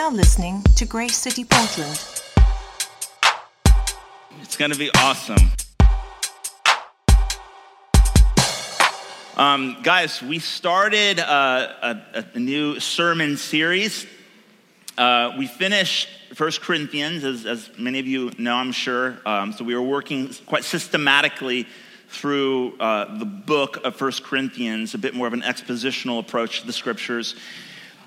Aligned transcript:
now 0.00 0.08
listening 0.08 0.62
to 0.76 0.86
Grace 0.86 1.14
City 1.14 1.44
Portland. 1.44 2.02
It's 4.40 4.56
going 4.56 4.70
to 4.70 4.78
be 4.78 4.90
awesome. 4.96 5.36
Um, 9.36 9.76
guys, 9.82 10.22
we 10.22 10.38
started 10.38 11.20
uh, 11.20 11.98
a, 12.14 12.24
a, 12.34 12.38
new 12.38 12.80
sermon 12.80 13.36
series. 13.36 14.06
Uh, 14.96 15.34
we 15.36 15.46
finished 15.46 16.08
First 16.32 16.62
Corinthians, 16.62 17.22
as, 17.22 17.44
as, 17.44 17.70
many 17.76 17.98
of 17.98 18.06
you 18.06 18.32
know, 18.38 18.56
I'm 18.56 18.72
sure. 18.72 19.18
Um, 19.26 19.52
so 19.52 19.64
we 19.64 19.74
were 19.74 19.82
working 19.82 20.32
quite 20.46 20.64
systematically 20.64 21.66
through 22.08 22.78
uh, 22.80 23.18
the 23.18 23.26
book 23.26 23.84
of 23.84 23.96
First 23.96 24.24
Corinthians, 24.24 24.94
a 24.94 24.98
bit 24.98 25.12
more 25.12 25.26
of 25.26 25.34
an 25.34 25.42
expositional 25.42 26.20
approach 26.20 26.62
to 26.62 26.66
the 26.66 26.72
scriptures. 26.72 27.34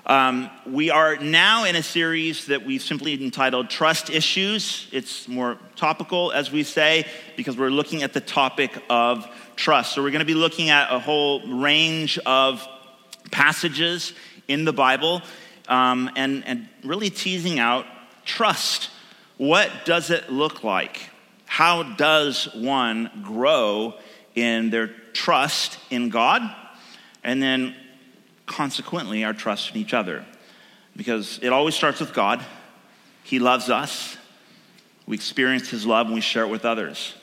Um, 0.06 0.50
we 0.66 0.90
are 0.90 1.16
now 1.16 1.64
in 1.64 1.76
a 1.76 1.82
series 1.82 2.46
that 2.46 2.66
we've 2.66 2.82
simply 2.82 3.14
entitled 3.24 3.70
Trust 3.70 4.10
Issues. 4.10 4.86
It's 4.92 5.26
more 5.26 5.56
topical, 5.76 6.30
as 6.30 6.52
we 6.52 6.62
say, 6.62 7.06
because 7.36 7.56
we're 7.56 7.70
looking 7.70 8.02
at 8.02 8.12
the 8.12 8.20
topic 8.20 8.70
of 8.90 9.26
trust. 9.56 9.94
So 9.94 10.02
we're 10.02 10.10
going 10.10 10.18
to 10.18 10.26
be 10.26 10.34
looking 10.34 10.68
at 10.68 10.92
a 10.92 10.98
whole 10.98 11.46
range 11.48 12.18
of 12.26 12.66
passages 13.30 14.12
in 14.46 14.66
the 14.66 14.74
Bible 14.74 15.22
um, 15.68 16.10
and, 16.16 16.44
and 16.46 16.68
really 16.84 17.08
teasing 17.08 17.58
out 17.58 17.86
trust. 18.26 18.90
What 19.38 19.70
does 19.86 20.10
it 20.10 20.30
look 20.30 20.62
like? 20.62 21.00
How 21.46 21.82
does 21.82 22.50
one 22.54 23.10
grow 23.22 23.94
in 24.34 24.68
their 24.68 24.88
trust 25.14 25.78
in 25.88 26.10
God? 26.10 26.42
And 27.22 27.42
then 27.42 27.74
consequently, 28.46 29.24
our 29.24 29.32
trust 29.32 29.70
in 29.70 29.76
each 29.76 29.94
other. 29.94 30.24
Because 30.96 31.38
it 31.42 31.52
always 31.52 31.74
starts 31.74 32.00
with 32.00 32.12
God. 32.12 32.44
He 33.24 33.38
loves 33.38 33.70
us. 33.70 34.16
We 35.06 35.16
experience 35.16 35.68
His 35.68 35.86
love 35.86 36.06
and 36.06 36.14
we 36.14 36.20
share 36.20 36.44
it 36.44 36.48
with 36.48 36.64
others. 36.64 37.14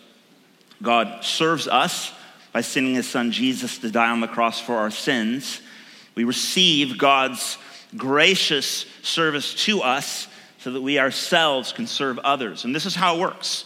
God 0.81 1.23
serves 1.23 1.67
us 1.67 2.11
by 2.51 2.61
sending 2.61 2.95
His 2.95 3.07
Son 3.07 3.31
Jesus 3.31 3.77
to 3.79 3.91
die 3.91 4.09
on 4.09 4.19
the 4.19 4.27
cross 4.27 4.59
for 4.59 4.75
our 4.75 4.91
sins. 4.91 5.61
We 6.15 6.23
receive 6.23 6.97
God's 6.97 7.57
gracious 7.95 8.85
service 9.01 9.53
to 9.65 9.81
us 9.81 10.27
so 10.59 10.71
that 10.71 10.81
we 10.81 10.99
ourselves 10.99 11.71
can 11.71 11.87
serve 11.87 12.19
others. 12.19 12.65
And 12.65 12.75
this 12.75 12.85
is 12.85 12.95
how 12.95 13.15
it 13.15 13.19
works. 13.19 13.65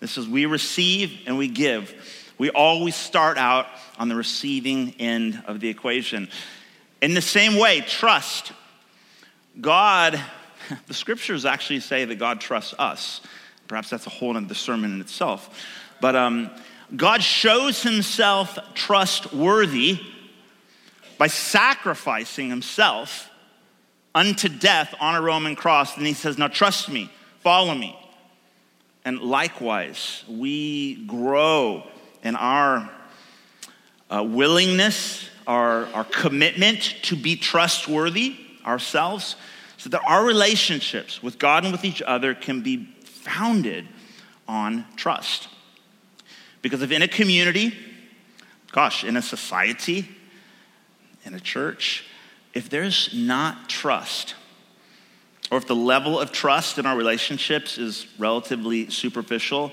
This 0.00 0.18
is 0.18 0.28
we 0.28 0.46
receive 0.46 1.20
and 1.26 1.38
we 1.38 1.48
give. 1.48 1.94
We 2.38 2.50
always 2.50 2.94
start 2.94 3.38
out 3.38 3.66
on 3.98 4.08
the 4.08 4.16
receiving 4.16 4.94
end 4.98 5.42
of 5.46 5.60
the 5.60 5.68
equation. 5.68 6.28
In 7.02 7.14
the 7.14 7.22
same 7.22 7.56
way, 7.56 7.82
trust. 7.82 8.52
God, 9.60 10.20
the 10.86 10.94
scriptures 10.94 11.44
actually 11.44 11.80
say 11.80 12.04
that 12.04 12.16
God 12.16 12.40
trusts 12.40 12.74
us. 12.78 13.20
Perhaps 13.68 13.90
that's 13.90 14.06
a 14.06 14.10
whole 14.10 14.36
other 14.36 14.54
sermon 14.54 14.92
in 14.92 15.00
itself. 15.00 15.64
But 16.00 16.14
um, 16.14 16.50
God 16.94 17.22
shows 17.22 17.82
himself 17.82 18.58
trustworthy 18.74 19.98
by 21.18 21.26
sacrificing 21.26 22.48
himself 22.48 23.30
unto 24.14 24.48
death 24.48 24.94
on 25.00 25.14
a 25.14 25.20
Roman 25.20 25.56
cross. 25.56 25.96
And 25.96 26.06
he 26.06 26.14
says, 26.14 26.38
Now 26.38 26.48
trust 26.48 26.88
me, 26.88 27.10
follow 27.40 27.74
me. 27.74 27.98
And 29.04 29.20
likewise, 29.20 30.24
we 30.28 31.04
grow 31.06 31.86
in 32.22 32.36
our 32.36 32.90
uh, 34.10 34.22
willingness 34.22 35.28
our, 35.46 35.86
our 35.86 36.04
commitment 36.04 36.96
to 37.02 37.16
be 37.16 37.36
trustworthy 37.36 38.36
ourselves, 38.64 39.36
so 39.76 39.90
that 39.90 40.00
our 40.06 40.24
relationships 40.24 41.22
with 41.22 41.38
God 41.38 41.64
and 41.64 41.72
with 41.72 41.84
each 41.84 42.02
other 42.02 42.34
can 42.34 42.62
be 42.62 42.88
founded 43.04 43.86
on 44.48 44.84
trust. 44.96 45.48
Because 46.62 46.82
if 46.82 46.90
in 46.90 47.02
a 47.02 47.08
community, 47.08 47.76
gosh, 48.72 49.04
in 49.04 49.16
a 49.16 49.22
society, 49.22 50.08
in 51.24 51.34
a 51.34 51.40
church, 51.40 52.04
if 52.54 52.68
there's 52.68 53.10
not 53.14 53.68
trust, 53.68 54.34
or 55.50 55.58
if 55.58 55.66
the 55.66 55.76
level 55.76 56.18
of 56.18 56.32
trust 56.32 56.78
in 56.78 56.86
our 56.86 56.96
relationships 56.96 57.78
is 57.78 58.06
relatively 58.18 58.90
superficial, 58.90 59.70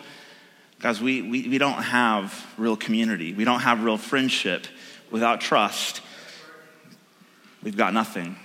guys, 0.80 1.02
we, 1.02 1.22
we, 1.22 1.48
we 1.48 1.58
don't 1.58 1.82
have 1.82 2.46
real 2.58 2.76
community. 2.76 3.34
We 3.34 3.46
don't 3.46 3.62
have 3.62 3.84
real 3.84 3.98
friendship 3.98 4.68
without 5.14 5.40
trust, 5.40 6.02
we've 7.62 7.78
got 7.78 7.94
nothing. 7.94 8.36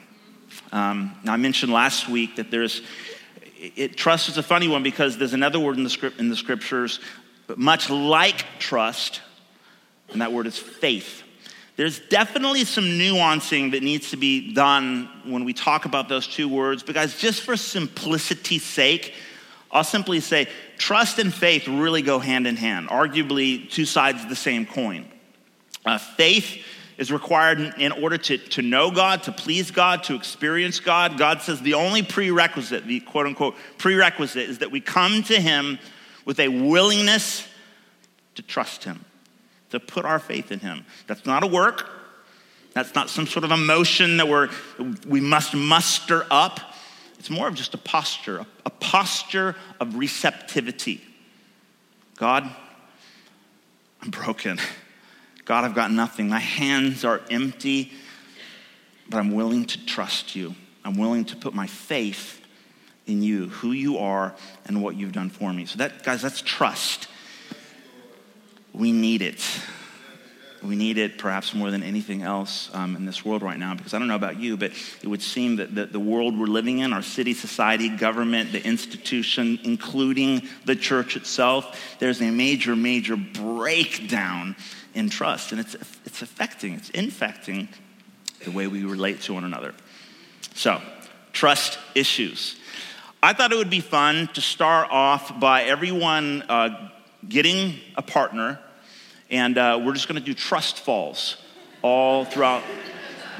Um, 0.70 1.16
now, 1.24 1.32
I 1.32 1.38
mentioned 1.38 1.72
last 1.72 2.08
week 2.10 2.36
that 2.36 2.50
there's, 2.50 2.82
it, 3.56 3.96
trust 3.96 4.28
is 4.28 4.36
a 4.36 4.42
funny 4.42 4.68
one 4.68 4.82
because 4.82 5.16
there's 5.16 5.32
another 5.32 5.58
word 5.58 5.78
in 5.78 5.82
the, 5.82 5.90
script, 5.90 6.20
in 6.20 6.28
the 6.28 6.36
scriptures, 6.36 7.00
but 7.46 7.58
much 7.58 7.88
like 7.88 8.44
trust, 8.58 9.22
and 10.10 10.20
that 10.20 10.30
word 10.30 10.46
is 10.46 10.58
faith. 10.58 11.22
There's 11.76 12.00
definitely 12.00 12.64
some 12.64 12.84
nuancing 12.84 13.70
that 13.70 13.82
needs 13.82 14.10
to 14.10 14.18
be 14.18 14.52
done 14.52 15.08
when 15.24 15.44
we 15.44 15.54
talk 15.54 15.86
about 15.86 16.10
those 16.10 16.26
two 16.26 16.50
words, 16.50 16.82
because 16.82 17.16
just 17.16 17.40
for 17.40 17.56
simplicity's 17.56 18.62
sake, 18.62 19.14
I'll 19.72 19.84
simply 19.84 20.20
say 20.20 20.48
trust 20.76 21.18
and 21.18 21.32
faith 21.32 21.66
really 21.66 22.02
go 22.02 22.18
hand 22.18 22.46
in 22.46 22.56
hand, 22.56 22.88
arguably 22.88 23.70
two 23.70 23.86
sides 23.86 24.22
of 24.22 24.28
the 24.28 24.36
same 24.36 24.66
coin. 24.66 25.06
Uh, 25.84 25.98
faith 25.98 26.64
is 26.98 27.12
required 27.12 27.60
in 27.78 27.92
order 27.92 28.18
to, 28.18 28.36
to 28.36 28.60
know 28.60 28.90
God, 28.90 29.22
to 29.22 29.32
please 29.32 29.70
God, 29.70 30.02
to 30.04 30.14
experience 30.14 30.80
God. 30.80 31.16
God 31.16 31.40
says 31.40 31.60
the 31.60 31.74
only 31.74 32.02
prerequisite, 32.02 32.86
the 32.86 33.00
quote 33.00 33.26
unquote 33.26 33.54
prerequisite, 33.78 34.48
is 34.48 34.58
that 34.58 34.72
we 34.72 34.80
come 34.80 35.22
to 35.24 35.40
Him 35.40 35.78
with 36.24 36.40
a 36.40 36.48
willingness 36.48 37.46
to 38.34 38.42
trust 38.42 38.84
Him, 38.84 39.04
to 39.70 39.78
put 39.78 40.04
our 40.04 40.18
faith 40.18 40.50
in 40.50 40.58
Him. 40.58 40.84
That's 41.06 41.24
not 41.24 41.44
a 41.44 41.46
work, 41.46 41.88
that's 42.74 42.94
not 42.94 43.08
some 43.10 43.26
sort 43.26 43.44
of 43.44 43.52
emotion 43.52 44.16
that 44.18 44.28
we're, 44.28 44.50
we 45.06 45.20
must 45.20 45.54
muster 45.54 46.26
up. 46.30 46.74
It's 47.18 47.30
more 47.30 47.48
of 47.48 47.54
just 47.54 47.74
a 47.74 47.78
posture, 47.78 48.44
a 48.66 48.70
posture 48.70 49.56
of 49.80 49.96
receptivity. 49.96 51.00
God, 52.16 52.48
I'm 54.02 54.10
broken. 54.10 54.60
God, 55.48 55.64
I've 55.64 55.74
got 55.74 55.90
nothing. 55.90 56.28
My 56.28 56.40
hands 56.40 57.06
are 57.06 57.22
empty, 57.30 57.90
but 59.08 59.16
I'm 59.16 59.32
willing 59.32 59.64
to 59.64 59.86
trust 59.86 60.36
you. 60.36 60.54
I'm 60.84 60.98
willing 60.98 61.24
to 61.24 61.36
put 61.36 61.54
my 61.54 61.66
faith 61.66 62.42
in 63.06 63.22
you, 63.22 63.48
who 63.48 63.72
you 63.72 63.96
are, 63.96 64.34
and 64.66 64.82
what 64.82 64.94
you've 64.96 65.12
done 65.12 65.30
for 65.30 65.50
me. 65.50 65.64
So, 65.64 65.78
that, 65.78 66.02
guys, 66.02 66.20
that's 66.20 66.42
trust. 66.42 67.08
We 68.74 68.92
need 68.92 69.22
it. 69.22 69.42
We 70.62 70.76
need 70.76 70.98
it 70.98 71.16
perhaps 71.16 71.54
more 71.54 71.70
than 71.70 71.82
anything 71.82 72.20
else 72.20 72.68
um, 72.74 72.94
in 72.94 73.06
this 73.06 73.24
world 73.24 73.42
right 73.42 73.58
now 73.58 73.74
because 73.74 73.94
I 73.94 73.98
don't 73.98 74.08
know 74.08 74.16
about 74.16 74.38
you, 74.38 74.58
but 74.58 74.72
it 75.02 75.06
would 75.06 75.22
seem 75.22 75.56
that 75.56 75.74
the, 75.74 75.86
the 75.86 76.00
world 76.00 76.38
we're 76.38 76.46
living 76.46 76.80
in, 76.80 76.92
our 76.92 77.00
city, 77.00 77.32
society, 77.32 77.88
government, 77.88 78.52
the 78.52 78.62
institution, 78.62 79.58
including 79.62 80.46
the 80.66 80.76
church 80.76 81.16
itself, 81.16 81.96
there's 82.00 82.20
a 82.20 82.30
major, 82.30 82.76
major 82.76 83.16
breakdown 83.16 84.54
in 84.94 85.10
trust. 85.10 85.52
And 85.52 85.60
it's, 85.60 85.74
it's 86.04 86.22
affecting, 86.22 86.74
it's 86.74 86.90
infecting 86.90 87.68
the 88.44 88.50
way 88.50 88.66
we 88.66 88.84
relate 88.84 89.20
to 89.22 89.34
one 89.34 89.44
another. 89.44 89.74
So, 90.54 90.80
trust 91.32 91.78
issues. 91.94 92.56
I 93.22 93.32
thought 93.32 93.52
it 93.52 93.56
would 93.56 93.70
be 93.70 93.80
fun 93.80 94.28
to 94.34 94.40
start 94.40 94.88
off 94.90 95.38
by 95.40 95.64
everyone 95.64 96.42
uh, 96.48 96.90
getting 97.28 97.74
a 97.96 98.02
partner, 98.02 98.60
and 99.30 99.58
uh, 99.58 99.80
we're 99.84 99.94
just 99.94 100.08
going 100.08 100.20
to 100.20 100.24
do 100.24 100.34
trust 100.34 100.78
falls 100.80 101.36
all 101.82 102.24
throughout 102.24 102.62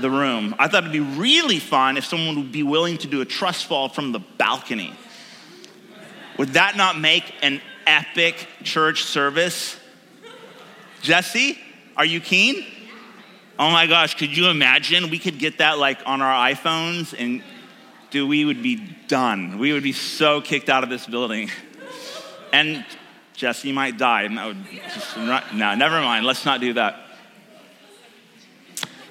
the 0.01 0.11
room. 0.11 0.55
I 0.59 0.69
thought 0.69 0.83
it'd 0.83 0.93
be 0.93 1.01
really 1.01 1.59
fun 1.59 1.97
if 1.97 2.05
someone 2.05 2.37
would 2.37 2.53
be 2.53 2.63
willing 2.63 2.99
to 2.99 3.07
do 3.07 3.21
a 3.21 3.25
trust 3.25 3.67
fall 3.67 3.89
from 3.89 4.13
the 4.13 4.19
balcony. 4.19 4.93
Would 6.39 6.51
that 6.51 6.77
not 6.77 6.99
make 6.99 7.25
an 7.43 7.61
epic 7.87 8.47
church 8.63 9.05
service? 9.05 9.78
Jesse, 11.03 11.59
are 11.97 12.05
you 12.05 12.21
keen? 12.21 12.65
Oh 13.59 13.71
my 13.71 13.87
gosh, 13.87 14.17
could 14.17 14.37
you 14.37 14.49
imagine? 14.49 15.11
We 15.11 15.19
could 15.19 15.39
get 15.39 15.59
that 15.59 15.79
like 15.79 15.99
on 16.07 16.23
our 16.23 16.53
iPhones 16.53 17.15
and 17.19 17.43
dude, 18.11 18.29
we 18.29 18.45
would 18.45 18.63
be 18.63 18.77
done. 19.09 19.59
We 19.59 19.73
would 19.73 19.83
be 19.83 19.93
so 19.93 20.41
kicked 20.41 20.69
out 20.69 20.83
of 20.85 20.91
this 20.91 21.07
building. 21.07 21.51
And 22.53 22.85
Jesse 23.35 23.73
might 23.73 23.99
die, 23.99 24.23
and 24.23 24.39
that 24.39 24.47
would 24.47 24.65
just, 24.95 25.17
no, 25.17 25.75
never 25.75 26.01
mind. 26.01 26.25
Let's 26.25 26.45
not 26.45 26.61
do 26.61 26.73
that. 26.75 26.97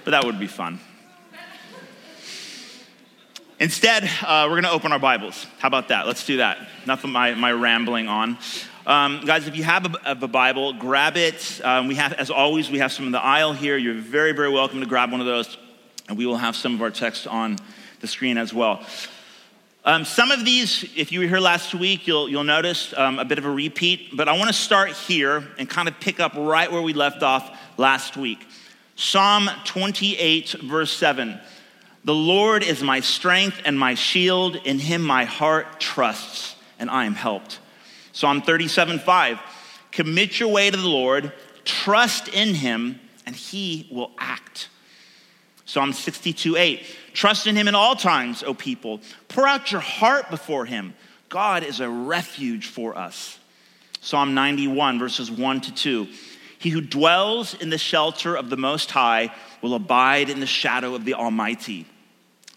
But 0.04 0.12
that 0.12 0.26
would 0.26 0.40
be 0.40 0.48
fun. 0.48 0.80
Instead, 3.60 4.04
uh, 4.24 4.46
we're 4.46 4.62
going 4.62 4.64
to 4.64 4.72
open 4.72 4.92
our 4.92 5.00
Bibles. 5.00 5.48
How 5.60 5.68
about 5.68 5.88
that? 5.88 6.06
Let's 6.06 6.26
do 6.26 6.38
that. 6.38 6.58
Enough 6.84 7.04
of 7.04 7.10
my, 7.10 7.34
my 7.34 7.52
rambling 7.52 8.08
on. 8.08 8.38
Um, 8.88 9.26
guys, 9.26 9.50
if 9.50 9.58
you 9.58 9.66
have 9.66 9.86
a, 9.86 10.12
a 10.12 10.28
Bible, 10.30 10.72
grab 10.72 11.18
it. 11.18 11.60
Um, 11.62 11.90
we 11.90 11.96
have, 11.96 12.14
as 12.14 12.32
always, 12.32 12.72
we 12.72 12.78
have 12.78 12.94
some 12.94 13.06
in 13.06 13.12
the 13.12 13.22
aisle 13.22 13.52
here. 13.52 13.76
You're 13.76 13.96
very, 13.96 14.32
very 14.32 14.50
welcome 14.50 14.80
to 14.80 14.86
grab 14.86 15.12
one 15.12 15.20
of 15.20 15.26
those, 15.26 15.58
and 16.08 16.18
we 16.18 16.26
will 16.26 16.38
have 16.38 16.56
some 16.56 16.74
of 16.74 16.82
our 16.82 16.90
text 16.90 17.28
on 17.28 17.58
the 18.00 18.08
screen 18.08 18.38
as 18.38 18.54
well. 18.54 18.82
Um, 19.84 20.06
some 20.06 20.32
of 20.32 20.46
these, 20.46 20.86
if 20.96 21.12
you 21.12 21.20
were 21.20 21.28
here 21.28 21.42
last 21.42 21.76
week, 21.76 22.08
you'll, 22.08 22.30
you'll 22.30 22.46
notice 22.46 22.94
um, 22.96 23.20
a 23.20 23.26
bit 23.26 23.38
of 23.38 23.44
a 23.44 23.50
repeat, 23.50 24.16
but 24.16 24.30
I 24.30 24.38
want 24.38 24.48
to 24.48 24.54
start 24.54 24.92
here 24.92 25.46
and 25.60 25.70
kind 25.70 25.90
of 25.90 26.00
pick 26.00 26.22
up 26.22 26.32
right 26.36 26.72
where 26.72 26.82
we 26.82 26.94
left 26.94 27.24
off 27.24 27.60
last 27.76 28.16
week. 28.16 28.48
Psalm 28.96 29.50
28, 29.66 30.62
verse 30.64 30.94
7. 30.94 31.38
The 32.06 32.16
Lord 32.16 32.64
is 32.64 32.82
my 32.82 33.02
strength 33.02 33.60
and 33.66 33.78
my 33.78 33.96
shield. 33.96 34.56
In 34.56 34.80
him 34.80 35.02
my 35.02 35.26
heart 35.26 35.82
trusts, 35.82 36.56
and 36.80 36.90
I 36.90 37.04
am 37.04 37.16
helped. 37.16 37.60
Psalm 38.18 38.42
37, 38.42 38.98
5. 38.98 39.40
Commit 39.92 40.40
your 40.40 40.50
way 40.50 40.72
to 40.72 40.76
the 40.76 40.88
Lord, 40.88 41.32
trust 41.66 42.28
in 42.30 42.56
him, 42.56 43.00
and 43.28 43.36
he 43.36 43.88
will 43.92 44.10
act. 44.18 44.70
Psalm 45.66 45.94
62, 45.94 46.56
8. 46.56 46.96
Trust 47.14 47.46
in 47.46 47.56
him 47.56 47.68
in 47.68 47.76
all 47.76 47.96
times, 47.96 48.42
O 48.42 48.56
people. 48.56 49.02
Pour 49.28 49.46
out 49.46 49.72
your 49.72 49.82
heart 49.82 50.32
before 50.32 50.66
him. 50.66 50.96
God 51.30 51.64
is 51.64 51.80
a 51.80 51.88
refuge 51.88 52.66
for 52.66 52.98
us. 52.98 53.38
Psalm 54.02 54.34
91, 54.34 54.98
verses 54.98 55.30
1 55.30 55.62
to 55.62 55.74
2. 55.76 56.08
He 56.58 56.72
who 56.72 56.82
dwells 56.82 57.54
in 57.54 57.70
the 57.70 57.78
shelter 57.78 58.36
of 58.36 58.50
the 58.50 58.58
Most 58.58 58.90
High 58.90 59.32
will 59.62 59.76
abide 59.76 60.32
in 60.32 60.40
the 60.40 60.48
shadow 60.48 60.96
of 60.96 61.06
the 61.06 61.14
Almighty. 61.14 61.86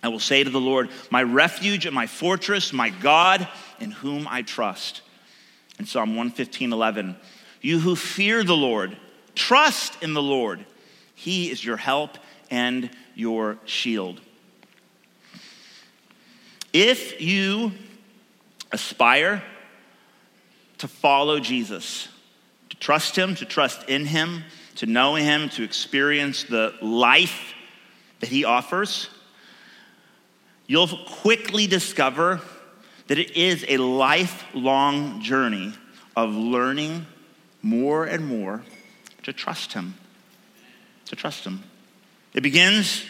I 0.03 0.09
will 0.09 0.21
say 0.21 0.43
to 0.43 0.49
the 0.49 0.59
Lord, 0.59 0.89
My 1.11 1.23
refuge 1.23 1.85
and 1.85 1.95
my 1.95 2.07
fortress, 2.07 2.73
my 2.73 2.89
God, 2.89 3.47
in 3.79 3.91
whom 3.91 4.27
I 4.27 4.41
trust. 4.41 5.03
In 5.81 5.87
Psalm 5.87 6.11
115, 6.11 6.75
11. 6.75 7.17
You 7.63 7.79
who 7.79 7.97
fear 7.97 8.45
the 8.45 8.55
Lord, 8.55 8.99
trust 9.35 10.03
in 10.03 10.13
the 10.13 10.21
Lord. 10.21 10.67
He 11.15 11.51
is 11.51 11.65
your 11.65 11.79
help 11.79 12.19
and 12.51 12.91
your 13.15 13.57
shield. 13.65 14.21
If 16.75 17.23
you 17.23 17.73
aspire 18.71 19.43
to 20.77 20.87
follow 20.87 21.41
Jesus, 21.41 22.09
to 22.69 22.77
trust 22.77 23.17
Him, 23.17 23.35
to 23.37 23.47
trust 23.47 23.89
in 23.89 24.05
Him, 24.05 24.45
to 24.75 24.85
know 24.85 25.15
Him, 25.15 25.49
to 25.49 25.63
experience 25.63 26.45
the 26.45 26.75
life 26.83 27.55
that 28.19 28.29
He 28.29 28.45
offers, 28.45 29.09
you'll 30.67 30.89
quickly 31.07 31.67
discover 31.67 32.43
that 33.11 33.19
it 33.19 33.37
is 33.37 33.65
a 33.67 33.77
lifelong 33.77 35.21
journey 35.21 35.75
of 36.15 36.33
learning 36.33 37.05
more 37.61 38.05
and 38.05 38.25
more 38.25 38.63
to 39.25 39.33
trust 39.33 39.73
Him. 39.73 39.95
To 41.07 41.17
trust 41.17 41.45
Him. 41.45 41.65
It 42.35 42.43
begins 42.43 43.05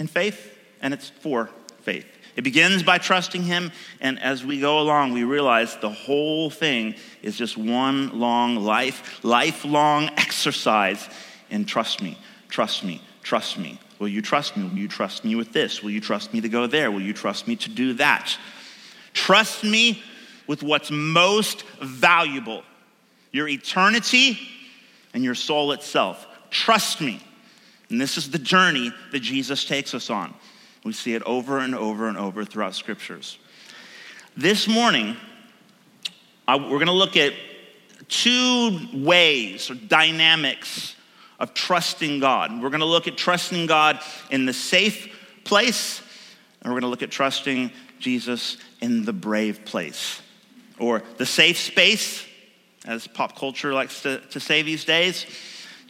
in 0.00 0.08
faith, 0.08 0.58
and 0.82 0.92
it's 0.92 1.10
for 1.10 1.48
faith. 1.82 2.06
It 2.34 2.42
begins 2.42 2.82
by 2.82 2.98
trusting 2.98 3.44
Him, 3.44 3.70
and 4.00 4.18
as 4.18 4.44
we 4.44 4.58
go 4.58 4.80
along, 4.80 5.12
we 5.12 5.22
realize 5.22 5.76
the 5.76 5.90
whole 5.90 6.50
thing 6.50 6.96
is 7.22 7.38
just 7.38 7.56
one 7.56 8.18
long 8.18 8.56
life, 8.56 9.20
lifelong 9.22 10.08
exercise 10.16 11.08
in 11.50 11.66
trust 11.66 12.02
me, 12.02 12.18
trust 12.48 12.82
me, 12.82 13.00
trust 13.22 13.58
me. 13.58 13.78
Will 14.00 14.08
you 14.08 14.22
trust 14.22 14.56
me? 14.56 14.64
Will 14.64 14.76
you 14.76 14.88
trust 14.88 15.24
me 15.24 15.36
with 15.36 15.52
this? 15.52 15.84
Will 15.84 15.92
you 15.92 16.00
trust 16.00 16.34
me 16.34 16.40
to 16.40 16.48
go 16.48 16.66
there? 16.66 16.90
Will 16.90 17.00
you 17.00 17.12
trust 17.12 17.46
me 17.46 17.54
to 17.54 17.68
do 17.68 17.92
that? 17.92 18.36
Trust 19.12 19.64
me 19.64 20.02
with 20.46 20.62
what's 20.62 20.90
most 20.90 21.62
valuable 21.80 22.62
your 23.32 23.46
eternity 23.48 24.38
and 25.14 25.22
your 25.22 25.34
soul 25.34 25.72
itself. 25.72 26.26
Trust 26.50 27.00
me. 27.00 27.20
And 27.88 28.00
this 28.00 28.16
is 28.16 28.30
the 28.30 28.38
journey 28.38 28.92
that 29.12 29.20
Jesus 29.20 29.64
takes 29.64 29.94
us 29.94 30.10
on. 30.10 30.34
We 30.84 30.92
see 30.92 31.14
it 31.14 31.22
over 31.24 31.58
and 31.58 31.74
over 31.74 32.08
and 32.08 32.16
over 32.16 32.44
throughout 32.44 32.74
scriptures. 32.74 33.38
This 34.36 34.66
morning, 34.66 35.16
I, 36.48 36.56
we're 36.56 36.68
going 36.68 36.86
to 36.86 36.92
look 36.92 37.16
at 37.16 37.34
two 38.08 38.78
ways 38.92 39.70
or 39.70 39.74
dynamics 39.74 40.96
of 41.38 41.54
trusting 41.54 42.20
God. 42.20 42.52
We're 42.62 42.70
going 42.70 42.80
to 42.80 42.86
look 42.86 43.08
at 43.08 43.16
trusting 43.16 43.66
God 43.66 44.00
in 44.30 44.46
the 44.46 44.52
safe 44.52 45.42
place, 45.44 46.00
and 46.62 46.72
we're 46.72 46.80
going 46.80 46.88
to 46.88 46.88
look 46.88 47.02
at 47.02 47.10
trusting 47.10 47.70
Jesus 47.98 48.56
in 48.80 49.04
the 49.04 49.12
brave 49.12 49.64
place, 49.64 50.20
or 50.78 51.02
the 51.18 51.26
safe 51.26 51.58
space, 51.58 52.24
as 52.86 53.06
pop 53.06 53.36
culture 53.36 53.74
likes 53.74 54.02
to, 54.02 54.20
to 54.30 54.40
say 54.40 54.62
these 54.62 54.84
days. 54.84 55.26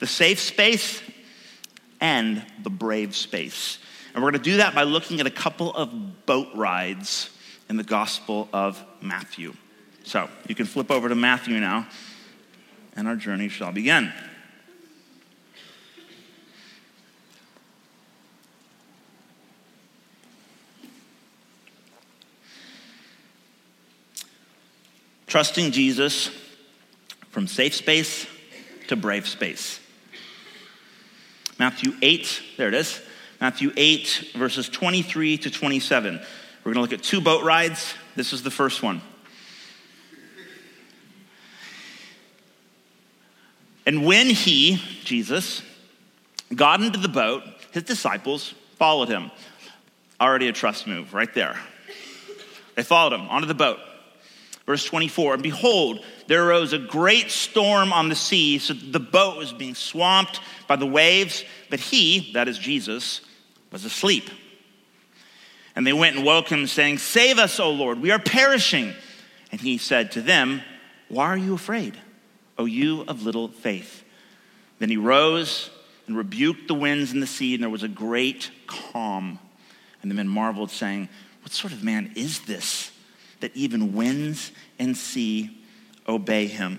The 0.00 0.06
safe 0.06 0.40
space 0.40 1.02
and 2.00 2.44
the 2.62 2.70
brave 2.70 3.14
space. 3.14 3.78
And 4.14 4.25
we're 4.25 4.32
going 4.32 4.42
to 4.42 4.50
do 4.50 4.56
that 4.56 4.75
by 4.75 4.82
looking 4.82 5.20
at 5.20 5.26
a 5.26 5.31
couple 5.31 5.72
of 5.75 6.26
boat 6.26 6.48
rides 6.54 7.31
in 7.69 7.76
the 7.76 7.84
Gospel 7.84 8.48
of 8.52 8.82
Matthew. 9.00 9.54
So 10.02 10.28
you 10.48 10.54
can 10.54 10.66
flip 10.66 10.90
over 10.90 11.08
to 11.08 11.14
Matthew 11.14 11.60
now, 11.60 11.87
and 12.96 13.06
our 13.06 13.16
journey 13.16 13.48
shall 13.48 13.70
begin. 13.70 14.12
Trusting 25.30 25.70
Jesus 25.70 26.28
from 27.30 27.46
safe 27.46 27.76
space 27.76 28.26
to 28.88 28.96
brave 28.96 29.28
space. 29.28 29.78
Matthew 31.56 31.92
8, 32.02 32.42
there 32.56 32.66
it 32.66 32.74
is. 32.74 33.00
Matthew 33.40 33.72
8, 33.76 34.32
verses 34.34 34.68
23 34.68 35.38
to 35.38 35.50
27. 35.52 36.16
We're 36.16 36.72
going 36.72 36.74
to 36.74 36.80
look 36.80 36.92
at 36.92 37.04
two 37.04 37.20
boat 37.20 37.44
rides. 37.44 37.94
This 38.16 38.32
is 38.32 38.42
the 38.42 38.50
first 38.50 38.82
one. 38.82 39.02
And 43.86 44.04
when 44.04 44.26
he, 44.26 44.82
Jesus, 45.04 45.62
got 46.52 46.82
into 46.82 46.98
the 46.98 47.08
boat, 47.08 47.44
his 47.70 47.84
disciples 47.84 48.52
followed 48.78 49.08
him. 49.08 49.30
Already 50.20 50.48
a 50.48 50.52
trust 50.52 50.88
move 50.88 51.14
right 51.14 51.32
there. 51.32 51.56
They 52.74 52.82
followed 52.82 53.12
him 53.12 53.28
onto 53.28 53.46
the 53.46 53.54
boat. 53.54 53.78
Verse 54.70 54.84
24, 54.84 55.34
and 55.34 55.43
behold, 55.43 55.99
there 56.28 56.46
arose 56.46 56.72
a 56.72 56.78
great 56.78 57.32
storm 57.32 57.93
on 57.93 58.08
the 58.08 58.14
sea, 58.14 58.61
so 58.61 58.72
the 58.72 59.00
boat 59.00 59.37
was 59.37 59.52
being 59.52 59.75
swamped 59.75 60.38
by 60.69 60.76
the 60.76 60.87
waves, 60.87 61.44
but 61.70 61.81
he, 61.81 62.31
that 62.34 62.46
is 62.46 62.56
Jesus, 62.56 63.20
was 63.72 63.84
asleep. 63.84 64.31
And 65.75 65.85
they 65.85 65.92
went 65.92 66.14
and 66.14 66.25
woke 66.25 66.49
him, 66.49 66.68
saying, 66.68 66.99
Save 66.99 67.40
us, 67.40 67.59
O 67.59 67.71
Lord, 67.73 68.00
we 68.00 68.12
are 68.12 68.21
perishing. 68.21 68.94
And 69.50 69.61
he 69.61 69.76
said 69.76 70.12
to 70.12 70.23
them, 70.23 70.62
Why 71.09 71.26
are 71.26 71.37
you 71.37 71.54
afraid, 71.54 71.97
O 72.56 72.64
you 72.64 73.02
of 73.09 73.25
little 73.25 73.49
faith? 73.49 74.04
Then 74.78 74.88
he 74.88 74.97
rose 74.97 75.68
and 76.06 76.16
rebuked 76.16 76.68
the 76.68 76.75
winds 76.75 77.11
and 77.11 77.21
the 77.21 77.26
sea, 77.26 77.54
and 77.54 77.62
there 77.64 77.71
was 77.71 77.83
a 77.83 77.88
great 77.88 78.52
calm. 78.68 79.40
And 80.00 80.09
the 80.09 80.14
men 80.14 80.28
marveled, 80.28 80.71
saying, 80.71 81.09
What 81.42 81.50
sort 81.50 81.73
of 81.73 81.83
man 81.83 82.12
is 82.14 82.42
this? 82.42 82.89
That 83.40 83.56
even 83.56 83.94
winds 83.94 84.52
and 84.78 84.97
sea 84.97 85.50
obey 86.06 86.47
him. 86.47 86.78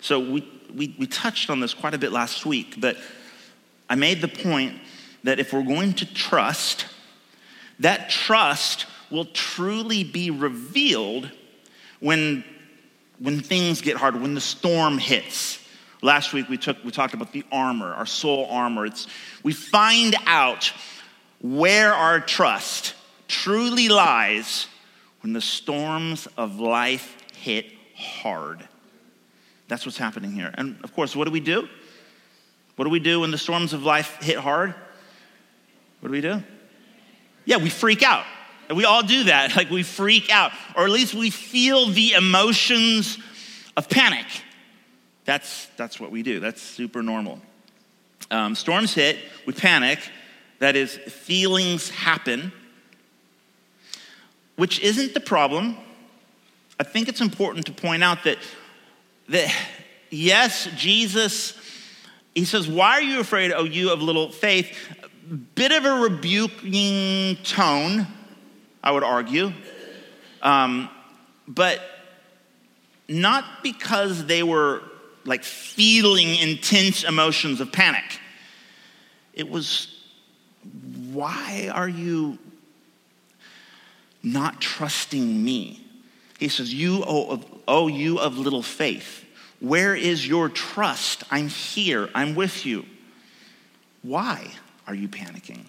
So 0.00 0.18
we, 0.18 0.48
we, 0.74 0.94
we 0.98 1.06
touched 1.06 1.50
on 1.50 1.60
this 1.60 1.74
quite 1.74 1.94
a 1.94 1.98
bit 1.98 2.12
last 2.12 2.44
week, 2.44 2.76
but 2.78 2.96
I 3.88 3.94
made 3.94 4.20
the 4.20 4.28
point 4.28 4.80
that 5.24 5.38
if 5.38 5.52
we're 5.52 5.62
going 5.62 5.94
to 5.94 6.14
trust, 6.14 6.86
that 7.78 8.10
trust 8.10 8.86
will 9.10 9.26
truly 9.26 10.02
be 10.04 10.30
revealed 10.30 11.30
when, 12.00 12.44
when 13.18 13.40
things 13.40 13.80
get 13.80 13.96
hard, 13.96 14.20
when 14.20 14.34
the 14.34 14.40
storm 14.40 14.98
hits. 14.98 15.58
Last 16.00 16.32
week 16.32 16.48
we, 16.48 16.58
took, 16.58 16.82
we 16.84 16.90
talked 16.90 17.14
about 17.14 17.32
the 17.32 17.44
armor, 17.52 17.94
our 17.94 18.06
soul 18.06 18.48
armor. 18.50 18.86
It's, 18.86 19.06
we 19.44 19.52
find 19.52 20.16
out 20.26 20.72
where 21.40 21.92
our 21.92 22.18
trust 22.18 22.94
truly 23.28 23.88
lies 23.88 24.66
when 25.22 25.32
the 25.32 25.40
storms 25.40 26.28
of 26.36 26.60
life 26.60 27.16
hit 27.34 27.66
hard. 27.96 28.66
That's 29.68 29.86
what's 29.86 29.98
happening 29.98 30.32
here. 30.32 30.52
And 30.54 30.76
of 30.84 30.94
course, 30.94 31.16
what 31.16 31.24
do 31.24 31.30
we 31.30 31.40
do? 31.40 31.68
What 32.76 32.84
do 32.84 32.90
we 32.90 33.00
do 33.00 33.20
when 33.20 33.30
the 33.30 33.38
storms 33.38 33.72
of 33.72 33.84
life 33.84 34.18
hit 34.20 34.36
hard? 34.36 34.74
What 36.00 36.08
do 36.08 36.12
we 36.12 36.20
do? 36.20 36.42
Yeah, 37.44 37.58
we 37.58 37.70
freak 37.70 38.02
out. 38.02 38.24
And 38.68 38.76
we 38.76 38.84
all 38.84 39.02
do 39.02 39.24
that. 39.24 39.56
Like 39.62 39.70
we 39.70 39.82
freak 39.82 40.30
out, 40.30 40.52
or 40.76 40.84
at 40.84 40.90
least 40.90 41.14
we 41.14 41.30
feel 41.30 41.88
the 41.88 42.12
emotions 42.12 43.18
of 43.76 43.88
panic. 43.88 44.26
That's, 45.24 45.66
that's 45.76 46.00
what 46.00 46.10
we 46.10 46.22
do. 46.22 46.40
That's 46.40 46.60
super 46.60 47.02
normal. 47.02 47.40
Um, 48.30 48.54
storms 48.54 48.94
hit, 48.94 49.18
we 49.46 49.52
panic. 49.52 50.00
That 50.58 50.74
is, 50.74 50.96
feelings 50.96 51.90
happen 51.90 52.52
which 54.56 54.80
isn't 54.80 55.14
the 55.14 55.20
problem. 55.20 55.76
I 56.78 56.84
think 56.84 57.08
it's 57.08 57.20
important 57.20 57.66
to 57.66 57.72
point 57.72 58.02
out 58.02 58.24
that, 58.24 58.38
that 59.28 59.54
yes, 60.10 60.68
Jesus, 60.76 61.56
he 62.34 62.44
says, 62.44 62.68
Why 62.68 62.92
are 62.92 63.02
you 63.02 63.20
afraid, 63.20 63.52
oh, 63.52 63.64
you 63.64 63.92
of 63.92 64.02
little 64.02 64.30
faith? 64.30 64.76
Bit 65.54 65.72
of 65.72 65.84
a 65.84 65.94
rebuking 66.00 67.36
tone, 67.44 68.06
I 68.82 68.90
would 68.90 69.04
argue. 69.04 69.52
Um, 70.42 70.90
but 71.46 71.80
not 73.08 73.44
because 73.62 74.26
they 74.26 74.42
were 74.42 74.82
like 75.24 75.44
feeling 75.44 76.34
intense 76.36 77.04
emotions 77.04 77.60
of 77.60 77.72
panic. 77.72 78.20
It 79.34 79.48
was, 79.48 79.88
why 81.12 81.70
are 81.72 81.88
you 81.88 82.38
not 84.22 84.60
trusting 84.60 85.42
me? 85.42 85.84
He 86.38 86.48
says, 86.48 86.72
You, 86.72 87.04
oh, 87.06 87.40
oh, 87.68 87.88
you 87.88 88.18
of 88.18 88.38
little 88.38 88.62
faith, 88.62 89.24
where 89.60 89.94
is 89.94 90.26
your 90.26 90.48
trust? 90.48 91.24
I'm 91.30 91.48
here, 91.48 92.08
I'm 92.14 92.34
with 92.34 92.66
you. 92.66 92.84
Why 94.02 94.50
are 94.86 94.94
you 94.94 95.08
panicking? 95.08 95.66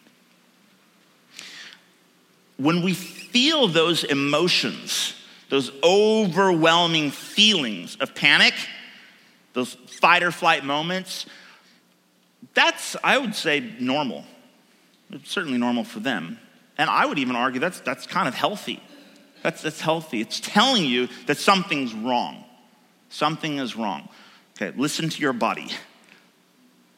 When 2.57 2.81
we 2.81 2.93
feel 2.93 3.67
those 3.67 4.03
emotions, 4.03 5.15
those 5.50 5.72
overwhelming 5.83 7.12
feelings 7.12 7.95
of 8.00 8.15
panic, 8.15 8.53
those 9.53 9.74
fight 9.74 10.24
or 10.24 10.31
flight 10.31 10.63
moments, 10.63 11.27
that's, 12.53 12.95
I 13.03 13.17
would 13.17 13.36
say, 13.36 13.60
normal. 13.79 14.25
It's 15.12 15.29
certainly 15.29 15.57
normal 15.57 15.83
for 15.83 16.00
them. 16.00 16.39
And 16.77 16.89
I 16.89 17.06
would 17.06 17.20
even 17.20 17.36
argue 17.36 17.60
that's, 17.60 17.80
that's 17.82 18.08
kind 18.08 18.27
of 18.27 18.34
healthy. 18.34 18.82
That's, 19.42 19.62
that's 19.62 19.82
healthy. 19.82 20.22
It's 20.22 20.39
telling 20.39 20.86
you 20.86 21.08
that 21.27 21.38
something's 21.38 21.94
wrong. 21.94 22.44
Something 23.10 23.60
is 23.60 23.75
wrong. 23.75 24.10
Okay, 24.56 24.75
listen 24.77 25.10
to 25.10 25.22
your 25.22 25.34
body. 25.34 25.70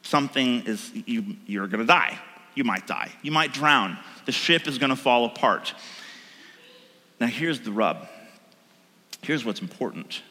Something 0.02 0.62
is, 0.66 0.92
you, 0.94 1.36
you're 1.46 1.66
gonna 1.66 1.84
die. 1.84 2.18
You 2.54 2.64
might 2.64 2.86
die. 2.86 3.10
You 3.22 3.32
might 3.32 3.52
drown. 3.52 3.98
The 4.24 4.32
ship 4.32 4.66
is 4.66 4.78
gonna 4.78 4.96
fall 4.96 5.24
apart. 5.24 5.74
Now, 7.18 7.26
here's 7.26 7.60
the 7.60 7.72
rub. 7.72 8.08
Here's 9.22 9.44
what's 9.44 9.60
important 9.60 10.22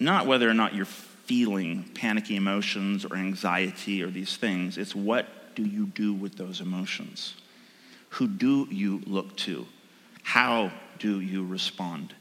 not 0.00 0.26
whether 0.26 0.48
or 0.48 0.54
not 0.54 0.74
you're 0.74 0.84
feeling 0.84 1.84
panicky 1.94 2.36
emotions 2.36 3.04
or 3.04 3.16
anxiety 3.16 4.02
or 4.02 4.08
these 4.08 4.36
things, 4.36 4.76
it's 4.76 4.94
what 4.94 5.54
do 5.54 5.64
you 5.64 5.86
do 5.86 6.12
with 6.12 6.36
those 6.36 6.60
emotions? 6.60 7.34
Who 8.14 8.28
do 8.28 8.68
you 8.70 9.02
look 9.06 9.36
to? 9.38 9.66
How 10.22 10.70
do 11.00 11.20
you 11.20 11.44
respond? 11.44 12.14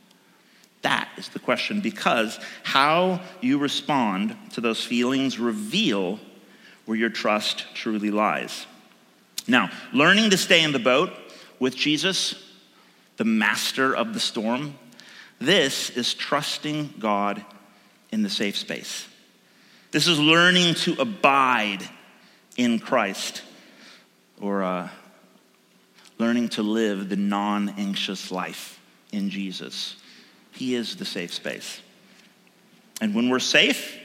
That 0.82 1.08
is 1.18 1.30
the 1.30 1.40
question 1.40 1.82
because 1.82 2.40
how 2.64 3.22
you 3.42 3.60
respond 3.60 4.36
to 4.54 4.62
those 4.62 4.84
feelings 4.84 5.38
reveal 5.38 6.20
where 6.86 6.98
your 6.98 7.12
trust 7.12 7.66
truly 7.76 8.10
lies. 8.10 8.66
Now, 9.48 9.70
learning 9.94 10.32
to 10.32 10.38
stay 10.38 10.64
in 10.64 10.72
the 10.72 10.80
boat 10.80 11.14
with 11.60 11.76
Jesus, 11.76 12.44
the 13.18 13.24
master 13.24 13.96
of 13.96 14.16
the 14.16 14.20
storm, 14.20 14.76
this 15.40 15.92
is 15.92 16.16
trusting 16.16 16.96
God 16.98 17.46
in 18.12 18.24
the 18.24 18.30
safe 18.32 18.58
space. 18.58 19.08
This 19.92 20.08
is 20.08 20.20
learning 20.20 20.74
to 20.76 20.96
abide 21.00 21.88
in 22.58 22.80
Christ 22.80 23.44
or 24.42 24.64
uh, 24.64 24.90
learning 26.18 26.50
to 26.50 26.64
live 26.64 27.10
the 27.10 27.16
non 27.16 27.70
anxious 27.78 28.32
life 28.32 28.80
in 29.12 29.30
Jesus. 29.30 29.96
He 30.52 30.76
is 30.76 30.96
the 30.96 31.06
safe 31.06 31.34
space. 31.34 31.82
And 33.02 33.16
when 33.16 33.30
we're 33.30 33.40
safe, 33.40 33.98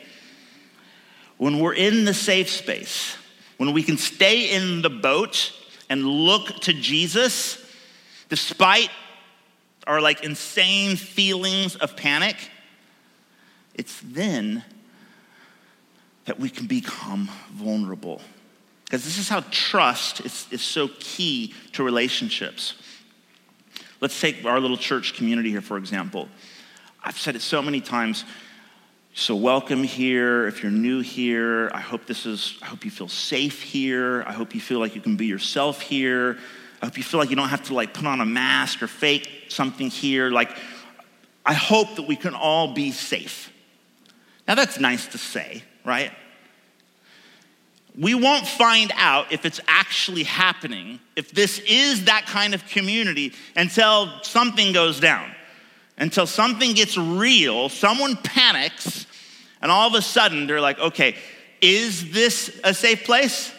when 1.37 1.61
we're 1.61 1.75
in 1.75 2.05
the 2.05 2.15
safe 2.15 2.49
space, 2.49 3.17
when 3.59 3.73
we 3.73 3.83
can 3.83 3.97
stay 3.97 4.50
in 4.50 4.83
the 4.83 4.91
boat 4.91 5.53
and 5.91 6.05
look 6.05 6.49
to 6.62 6.73
Jesus, 6.73 7.65
despite 8.29 8.91
our 9.87 10.00
like 10.00 10.25
insane 10.25 10.97
feelings 10.97 11.77
of 11.77 11.97
panic, 11.97 12.37
it's 13.75 14.00
then 14.05 14.65
that 16.25 16.38
we 16.38 16.50
can 16.50 16.67
become 16.67 17.31
vulnerable. 17.53 18.21
Because 18.88 19.04
this 19.04 19.18
is 19.18 19.28
how 19.28 19.45
trust 19.50 20.25
is, 20.25 20.47
is 20.50 20.62
so 20.62 20.88
key 20.99 21.52
to 21.73 21.83
relationships. 21.83 22.75
Let's 24.00 24.18
take 24.18 24.47
our 24.47 24.59
little 24.61 24.78
church 24.78 25.12
community 25.12 25.50
here, 25.50 25.61
for 25.61 25.76
example. 25.76 26.26
I've 27.04 27.18
said 27.18 27.37
it 27.37 27.42
so 27.42 27.61
many 27.61 27.83
times. 27.83 28.25
So, 29.12 29.37
welcome 29.37 29.83
here. 29.83 30.47
If 30.47 30.62
you're 30.62 30.73
new 30.73 31.00
here, 31.00 31.71
I 31.75 31.80
hope 31.80 32.07
this 32.07 32.25
is, 32.25 32.57
I 32.62 32.66
hope 32.66 32.87
you 32.87 32.90
feel 32.90 33.09
safe 33.09 33.61
here. 33.61 34.23
I 34.26 34.33
hope 34.33 34.54
you 34.54 34.61
feel 34.61 34.78
like 34.78 34.95
you 34.95 35.02
can 35.02 35.16
be 35.16 35.26
yourself 35.26 35.83
here. 35.83 36.38
I 36.80 36.87
hope 36.87 36.97
you 36.97 37.02
feel 37.02 37.21
like 37.21 37.28
you 37.28 37.37
don't 37.37 37.49
have 37.49 37.64
to 37.64 37.75
like 37.75 37.92
put 37.92 38.07
on 38.07 38.23
a 38.23 38.26
mask 38.26 38.83
or 38.83 38.87
fake 38.87 39.47
something 39.49 39.90
here. 39.90 40.30
Like, 40.30 40.57
I 41.45 41.52
hope 41.52 41.97
that 41.97 42.07
we 42.07 42.16
can 42.16 42.35
all 42.35 42.73
be 42.73 42.90
safe. 42.90 43.52
Now, 44.47 44.54
that's 44.54 44.80
nice 44.80 45.09
to 45.09 45.18
say, 45.18 45.62
right? 45.85 46.12
We 47.99 48.14
won't 48.14 48.47
find 48.47 48.93
out 48.95 49.33
if 49.33 49.45
it's 49.45 49.61
actually 49.67 50.23
happening, 50.23 51.00
if 51.17 51.33
this 51.33 51.59
is 51.67 52.05
that 52.05 52.26
kind 52.26 52.55
of 52.55 52.64
community, 52.69 53.33
until 53.57 54.23
something 54.23 54.73
goes 54.73 55.00
down, 55.00 55.33
until 55.97 56.26
something 56.26 56.75
gets 56.75 56.97
real, 56.97 57.69
someone 57.69 58.17
panics, 58.17 59.07
and 59.61 59.73
all 59.73 59.88
of 59.88 59.95
a 59.95 60.02
sudden 60.02 60.47
they're 60.47 60.61
like, 60.61 60.78
okay, 60.78 61.17
is 61.61 62.12
this 62.12 62.61
a 62.62 62.73
safe 62.73 63.02
place? 63.02 63.52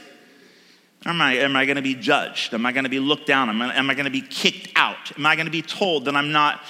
Am 1.05 1.21
I, 1.21 1.33
am 1.35 1.57
I 1.57 1.65
going 1.65 1.75
to 1.75 1.81
be 1.81 1.95
judged? 1.95 2.53
Am 2.53 2.65
I 2.65 2.71
going 2.71 2.85
to 2.85 2.89
be 2.89 2.99
looked 2.99 3.27
down? 3.27 3.49
Am 3.49 3.61
I, 3.61 3.75
am 3.75 3.89
I 3.89 3.93
going 3.93 4.05
to 4.05 4.11
be 4.11 4.21
kicked 4.21 4.71
out? 4.77 5.17
Am 5.17 5.25
I 5.25 5.35
going 5.35 5.47
to 5.47 5.51
be 5.51 5.61
told 5.61 6.05
that 6.05 6.15
I'm 6.15 6.31
not 6.31 6.61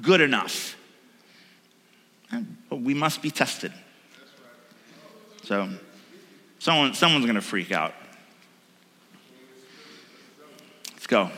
good 0.00 0.22
enough? 0.22 0.76
Eh, 2.32 2.42
we 2.70 2.94
must 2.94 3.20
be 3.20 3.30
tested. 3.30 3.72
So, 5.42 5.68
someone, 6.58 6.94
someone's 6.94 7.24
going 7.24 7.36
to 7.36 7.40
freak 7.40 7.72
out. 7.72 7.94
Let's 10.92 11.06
go. 11.06 11.30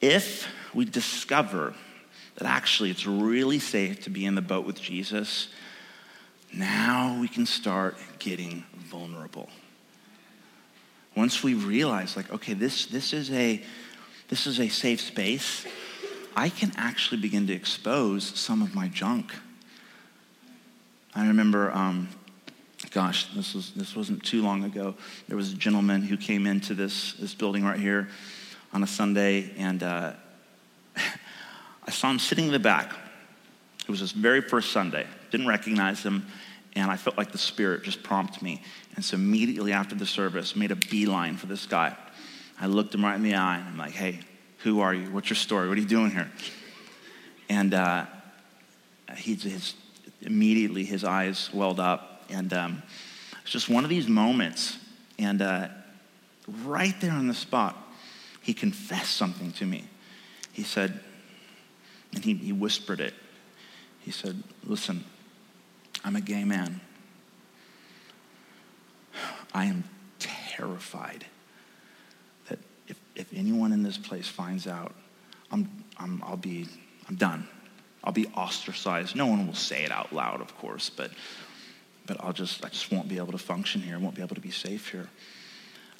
If 0.00 0.46
we 0.74 0.84
discover 0.84 1.74
that 2.36 2.46
actually 2.46 2.90
it's 2.90 3.06
really 3.06 3.58
safe 3.58 4.04
to 4.04 4.10
be 4.10 4.24
in 4.24 4.34
the 4.34 4.42
boat 4.42 4.64
with 4.64 4.80
Jesus, 4.80 5.48
now 6.52 7.18
we 7.20 7.28
can 7.28 7.46
start 7.46 7.96
getting 8.18 8.64
vulnerable. 8.76 9.48
Once 11.16 11.42
we 11.42 11.54
realize, 11.54 12.16
like, 12.16 12.32
okay, 12.32 12.54
this, 12.54 12.86
this, 12.86 13.12
is, 13.12 13.30
a, 13.32 13.60
this 14.28 14.46
is 14.46 14.60
a 14.60 14.68
safe 14.68 15.00
space, 15.00 15.66
I 16.36 16.48
can 16.48 16.72
actually 16.76 17.20
begin 17.20 17.48
to 17.48 17.52
expose 17.52 18.24
some 18.24 18.62
of 18.62 18.72
my 18.74 18.86
junk. 18.86 19.32
I 21.14 21.26
remember, 21.26 21.72
um, 21.72 22.08
gosh, 22.90 23.26
this, 23.34 23.54
was, 23.54 23.72
this 23.72 23.96
wasn't 23.96 24.22
too 24.24 24.42
long 24.42 24.64
ago. 24.64 24.94
There 25.26 25.36
was 25.36 25.52
a 25.52 25.56
gentleman 25.56 26.02
who 26.02 26.16
came 26.16 26.46
into 26.46 26.74
this, 26.74 27.14
this 27.14 27.34
building 27.34 27.64
right 27.64 27.80
here 27.80 28.08
on 28.72 28.82
a 28.82 28.86
Sunday, 28.86 29.50
and 29.56 29.82
uh, 29.82 30.12
I 30.96 31.90
saw 31.90 32.10
him 32.10 32.18
sitting 32.18 32.46
in 32.46 32.52
the 32.52 32.58
back. 32.58 32.92
It 33.80 33.90
was 33.90 34.00
his 34.00 34.12
very 34.12 34.42
first 34.42 34.70
Sunday. 34.72 35.06
Didn't 35.30 35.46
recognize 35.46 36.02
him, 36.02 36.26
and 36.74 36.90
I 36.90 36.96
felt 36.96 37.16
like 37.16 37.32
the 37.32 37.38
Spirit 37.38 37.84
just 37.84 38.02
prompted 38.02 38.42
me. 38.42 38.62
And 38.96 39.04
so 39.04 39.16
immediately 39.16 39.72
after 39.72 39.94
the 39.94 40.06
service, 40.06 40.54
made 40.54 40.70
a 40.70 40.76
beeline 40.76 41.36
for 41.36 41.46
this 41.46 41.64
guy. 41.64 41.96
I 42.60 42.66
looked 42.66 42.94
him 42.94 43.04
right 43.04 43.14
in 43.14 43.22
the 43.22 43.34
eye, 43.34 43.56
and 43.56 43.66
I'm 43.66 43.78
like, 43.78 43.92
hey, 43.92 44.20
who 44.58 44.80
are 44.80 44.92
you? 44.92 45.10
What's 45.10 45.30
your 45.30 45.36
story? 45.36 45.68
What 45.68 45.78
are 45.78 45.80
you 45.80 45.86
doing 45.86 46.10
here? 46.10 46.30
And 47.48 47.72
uh, 47.72 48.04
he, 49.16 49.34
his, 49.34 49.74
immediately 50.22 50.84
his 50.84 51.04
eyes 51.04 51.50
welled 51.52 51.80
up. 51.80 52.24
And 52.30 52.52
um, 52.52 52.82
it's 53.42 53.50
just 53.50 53.68
one 53.68 53.84
of 53.84 53.90
these 53.90 54.08
moments. 54.08 54.78
And 55.18 55.42
uh, 55.42 55.68
right 56.64 56.94
there 57.00 57.12
on 57.12 57.28
the 57.28 57.34
spot, 57.34 57.76
he 58.42 58.54
confessed 58.54 59.16
something 59.16 59.52
to 59.52 59.66
me. 59.66 59.84
He 60.52 60.62
said, 60.62 61.00
and 62.14 62.24
he, 62.24 62.34
he 62.34 62.52
whispered 62.52 63.00
it. 63.00 63.14
He 64.00 64.10
said, 64.10 64.42
Listen, 64.64 65.04
I'm 66.04 66.16
a 66.16 66.20
gay 66.20 66.44
man. 66.44 66.80
I 69.52 69.64
am 69.66 69.84
terrified 70.18 71.26
that 72.48 72.58
if, 72.86 72.98
if 73.14 73.32
anyone 73.34 73.72
in 73.72 73.82
this 73.82 73.98
place 73.98 74.28
finds 74.28 74.66
out, 74.66 74.94
I'm, 75.50 75.68
I'm, 75.98 76.22
I'll 76.24 76.36
be, 76.36 76.66
I'm 77.08 77.16
done. 77.16 77.46
I'll 78.04 78.12
be 78.12 78.26
ostracized. 78.28 79.16
No 79.16 79.26
one 79.26 79.46
will 79.46 79.54
say 79.54 79.84
it 79.84 79.90
out 79.90 80.12
loud, 80.12 80.40
of 80.40 80.56
course, 80.58 80.90
but, 80.90 81.10
but 82.06 82.16
I'll 82.20 82.32
just, 82.32 82.64
I 82.64 82.68
just 82.68 82.90
won't 82.92 83.08
be 83.08 83.18
able 83.18 83.32
to 83.32 83.38
function 83.38 83.80
here. 83.80 83.96
I 83.96 83.98
won't 83.98 84.14
be 84.14 84.22
able 84.22 84.36
to 84.36 84.40
be 84.40 84.50
safe 84.50 84.90
here. 84.90 85.08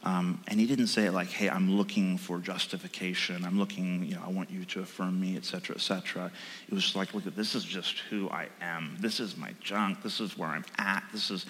Um, 0.05 0.40
and 0.47 0.61
he 0.61 0.67
didn't 0.67 0.87
say 0.87 1.07
it 1.07 1.12
like, 1.12 1.28
hey, 1.28 1.50
I'm 1.50 1.76
looking 1.76 2.19
for 2.19 2.38
justification. 2.38 3.45
I'm 3.45 3.59
looking, 3.59 4.05
you 4.05 4.14
know, 4.14 4.23
I 4.25 4.31
want 4.31 4.49
you 4.49 4.64
to 4.64 4.81
affirm 4.81 5.21
me, 5.21 5.37
et 5.37 5.45
cetera, 5.45 5.75
et 5.75 5.81
cetera. 5.81 6.31
It 6.69 6.75
was 6.75 6.95
like, 6.95 7.14
look, 7.14 7.25
this 7.35 7.57
is 7.57 7.64
just 7.64 7.99
who 8.09 8.31
I 8.31 8.47
am. 8.61 8.97
This 9.00 9.19
is 9.19 9.37
my 9.37 9.55
junk. 9.61 10.02
This 10.05 10.21
is 10.21 10.38
where 10.38 10.50
I'm 10.50 10.64
at. 10.78 11.02
This 11.12 11.33
is, 11.33 11.47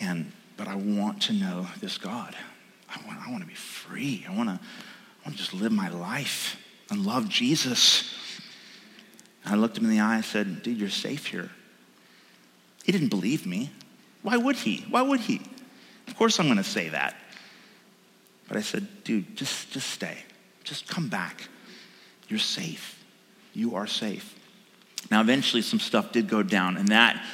and, 0.00 0.32
but 0.56 0.66
I 0.66 0.76
want 0.76 1.20
to 1.22 1.34
know 1.34 1.66
this 1.78 1.98
God. 1.98 2.34
I 2.88 3.06
want, 3.06 3.18
I 3.28 3.30
want 3.30 3.42
to 3.42 3.48
be 3.48 3.54
free. 3.54 4.24
I 4.26 4.34
want 4.34 4.48
to, 4.48 4.54
I 4.54 5.28
want 5.28 5.36
to 5.36 5.38
just 5.38 5.52
live 5.52 5.72
my 5.72 5.90
life 5.90 6.56
and 6.90 7.04
love 7.04 7.28
Jesus. 7.28 8.14
I 9.46 9.54
looked 9.54 9.78
him 9.78 9.84
in 9.84 9.90
the 9.90 10.00
eye 10.00 10.16
and 10.16 10.24
said, 10.24 10.62
Dude, 10.62 10.78
you're 10.78 10.88
safe 10.88 11.26
here. 11.26 11.50
He 12.84 12.92
didn't 12.92 13.08
believe 13.08 13.46
me. 13.46 13.70
Why 14.22 14.36
would 14.36 14.56
he? 14.56 14.84
Why 14.90 15.02
would 15.02 15.20
he? 15.20 15.40
Of 16.08 16.16
course 16.16 16.38
I'm 16.38 16.46
going 16.46 16.56
to 16.56 16.64
say 16.64 16.88
that. 16.90 17.16
But 18.48 18.56
I 18.56 18.60
said, 18.60 18.86
Dude, 19.04 19.36
just, 19.36 19.70
just 19.70 19.90
stay. 19.90 20.18
Just 20.64 20.88
come 20.88 21.08
back. 21.08 21.48
You're 22.28 22.38
safe. 22.38 23.02
You 23.52 23.76
are 23.76 23.86
safe. 23.86 24.34
Now, 25.10 25.20
eventually, 25.20 25.62
some 25.62 25.78
stuff 25.78 26.12
did 26.12 26.28
go 26.28 26.42
down, 26.42 26.76
and 26.76 26.88
that, 26.88 27.24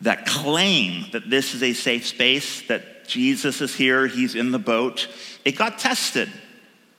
that 0.00 0.26
claim 0.26 1.06
that 1.12 1.28
this 1.28 1.54
is 1.54 1.62
a 1.62 1.74
safe 1.74 2.06
space, 2.06 2.62
that 2.68 3.06
Jesus 3.06 3.60
is 3.60 3.74
here, 3.74 4.06
he's 4.06 4.34
in 4.34 4.50
the 4.50 4.58
boat, 4.58 5.08
it 5.44 5.56
got 5.56 5.78
tested. 5.78 6.30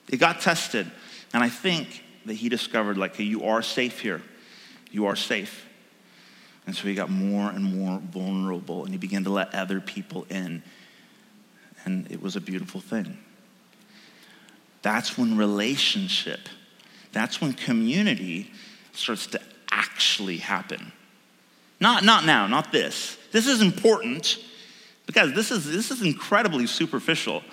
It 0.10 0.18
got 0.18 0.42
tested. 0.42 0.90
And 1.34 1.44
I 1.44 1.50
think 1.50 2.04
that 2.28 2.36
he 2.36 2.50
discovered, 2.50 2.98
like, 2.98 3.16
hey, 3.16 3.24
you 3.24 3.46
are 3.46 3.62
safe 3.62 4.00
here. 4.00 4.22
You 4.92 5.08
are 5.08 5.16
safe. 5.16 5.66
And 6.66 6.76
so 6.76 6.88
he 6.88 6.94
got 6.94 7.10
more 7.10 7.50
and 7.50 7.64
more 7.64 8.00
vulnerable, 8.00 8.84
and 8.84 8.94
he 8.94 8.98
began 8.98 9.24
to 9.24 9.30
let 9.30 9.54
other 9.56 9.80
people 9.80 10.28
in. 10.30 10.62
And 11.86 12.12
it 12.12 12.22
was 12.22 12.36
a 12.36 12.42
beautiful 12.42 12.82
thing. 12.82 13.18
That's 14.82 15.18
when 15.18 15.38
relationship, 15.38 16.42
that's 17.12 17.42
when 17.42 17.54
community 17.54 18.52
starts 18.92 19.28
to 19.28 19.42
actually 19.72 20.38
happen. 20.38 20.92
Not, 21.80 22.04
not 22.04 22.26
now, 22.26 22.48
not 22.48 22.72
this. 22.72 23.18
This 23.32 23.48
is 23.48 23.62
important 23.62 24.38
because 25.06 25.34
this 25.34 25.52
is, 25.52 25.66
this 25.66 25.92
is 25.92 26.02
incredibly 26.02 26.68
superficial. 26.68 27.44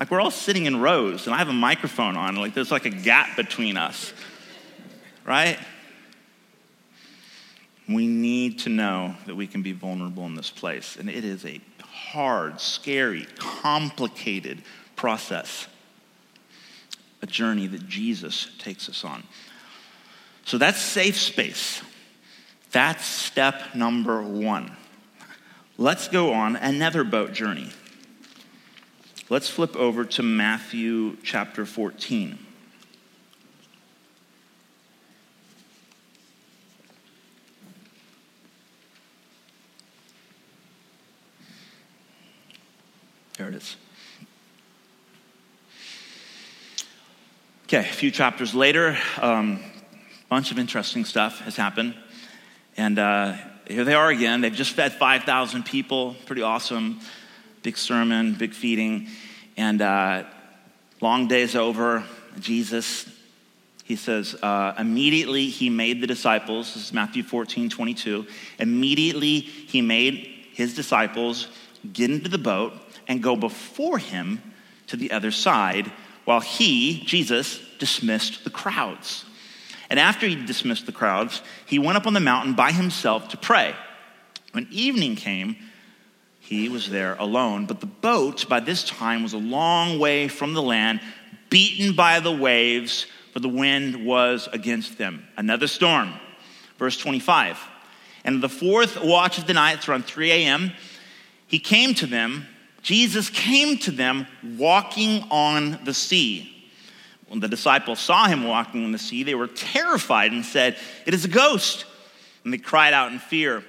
Like 0.00 0.10
we're 0.10 0.20
all 0.22 0.30
sitting 0.30 0.64
in 0.64 0.80
rows 0.80 1.26
and 1.26 1.34
I 1.34 1.38
have 1.38 1.50
a 1.50 1.52
microphone 1.52 2.16
on, 2.16 2.34
like 2.36 2.54
there's 2.54 2.70
like 2.70 2.86
a 2.86 2.90
gap 2.90 3.36
between 3.36 3.76
us, 3.76 4.14
right? 5.26 5.58
We 7.86 8.06
need 8.06 8.60
to 8.60 8.70
know 8.70 9.14
that 9.26 9.34
we 9.34 9.46
can 9.46 9.60
be 9.60 9.72
vulnerable 9.72 10.24
in 10.24 10.34
this 10.34 10.48
place. 10.48 10.96
And 10.96 11.10
it 11.10 11.22
is 11.22 11.44
a 11.44 11.60
hard, 11.82 12.60
scary, 12.60 13.26
complicated 13.36 14.62
process, 14.96 15.66
a 17.20 17.26
journey 17.26 17.66
that 17.66 17.86
Jesus 17.86 18.48
takes 18.58 18.88
us 18.88 19.04
on. 19.04 19.22
So 20.46 20.56
that's 20.56 20.80
safe 20.80 21.18
space. 21.18 21.82
That's 22.70 23.04
step 23.04 23.74
number 23.74 24.22
one. 24.22 24.74
Let's 25.76 26.08
go 26.08 26.32
on 26.32 26.56
another 26.56 27.04
boat 27.04 27.34
journey. 27.34 27.70
Let's 29.30 29.48
flip 29.48 29.76
over 29.76 30.04
to 30.04 30.24
Matthew 30.24 31.16
chapter 31.22 31.64
14. 31.64 32.36
There 43.38 43.48
it 43.48 43.54
is. 43.54 43.76
Okay, 47.66 47.78
a 47.78 47.82
few 47.84 48.10
chapters 48.10 48.52
later, 48.52 48.98
um, 49.22 49.60
a 49.92 50.28
bunch 50.28 50.50
of 50.50 50.58
interesting 50.58 51.04
stuff 51.04 51.38
has 51.42 51.54
happened. 51.54 51.94
And 52.76 52.98
uh, 52.98 53.36
here 53.68 53.84
they 53.84 53.94
are 53.94 54.08
again. 54.08 54.40
They've 54.40 54.52
just 54.52 54.72
fed 54.72 54.92
5,000 54.92 55.64
people. 55.64 56.16
Pretty 56.26 56.42
awesome. 56.42 56.98
Big 57.62 57.76
sermon, 57.76 58.34
big 58.34 58.54
feeding. 58.54 59.08
And 59.56 59.82
uh, 59.82 60.24
long 61.00 61.28
day's 61.28 61.54
over. 61.54 62.04
Jesus, 62.38 63.08
he 63.84 63.96
says, 63.96 64.34
uh, 64.42 64.74
immediately 64.78 65.48
he 65.48 65.68
made 65.68 66.00
the 66.00 66.06
disciples, 66.06 66.74
this 66.74 66.84
is 66.84 66.92
Matthew 66.92 67.22
14, 67.22 67.68
22. 67.68 68.26
Immediately 68.58 69.40
he 69.40 69.82
made 69.82 70.30
his 70.52 70.74
disciples 70.74 71.48
get 71.92 72.10
into 72.10 72.28
the 72.28 72.38
boat 72.38 72.72
and 73.08 73.22
go 73.22 73.36
before 73.36 73.98
him 73.98 74.40
to 74.86 74.96
the 74.96 75.10
other 75.10 75.30
side 75.30 75.90
while 76.24 76.40
he, 76.40 77.02
Jesus, 77.04 77.60
dismissed 77.78 78.44
the 78.44 78.50
crowds. 78.50 79.24
And 79.88 79.98
after 79.98 80.26
he 80.26 80.36
dismissed 80.36 80.86
the 80.86 80.92
crowds, 80.92 81.42
he 81.66 81.78
went 81.78 81.96
up 81.96 82.06
on 82.06 82.14
the 82.14 82.20
mountain 82.20 82.54
by 82.54 82.72
himself 82.72 83.28
to 83.30 83.36
pray. 83.36 83.74
When 84.52 84.68
evening 84.70 85.16
came, 85.16 85.56
he 86.50 86.68
was 86.68 86.90
there 86.90 87.14
alone. 87.14 87.66
But 87.66 87.78
the 87.78 87.86
boat 87.86 88.48
by 88.48 88.58
this 88.58 88.82
time 88.82 89.22
was 89.22 89.34
a 89.34 89.38
long 89.38 90.00
way 90.00 90.26
from 90.26 90.52
the 90.52 90.60
land, 90.60 91.00
beaten 91.48 91.94
by 91.94 92.18
the 92.18 92.32
waves, 92.32 93.06
for 93.32 93.38
the 93.38 93.48
wind 93.48 94.04
was 94.04 94.48
against 94.52 94.98
them. 94.98 95.28
Another 95.36 95.68
storm. 95.68 96.12
Verse 96.76 96.98
25. 96.98 97.56
And 98.24 98.42
the 98.42 98.48
fourth 98.48 99.00
watch 99.00 99.38
of 99.38 99.46
the 99.46 99.54
night, 99.54 99.76
it's 99.76 99.88
around 99.88 100.06
3 100.06 100.32
a.m., 100.32 100.72
he 101.46 101.60
came 101.60 101.94
to 101.94 102.06
them. 102.06 102.46
Jesus 102.82 103.30
came 103.30 103.78
to 103.78 103.92
them 103.92 104.26
walking 104.56 105.24
on 105.30 105.78
the 105.84 105.94
sea. 105.94 106.68
When 107.28 107.38
the 107.38 107.48
disciples 107.48 108.00
saw 108.00 108.26
him 108.26 108.44
walking 108.44 108.84
on 108.84 108.92
the 108.92 108.98
sea, 108.98 109.22
they 109.22 109.34
were 109.36 109.46
terrified 109.46 110.32
and 110.32 110.44
said, 110.44 110.76
It 111.06 111.14
is 111.14 111.24
a 111.24 111.28
ghost. 111.28 111.86
And 112.42 112.52
they 112.52 112.58
cried 112.58 112.92
out 112.92 113.12
in 113.12 113.18
fear. 113.18 113.64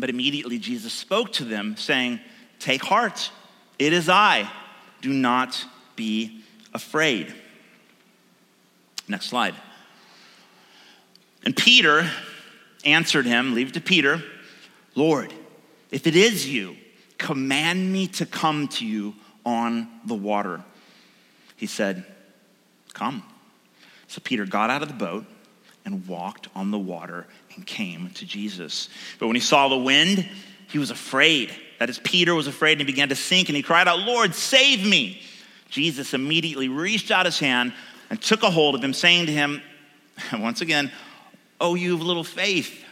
But 0.00 0.10
immediately 0.10 0.58
Jesus 0.58 0.92
spoke 0.92 1.32
to 1.34 1.44
them, 1.44 1.76
saying, 1.76 2.20
Take 2.58 2.82
heart, 2.82 3.30
it 3.78 3.92
is 3.92 4.08
I. 4.08 4.50
Do 5.00 5.12
not 5.12 5.64
be 5.96 6.42
afraid. 6.74 7.34
Next 9.08 9.26
slide. 9.26 9.54
And 11.44 11.56
Peter 11.56 12.10
answered 12.84 13.26
him, 13.26 13.54
leave 13.54 13.72
to 13.72 13.80
Peter, 13.80 14.22
Lord, 14.94 15.32
if 15.90 16.06
it 16.06 16.16
is 16.16 16.48
you, 16.48 16.76
command 17.18 17.92
me 17.92 18.06
to 18.08 18.26
come 18.26 18.68
to 18.68 18.86
you 18.86 19.14
on 19.44 19.88
the 20.04 20.14
water. 20.14 20.62
He 21.56 21.66
said, 21.66 22.04
Come. 22.92 23.22
So 24.08 24.20
Peter 24.22 24.44
got 24.44 24.70
out 24.70 24.82
of 24.82 24.88
the 24.88 24.94
boat 24.94 25.24
and 25.84 26.06
walked 26.08 26.48
on 26.54 26.70
the 26.70 26.78
water 26.78 27.26
and 27.54 27.66
came 27.66 28.10
to 28.10 28.26
Jesus. 28.26 28.88
But 29.18 29.26
when 29.26 29.36
he 29.36 29.40
saw 29.40 29.68
the 29.68 29.78
wind, 29.78 30.28
he 30.68 30.78
was 30.78 30.90
afraid. 30.90 31.54
That 31.78 31.90
is, 31.90 31.98
Peter 31.98 32.34
was 32.34 32.46
afraid 32.46 32.72
and 32.72 32.80
he 32.82 32.86
began 32.86 33.08
to 33.08 33.16
sink 33.16 33.48
and 33.48 33.56
he 33.56 33.62
cried 33.62 33.88
out, 33.88 34.00
Lord, 34.00 34.34
save 34.34 34.86
me. 34.86 35.22
Jesus 35.68 36.14
immediately 36.14 36.68
reached 36.68 37.10
out 37.10 37.26
his 37.26 37.38
hand 37.38 37.72
and 38.10 38.20
took 38.20 38.42
a 38.42 38.50
hold 38.50 38.74
of 38.74 38.82
him, 38.82 38.92
saying 38.92 39.26
to 39.26 39.32
him, 39.32 39.62
once 40.32 40.60
again, 40.60 40.90
Oh, 41.60 41.74
you 41.74 41.92
have 41.92 42.00
little 42.00 42.24
faith. 42.24 42.84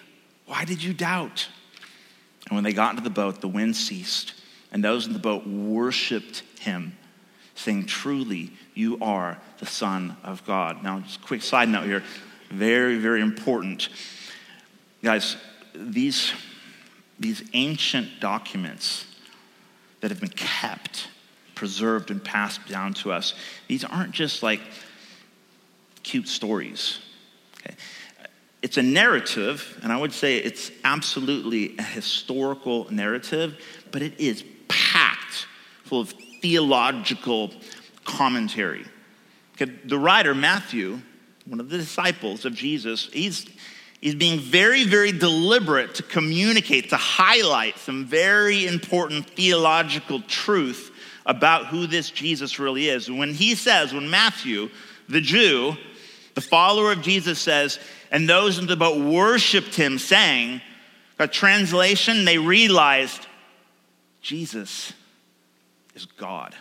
Why 0.47 0.65
did 0.65 0.83
you 0.83 0.93
doubt? 0.93 1.49
And 2.49 2.57
when 2.57 2.65
they 2.65 2.73
got 2.73 2.91
into 2.91 3.03
the 3.03 3.11
boat, 3.11 3.41
the 3.41 3.49
wind 3.49 3.77
ceased, 3.77 4.35
and 4.73 4.85
those 4.85 5.07
in 5.07 5.13
the 5.13 5.19
boat 5.19 5.47
worshiped 5.47 6.43
him, 6.61 6.97
saying, 7.55 7.87
Truly, 7.87 8.53
you 8.75 8.99
are 9.01 9.39
the 9.59 9.67
Son 9.67 10.17
of 10.23 10.45
God. 10.47 10.83
Now, 10.83 11.01
just 11.01 11.21
a 11.21 11.25
quick 11.25 11.43
side 11.43 11.69
note 11.69 11.85
here. 11.85 12.03
Very, 12.51 12.99
very 12.99 13.21
important. 13.21 13.89
Guys, 15.09 15.39
these, 15.75 16.35
these 17.19 17.43
ancient 17.55 18.21
documents 18.21 19.07
that 20.03 20.11
have 20.11 20.21
been 20.21 20.29
kept, 20.29 21.09
preserved, 21.55 22.11
and 22.11 22.23
passed 22.23 22.69
down 22.69 22.93
to 22.93 23.11
us, 23.11 23.33
these 23.69 23.85
aren't 23.85 24.13
just 24.13 24.43
like 24.43 24.61
cute 26.03 26.29
stories. 26.29 26.99
Okay? 27.57 27.75
It's 28.61 28.77
a 28.77 28.83
narrative, 28.83 29.81
and 29.83 29.95
I 29.95 29.97
would 29.97 30.13
say 30.13 30.37
it's 30.37 30.71
absolutely 30.85 31.75
a 31.79 31.83
historical 31.83 32.87
narrative, 32.93 33.59
but 33.91 34.03
it 34.03 34.21
is 34.21 34.45
packed 34.69 35.47
full 35.85 36.03
of 36.03 36.13
theological 36.43 37.55
commentary. 38.05 38.85
Okay, 39.55 39.73
the 39.87 39.99
writer, 39.99 40.35
Matthew, 40.35 41.01
one 41.47 41.61
of 41.61 41.71
the 41.71 41.79
disciples 41.79 42.45
of 42.45 42.53
Jesus, 42.53 43.09
he's, 43.11 43.47
he's 44.01 44.15
being 44.15 44.39
very, 44.41 44.85
very 44.85 45.13
deliberate 45.13 45.97
to 45.97 46.03
communicate, 46.03 46.91
to 46.91 46.97
highlight 46.97 47.79
some 47.79 48.07
very 48.07 48.67
important 48.67 49.29
theological 49.31 50.21
truth 50.23 50.91
about 51.27 51.67
who 51.67 51.87
this 51.87 52.11
Jesus 52.11 52.59
really 52.59 52.89
is. 52.89 53.11
When 53.11 53.35
he 53.35 53.55
says, 53.55 53.93
when 53.93 54.09
Matthew, 54.09 54.71
the 55.09 55.21
Jew, 55.21 55.77
the 56.35 56.41
follower 56.41 56.93
of 56.93 57.03
Jesus 57.03 57.39
says, 57.39 57.79
and 58.11 58.29
those 58.29 58.59
in 58.59 58.67
the 58.67 58.77
boat 58.77 58.99
worshiped 58.99 59.75
him, 59.75 59.99
saying, 59.99 60.63
a 61.19 61.29
translation, 61.29 62.25
they 62.25 62.39
realized 62.39 63.27
Jesus 64.23 64.93
is 65.95 66.07
God. 66.07 66.55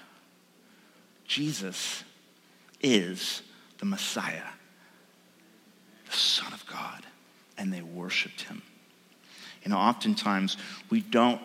Jesus 1.25 2.03
is 2.81 3.41
the 3.77 3.85
Messiah, 3.85 4.41
the 6.09 6.15
Son 6.15 6.51
of 6.53 6.65
God. 6.65 7.05
And 7.57 7.73
they 7.73 7.81
worshiped 7.81 8.43
him. 8.43 8.61
You 9.63 9.71
know, 9.71 9.77
oftentimes 9.77 10.57
we 10.89 11.01
don't 11.01 11.41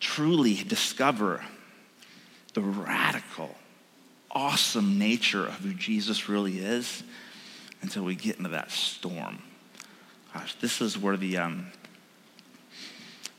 truly 0.00 0.54
discover 0.54 1.44
the 2.54 2.60
radical, 2.60 3.54
awesome 4.30 4.98
nature 4.98 5.46
of 5.46 5.54
who 5.54 5.74
Jesus 5.74 6.28
really 6.28 6.58
is 6.58 7.02
until 7.82 8.04
we 8.04 8.14
get 8.14 8.38
into 8.38 8.50
that 8.50 8.70
storm. 8.70 9.38
Gosh, 10.34 10.54
this 10.56 10.80
is 10.80 10.98
where 10.98 11.16
the 11.16 11.38
um, 11.38 11.66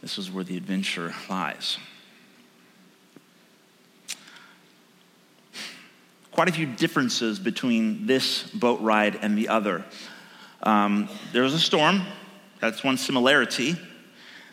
this 0.01 0.17
is 0.17 0.31
where 0.31 0.43
the 0.43 0.55
adventure 0.55 1.13
lies. 1.29 1.77
Quite 6.31 6.47
a 6.47 6.53
few 6.53 6.65
differences 6.65 7.37
between 7.37 8.05
this 8.05 8.43
boat 8.43 8.79
ride 8.79 9.19
and 9.21 9.37
the 9.37 9.49
other. 9.49 9.83
Um, 10.63 11.09
there 11.31 11.43
was 11.43 11.53
a 11.53 11.59
storm. 11.59 12.01
That's 12.59 12.83
one 12.83 12.97
similarity. 12.97 13.75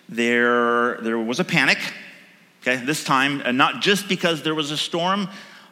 There, 0.09 0.99
there 1.01 1.19
was 1.19 1.41
a 1.41 1.45
panic. 1.45 1.79
Okay, 2.63 2.85
this 2.85 3.05
time, 3.05 3.43
and 3.45 3.57
not 3.57 3.81
just 3.81 4.09
because 4.09 4.43
there 4.43 4.55
was 4.55 4.71
a 4.71 4.77
storm. 4.77 5.29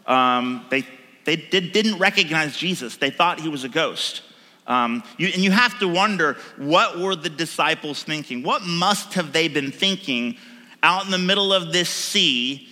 Um, 0.07 0.66
they 0.70 0.87
they 1.25 1.37
did, 1.37 1.73
didn't 1.73 1.99
recognize 1.99 2.57
Jesus. 2.57 2.97
They 2.97 3.11
thought 3.11 3.40
he 3.40 3.49
was 3.49 3.64
a 3.64 3.68
ghost. 3.68 4.23
Um, 4.66 5.03
you, 5.18 5.29
and 5.29 5.42
you 5.42 5.51
have 5.51 5.79
to 5.81 5.88
wonder 5.88 6.37
what 6.57 6.99
were 6.99 7.16
the 7.16 7.31
disciples 7.31 8.03
thinking? 8.03 8.42
What 8.42 8.62
must 8.62 9.14
have 9.14 9.33
they 9.33 9.49
been 9.49 9.70
thinking 9.70 10.37
out 10.83 11.05
in 11.05 11.11
the 11.11 11.18
middle 11.18 11.53
of 11.53 11.73
this 11.73 11.88
sea, 11.88 12.68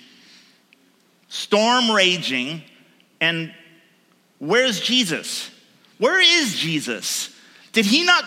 storm 1.28 1.90
raging, 1.90 2.62
and 3.20 3.52
where's 4.38 4.80
Jesus? 4.80 5.50
Where 5.98 6.20
is 6.20 6.56
Jesus? 6.58 7.34
Did 7.72 7.86
he 7.86 8.04
not? 8.04 8.24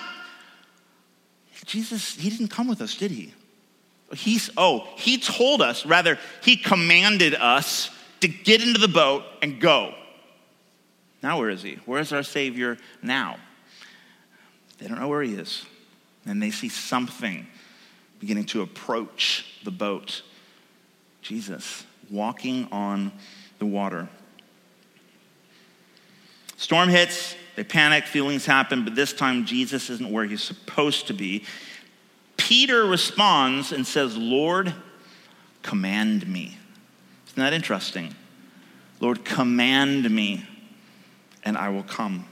Jesus, 1.65 2.15
he 2.15 2.29
didn't 2.29 2.49
come 2.49 2.67
with 2.67 2.81
us, 2.81 2.95
did 2.95 3.11
he? 3.11 3.33
He's, 4.13 4.49
oh, 4.55 4.87
he 4.95 5.17
told 5.17 5.61
us, 5.61 5.85
rather, 5.85 6.19
he 6.41 6.57
commanded 6.57 7.33
us 7.33 7.89
to 8.21 8.27
get 8.27 8.61
into 8.61 8.79
the 8.79 8.87
boat 8.87 9.23
and 9.41 9.59
go. 9.59 9.93
Now, 11.23 11.39
where 11.39 11.49
is 11.49 11.63
he? 11.63 11.79
Where's 11.85 12.13
our 12.13 12.23
Savior 12.23 12.77
now? 13.01 13.37
They 14.77 14.87
don't 14.87 14.99
know 14.99 15.07
where 15.07 15.23
he 15.23 15.33
is. 15.33 15.65
And 16.25 16.41
they 16.41 16.51
see 16.51 16.69
something 16.69 17.47
beginning 18.19 18.45
to 18.45 18.61
approach 18.61 19.59
the 19.63 19.71
boat. 19.71 20.21
Jesus 21.21 21.85
walking 22.09 22.67
on 22.71 23.11
the 23.59 23.65
water. 23.65 24.07
Storm 26.57 26.89
hits, 26.89 27.35
they 27.55 27.63
panic, 27.63 28.05
feelings 28.05 28.45
happen, 28.45 28.83
but 28.83 28.95
this 28.95 29.13
time 29.13 29.45
Jesus 29.45 29.89
isn't 29.89 30.11
where 30.11 30.25
he's 30.25 30.43
supposed 30.43 31.07
to 31.07 31.13
be. 31.13 31.43
Peter 32.37 32.85
responds 32.85 33.71
and 33.71 33.87
says, 33.87 34.17
Lord, 34.17 34.73
command 35.61 36.27
me. 36.27 36.57
Isn't 37.27 37.37
that 37.37 37.53
interesting? 37.53 38.13
Lord, 38.99 39.25
command 39.25 40.09
me, 40.09 40.45
and 41.43 41.57
I 41.57 41.69
will 41.69 41.83
come. 41.83 42.25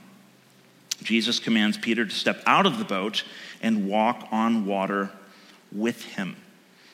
Jesus 1.04 1.40
commands 1.40 1.78
Peter 1.78 2.06
to 2.06 2.12
step 2.12 2.42
out 2.46 2.66
of 2.66 2.78
the 2.78 2.86
boat 2.86 3.24
and 3.62 3.88
walk 3.88 4.28
on 4.32 4.66
water 4.66 5.10
with 5.72 6.04
him. 6.04 6.36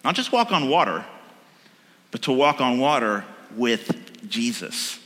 Not 0.04 0.15
just 0.15 0.32
walk 0.32 0.52
on 0.52 0.70
water, 0.70 1.06
but 2.12 2.24
to 2.24 2.32
walk 2.32 2.62
on 2.62 2.80
water 2.80 3.26
with 3.56 4.30
Jesus. 4.30 4.98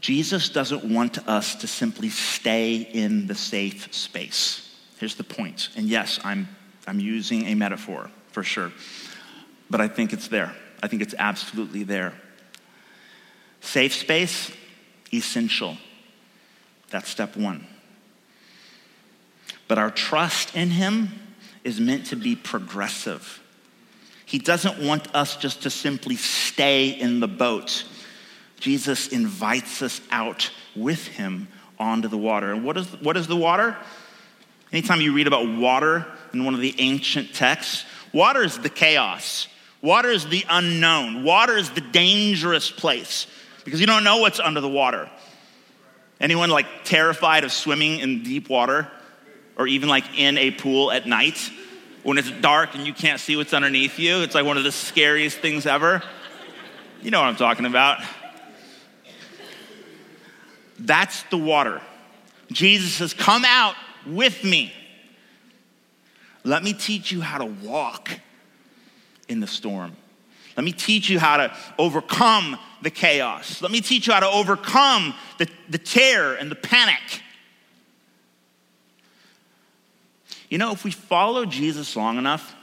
Jesus 0.00 0.48
doesn't 0.48 0.84
want 0.84 1.28
us 1.28 1.56
to 1.56 1.66
simply 1.66 2.08
stay 2.08 2.76
in 2.76 3.26
the 3.26 3.34
safe 3.34 3.92
space. 3.94 4.66
Here's 4.98 5.14
the 5.14 5.24
point. 5.24 5.68
And 5.76 5.88
yes, 5.88 6.18
I'm, 6.24 6.48
I'm 6.86 7.00
using 7.00 7.46
a 7.46 7.54
metaphor 7.54 8.10
for 8.32 8.42
sure, 8.42 8.72
but 9.68 9.80
I 9.80 9.88
think 9.88 10.12
it's 10.12 10.28
there. 10.28 10.54
I 10.82 10.88
think 10.88 11.02
it's 11.02 11.14
absolutely 11.18 11.82
there. 11.82 12.14
Safe 13.60 13.94
space, 13.94 14.50
essential. 15.12 15.76
That's 16.90 17.08
step 17.08 17.36
one. 17.36 17.66
But 19.68 19.78
our 19.78 19.90
trust 19.90 20.56
in 20.56 20.70
Him 20.70 21.10
is 21.62 21.78
meant 21.78 22.06
to 22.06 22.16
be 22.16 22.34
progressive. 22.34 23.40
He 24.24 24.38
doesn't 24.38 24.84
want 24.84 25.14
us 25.14 25.36
just 25.36 25.62
to 25.62 25.70
simply 25.70 26.16
stay 26.16 26.88
in 26.88 27.20
the 27.20 27.28
boat. 27.28 27.84
Jesus 28.60 29.08
invites 29.08 29.82
us 29.82 30.00
out 30.10 30.50
with 30.76 31.06
Him 31.06 31.48
onto 31.78 32.08
the 32.08 32.18
water. 32.18 32.52
And 32.52 32.64
what 32.64 32.76
is, 32.76 32.86
what 33.00 33.16
is 33.16 33.26
the 33.26 33.36
water? 33.36 33.76
Anytime 34.72 35.00
you 35.00 35.12
read 35.12 35.26
about 35.26 35.48
water 35.48 36.06
in 36.32 36.44
one 36.44 36.54
of 36.54 36.60
the 36.60 36.74
ancient 36.78 37.34
texts, 37.34 37.84
water 38.12 38.42
is 38.42 38.58
the 38.58 38.68
chaos. 38.68 39.48
Water 39.82 40.10
is 40.10 40.26
the 40.26 40.44
unknown. 40.48 41.24
Water 41.24 41.56
is 41.56 41.70
the 41.70 41.80
dangerous 41.80 42.70
place 42.70 43.26
because 43.64 43.80
you 43.80 43.86
don't 43.86 44.04
know 44.04 44.18
what's 44.18 44.38
under 44.38 44.60
the 44.60 44.68
water. 44.68 45.10
Anyone 46.20 46.50
like 46.50 46.66
terrified 46.84 47.44
of 47.44 47.52
swimming 47.52 47.98
in 48.00 48.22
deep 48.22 48.50
water 48.50 48.90
or 49.56 49.66
even 49.66 49.88
like 49.88 50.18
in 50.18 50.36
a 50.36 50.50
pool 50.50 50.92
at 50.92 51.06
night 51.06 51.50
when 52.02 52.18
it's 52.18 52.30
dark 52.30 52.74
and 52.74 52.86
you 52.86 52.92
can't 52.92 53.20
see 53.20 53.36
what's 53.36 53.54
underneath 53.54 53.98
you? 53.98 54.20
It's 54.20 54.34
like 54.34 54.44
one 54.44 54.58
of 54.58 54.64
the 54.64 54.72
scariest 54.72 55.38
things 55.38 55.64
ever. 55.64 56.02
You 57.02 57.10
know 57.10 57.20
what 57.20 57.28
I'm 57.28 57.36
talking 57.36 57.64
about. 57.64 58.02
That's 60.80 61.22
the 61.24 61.36
water. 61.36 61.80
Jesus 62.50 62.94
says, 62.94 63.14
Come 63.14 63.44
out 63.44 63.74
with 64.06 64.42
me. 64.42 64.72
Let 66.42 66.64
me 66.64 66.72
teach 66.72 67.12
you 67.12 67.20
how 67.20 67.38
to 67.38 67.44
walk 67.44 68.10
in 69.28 69.40
the 69.40 69.46
storm. 69.46 69.94
Let 70.56 70.64
me 70.64 70.72
teach 70.72 71.08
you 71.08 71.18
how 71.18 71.36
to 71.36 71.56
overcome 71.78 72.58
the 72.82 72.90
chaos. 72.90 73.62
Let 73.62 73.70
me 73.70 73.80
teach 73.80 74.06
you 74.06 74.12
how 74.12 74.20
to 74.20 74.28
overcome 74.28 75.14
the, 75.38 75.48
the 75.68 75.78
terror 75.78 76.34
and 76.34 76.50
the 76.50 76.56
panic. 76.56 77.22
You 80.48 80.58
know, 80.58 80.72
if 80.72 80.82
we 80.82 80.90
follow 80.90 81.44
Jesus 81.44 81.94
long 81.94 82.18
enough, 82.18 82.54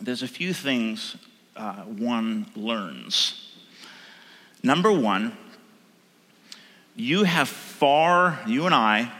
there's 0.00 0.22
a 0.22 0.28
few 0.28 0.54
things 0.54 1.16
uh, 1.56 1.82
one 1.82 2.46
learns. 2.56 3.52
Number 4.62 4.90
one, 4.90 5.36
you 6.94 7.24
have 7.24 7.48
far, 7.48 8.38
you 8.46 8.66
and 8.66 8.74
I 8.74 9.10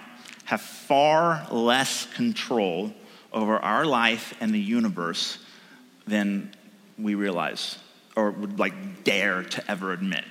have 0.44 0.60
far 0.60 1.46
less 1.50 2.06
control 2.14 2.92
over 3.32 3.56
our 3.58 3.84
life 3.86 4.34
and 4.40 4.54
the 4.54 4.60
universe 4.60 5.38
than 6.06 6.54
we 6.98 7.14
realize 7.14 7.78
or 8.14 8.30
would 8.30 8.58
like 8.58 9.04
dare 9.04 9.42
to 9.42 9.70
ever 9.70 9.92
admit. 9.92 10.24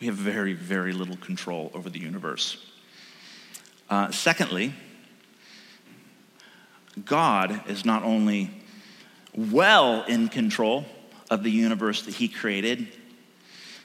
We 0.00 0.06
have 0.06 0.16
very, 0.16 0.52
very 0.52 0.92
little 0.92 1.16
control 1.16 1.70
over 1.74 1.90
the 1.90 1.98
universe. 1.98 2.64
Uh, 3.88 4.10
secondly, 4.10 4.72
God 7.04 7.68
is 7.68 7.84
not 7.84 8.02
only 8.02 8.50
well 9.34 10.04
in 10.04 10.28
control 10.28 10.84
of 11.30 11.42
the 11.42 11.50
universe 11.50 12.02
that 12.02 12.14
He 12.14 12.28
created, 12.28 12.88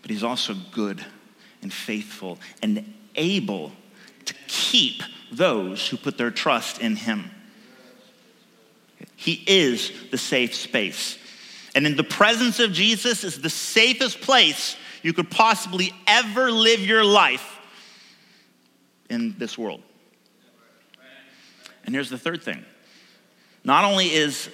but 0.01 0.11
He's 0.11 0.23
also 0.23 0.55
good 0.71 1.03
and 1.61 1.71
faithful 1.71 2.39
and 2.61 2.93
able 3.15 3.71
to 4.25 4.33
keep 4.47 5.03
those 5.31 5.87
who 5.87 5.97
put 5.97 6.17
their 6.17 6.31
trust 6.31 6.79
in 6.81 6.95
Him. 6.95 7.29
He 9.15 9.43
is 9.47 9.91
the 10.09 10.17
safe 10.17 10.55
space. 10.55 11.17
And 11.75 11.85
in 11.85 11.95
the 11.95 12.03
presence 12.03 12.59
of 12.59 12.73
Jesus 12.73 13.23
is 13.23 13.39
the 13.39 13.49
safest 13.49 14.21
place 14.21 14.75
you 15.03 15.13
could 15.13 15.31
possibly 15.31 15.93
ever 16.07 16.51
live 16.51 16.79
your 16.81 17.03
life 17.03 17.59
in 19.09 19.35
this 19.37 19.57
world. 19.57 19.81
And 21.85 21.95
here's 21.95 22.09
the 22.09 22.17
third 22.17 22.43
thing 22.43 22.65
not 23.63 23.85
only 23.85 24.11
is 24.11 24.49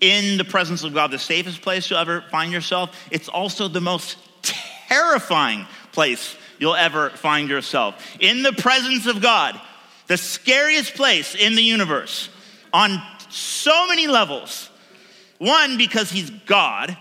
in 0.00 0.36
the 0.36 0.44
presence 0.44 0.82
of 0.82 0.92
God 0.92 1.12
the 1.12 1.18
safest 1.18 1.62
place 1.62 1.88
you'll 1.88 2.00
ever 2.00 2.24
find 2.30 2.52
yourself, 2.52 2.96
it's 3.10 3.28
also 3.28 3.68
the 3.68 3.80
most 3.80 4.16
terrifying 4.92 5.66
place 5.92 6.36
you'll 6.58 6.74
ever 6.74 7.10
find 7.10 7.48
yourself. 7.48 7.94
In 8.20 8.42
the 8.42 8.52
presence 8.52 9.06
of 9.06 9.22
God, 9.22 9.58
the 10.06 10.16
scariest 10.16 10.94
place 10.94 11.34
in 11.34 11.54
the 11.54 11.62
universe, 11.62 12.28
on 12.72 13.02
so 13.30 13.86
many 13.88 14.06
levels. 14.06 14.68
One, 15.38 15.78
because 15.78 16.10
he's 16.10 16.30
God. 16.30 16.96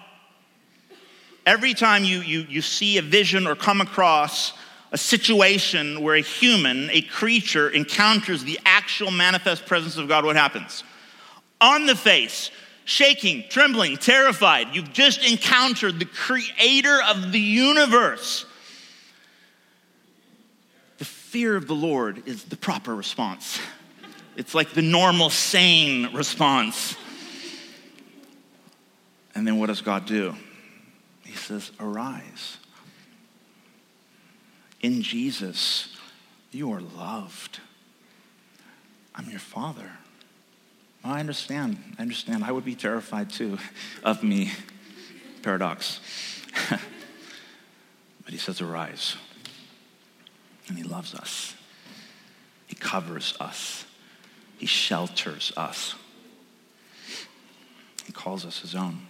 Every 1.45 1.73
time 1.73 2.03
you, 2.03 2.21
you, 2.21 2.41
you 2.41 2.61
see 2.61 2.97
a 2.97 3.01
vision 3.01 3.45
or 3.45 3.55
come 3.55 3.81
across 3.81 4.53
a 4.91 4.97
situation 4.97 6.01
where 6.01 6.15
a 6.15 6.21
human, 6.21 6.89
a 6.91 7.01
creature, 7.01 7.69
encounters 7.69 8.43
the 8.43 8.59
actual 8.65 9.11
manifest 9.11 9.65
presence 9.65 9.97
of 9.97 10.07
God, 10.07 10.25
what 10.25 10.35
happens? 10.35 10.83
On 11.59 11.85
the 11.85 11.95
face, 11.95 12.51
shaking, 12.85 13.43
trembling, 13.49 13.97
terrified. 13.97 14.75
You've 14.75 14.93
just 14.93 15.23
encountered 15.29 15.99
the 15.99 16.05
creator 16.05 16.99
of 17.07 17.31
the 17.31 17.39
universe. 17.39 18.45
The 20.97 21.05
fear 21.05 21.55
of 21.55 21.67
the 21.67 21.75
Lord 21.75 22.27
is 22.27 22.43
the 22.43 22.57
proper 22.57 22.95
response 22.95 23.59
It's 24.37 24.55
like 24.55 24.71
the 24.71 24.81
normal, 24.81 25.29
sane 25.29 26.13
response. 26.13 26.95
And 29.35 29.47
then 29.47 29.59
what 29.59 29.67
does 29.67 29.81
God 29.81 30.05
do? 30.05 30.35
He 31.23 31.35
says, 31.35 31.71
Arise. 31.79 32.57
In 34.81 35.01
Jesus, 35.01 35.95
you 36.51 36.71
are 36.73 36.81
loved. 36.81 37.59
I'm 39.13 39.29
your 39.29 39.39
father. 39.39 39.91
I 41.03 41.19
understand. 41.19 41.77
I 41.97 42.01
understand. 42.01 42.43
I 42.43 42.51
would 42.51 42.65
be 42.65 42.75
terrified 42.75 43.29
too 43.29 43.57
of 44.03 44.23
me. 44.23 44.51
Paradox. 45.41 45.99
but 46.69 46.79
he 48.27 48.37
says, 48.37 48.61
Arise. 48.61 49.15
And 50.67 50.77
he 50.77 50.83
loves 50.83 51.13
us, 51.13 51.53
he 52.67 52.75
covers 52.75 53.35
us, 53.41 53.83
he 54.57 54.65
shelters 54.65 55.51
us, 55.57 55.95
he 58.05 58.13
calls 58.13 58.45
us 58.45 58.61
his 58.61 58.73
own. 58.73 59.07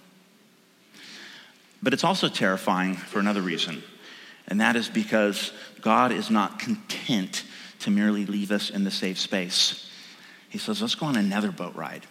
But 1.83 1.93
it's 1.93 2.03
also 2.03 2.29
terrifying 2.29 2.95
for 2.95 3.19
another 3.19 3.41
reason, 3.41 3.83
and 4.47 4.59
that 4.59 4.75
is 4.75 4.89
because 4.89 5.51
God 5.81 6.11
is 6.11 6.31
not 6.31 6.57
content 6.57 7.43
to 7.81 7.91
merely 7.91 8.25
leave 8.25 8.51
us 8.51 8.71
in 8.71 8.83
the 8.83 8.89
safe 8.89 9.19
space. 9.19 9.90
He 10.51 10.59
says, 10.59 10.81
Let's 10.81 10.93
go 10.93 11.07
on 11.07 11.15
another 11.15 11.51
boat 11.51 11.75
ride. 11.75 12.05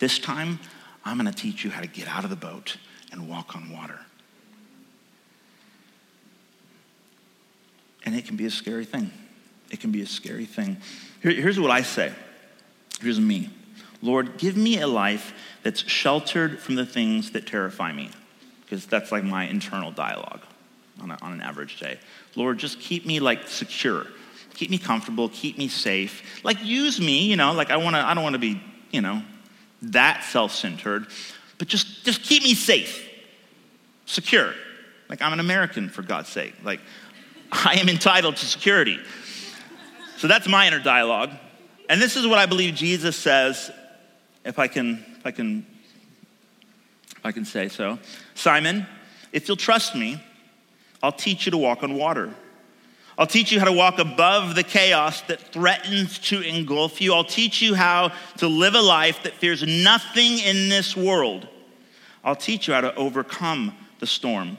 This 0.00 0.18
time, 0.18 0.58
I'm 1.04 1.18
going 1.18 1.32
to 1.32 1.36
teach 1.36 1.62
you 1.62 1.70
how 1.70 1.80
to 1.80 1.86
get 1.86 2.08
out 2.08 2.24
of 2.24 2.30
the 2.30 2.36
boat 2.36 2.76
and 3.12 3.28
walk 3.28 3.54
on 3.54 3.70
water. 3.70 4.00
And 8.04 8.16
it 8.16 8.26
can 8.26 8.36
be 8.36 8.46
a 8.46 8.50
scary 8.50 8.84
thing. 8.84 9.12
It 9.70 9.80
can 9.80 9.92
be 9.92 10.02
a 10.02 10.06
scary 10.06 10.46
thing. 10.46 10.78
Here, 11.22 11.32
here's 11.32 11.60
what 11.60 11.70
I 11.70 11.82
say. 11.82 12.12
Here's 13.00 13.20
me. 13.20 13.50
Lord, 14.00 14.38
give 14.38 14.56
me 14.56 14.80
a 14.80 14.88
life 14.88 15.32
that's 15.62 15.88
sheltered 15.88 16.58
from 16.58 16.74
the 16.74 16.84
things 16.84 17.30
that 17.32 17.46
terrify 17.46 17.92
me 17.92 18.10
because 18.64 18.86
that's 18.86 19.12
like 19.12 19.22
my 19.22 19.44
internal 19.44 19.92
dialogue 19.92 20.40
on, 21.00 21.10
a, 21.10 21.18
on 21.22 21.32
an 21.32 21.40
average 21.40 21.78
day. 21.78 21.98
Lord, 22.34 22.58
just 22.58 22.80
keep 22.80 23.06
me 23.06 23.20
like 23.20 23.46
secure, 23.46 24.06
keep 24.54 24.70
me 24.70 24.78
comfortable, 24.78 25.28
keep 25.28 25.58
me 25.58 25.68
safe. 25.68 26.42
Like 26.44 26.64
use 26.64 27.00
me, 27.00 27.26
you 27.26 27.36
know, 27.36 27.52
like 27.52 27.70
I 27.70 27.76
want 27.76 27.96
to, 27.96 28.00
I 28.00 28.14
don't 28.14 28.22
want 28.22 28.34
to 28.34 28.38
be, 28.38 28.60
you 28.90 29.00
know, 29.00 29.22
that 29.82 30.24
self-centered, 30.24 31.06
but 31.58 31.68
just, 31.68 32.04
just 32.04 32.22
keep 32.22 32.42
me 32.42 32.54
safe, 32.54 33.08
secure. 34.06 34.54
Like 35.08 35.22
I'm 35.22 35.32
an 35.32 35.40
American 35.40 35.88
for 35.88 36.02
God's 36.02 36.28
sake. 36.28 36.54
Like 36.64 36.80
I 37.52 37.74
am 37.80 37.88
entitled 37.88 38.36
to 38.36 38.46
security. 38.46 38.98
So 40.16 40.28
that's 40.28 40.48
my 40.48 40.66
inner 40.66 40.80
dialogue. 40.80 41.30
And 41.88 42.00
this 42.00 42.16
is 42.16 42.26
what 42.26 42.38
I 42.38 42.46
believe 42.46 42.74
Jesus 42.74 43.16
says, 43.16 43.70
if 44.44 44.58
I 44.58 44.68
can, 44.68 45.04
if 45.18 45.26
I 45.26 45.30
can 45.30 45.66
if 47.22 47.26
I 47.26 47.30
can 47.30 47.44
say 47.44 47.68
so. 47.68 48.00
Simon, 48.34 48.84
if 49.32 49.46
you'll 49.46 49.56
trust 49.56 49.94
me, 49.94 50.20
I'll 51.04 51.12
teach 51.12 51.46
you 51.46 51.52
to 51.52 51.58
walk 51.58 51.84
on 51.84 51.94
water. 51.94 52.34
I'll 53.18 53.26
teach 53.26 53.52
you 53.52 53.58
how 53.58 53.66
to 53.66 53.72
walk 53.72 53.98
above 53.98 54.54
the 54.54 54.62
chaos 54.62 55.20
that 55.22 55.40
threatens 55.52 56.18
to 56.20 56.40
engulf 56.40 57.00
you. 57.00 57.12
I'll 57.12 57.24
teach 57.24 57.60
you 57.60 57.74
how 57.74 58.12
to 58.38 58.48
live 58.48 58.74
a 58.74 58.80
life 58.80 59.22
that 59.24 59.34
fears 59.34 59.62
nothing 59.62 60.38
in 60.38 60.68
this 60.68 60.96
world. 60.96 61.46
I'll 62.24 62.36
teach 62.36 62.68
you 62.68 62.74
how 62.74 62.80
to 62.80 62.94
overcome 62.94 63.76
the 63.98 64.06
storm, 64.06 64.56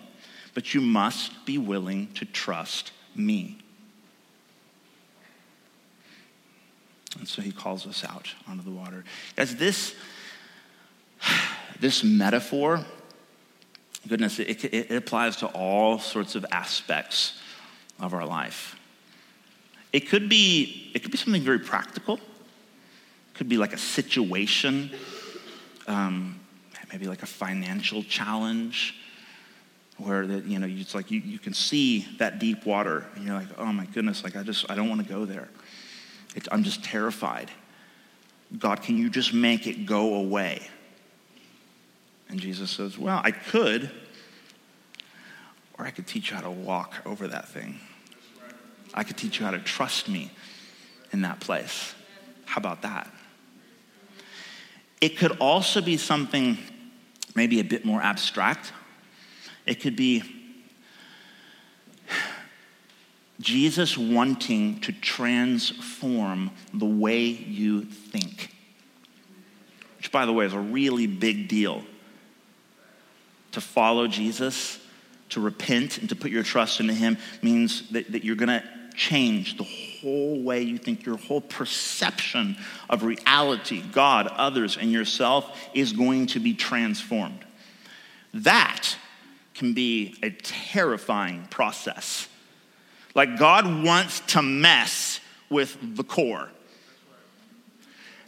but 0.54 0.74
you 0.74 0.82
must 0.82 1.46
be 1.46 1.58
willing 1.58 2.14
to 2.14 2.26
trust 2.26 2.92
me. 3.16 3.58
And 7.18 7.28
so 7.28 7.42
he 7.42 7.52
calls 7.52 7.88
us 7.88 8.04
out 8.04 8.34
onto 8.48 8.64
the 8.64 8.72
water. 8.72 9.04
Guys, 9.36 9.56
this 9.56 9.96
this 11.80 12.04
metaphor, 12.04 12.86
goodness, 14.08 14.40
it, 14.40 14.64
it, 14.66 14.92
it 14.92 14.96
applies 14.96 15.38
to 15.38 15.48
all 15.48 16.00
sorts 16.00 16.36
of 16.36 16.46
aspects 16.52 17.40
of 18.04 18.14
our 18.14 18.26
life. 18.26 18.78
It 19.92 20.10
could 20.10 20.30
be, 20.30 20.92
it 20.94 21.02
could 21.02 21.12
be 21.12 21.18
something 21.18 21.42
very 21.42 21.60
practical. 21.60 22.16
It 22.16 23.34
could 23.34 23.50
be 23.50 23.58
like 23.58 23.74
a 23.74 23.78
situation, 23.78 24.92
um, 25.88 26.40
maybe 26.92 27.08
like 27.08 27.24
a 27.24 27.28
financial 27.28 28.04
challenge 28.04 28.96
where 29.98 30.26
that 30.28 30.46
you 30.46 30.60
know 30.60 30.68
it's 30.68 30.96
like 30.96 31.12
you, 31.12 31.20
you 31.20 31.40
can 31.40 31.54
see 31.54 32.08
that 32.18 32.40
deep 32.40 32.66
water 32.66 33.06
and 33.16 33.26
you're 33.26 33.36
like 33.36 33.48
oh 33.60 33.72
my 33.72 33.86
goodness 33.86 34.24
like 34.24 34.36
i 34.36 34.42
just 34.42 34.70
i 34.70 34.76
don't 34.76 34.90
want 34.90 35.00
to 35.00 35.08
go 35.08 35.24
there 35.24 35.48
i'm 36.52 36.64
just 36.64 36.84
terrified 36.84 37.52
god 38.58 38.82
can 38.82 38.98
you 38.98 39.08
just 39.08 39.36
make 39.36 39.68
it 39.68 39.86
go 39.86 40.16
away 40.16 40.68
and 42.34 42.42
Jesus 42.42 42.72
says, 42.72 42.98
Well, 42.98 43.22
I 43.24 43.30
could, 43.30 43.92
or 45.78 45.86
I 45.86 45.92
could 45.92 46.08
teach 46.08 46.32
you 46.32 46.36
how 46.36 46.42
to 46.42 46.50
walk 46.50 46.96
over 47.06 47.28
that 47.28 47.48
thing. 47.48 47.80
I 48.94 49.04
could 49.04 49.18
teach 49.18 49.40
you 49.40 49.46
how 49.46 49.52
to 49.52 49.60
trust 49.60 50.08
me 50.08 50.32
in 51.12 51.22
that 51.22 51.40
place. 51.40 51.94
How 52.46 52.60
about 52.60 52.82
that? 52.84 53.12
It 55.02 55.18
could 55.18 55.38
also 55.40 55.82
be 55.82 55.98
something 55.98 56.58
maybe 57.36 57.60
a 57.60 57.64
bit 57.64 57.84
more 57.84 58.02
abstract. 58.02 58.72
It 59.66 59.82
could 59.82 59.96
be 59.96 60.24
Jesus 63.40 63.98
wanting 63.98 64.80
to 64.82 64.92
transform 64.92 66.52
the 66.74 66.86
way 66.86 67.26
you 67.26 67.84
think, 67.84 68.50
which, 69.98 70.12
by 70.12 70.26
the 70.26 70.32
way, 70.32 70.46
is 70.46 70.54
a 70.54 70.60
really 70.60 71.08
big 71.08 71.48
deal 71.48 71.84
to 73.52 73.62
follow 73.62 74.08
Jesus, 74.08 74.80
to 75.30 75.40
repent, 75.40 75.98
and 75.98 76.10
to 76.10 76.16
put 76.16 76.32
your 76.32 76.44
trust 76.44 76.80
into 76.80 76.94
Him 76.94 77.18
means 77.42 77.90
that, 77.90 78.12
that 78.12 78.24
you're 78.24 78.36
going 78.36 78.50
to 78.50 78.64
change 78.96 79.58
the 79.58 79.64
whole 79.64 80.42
way 80.42 80.62
you 80.62 80.78
think, 80.78 81.06
your 81.06 81.18
whole 81.18 81.42
perception 81.42 82.58
of 82.90 83.04
reality, 83.04 83.82
God, 83.92 84.28
others, 84.28 84.78
and 84.78 84.92
yourself 84.92 85.58
is 85.74 85.94
going 85.94 86.28
to 86.28 86.40
be 86.40 86.54
transformed. 86.54 87.46
That 88.34 88.96
can 89.54 89.74
be 89.74 90.16
a 90.24 90.30
terrifying 90.32 91.48
process. 91.50 92.28
Like 93.16 93.38
God 93.38 93.84
wants 93.84 94.22
to 94.28 94.42
mess 94.42 95.20
with 95.50 95.78
the 95.96 96.04
core. 96.04 96.50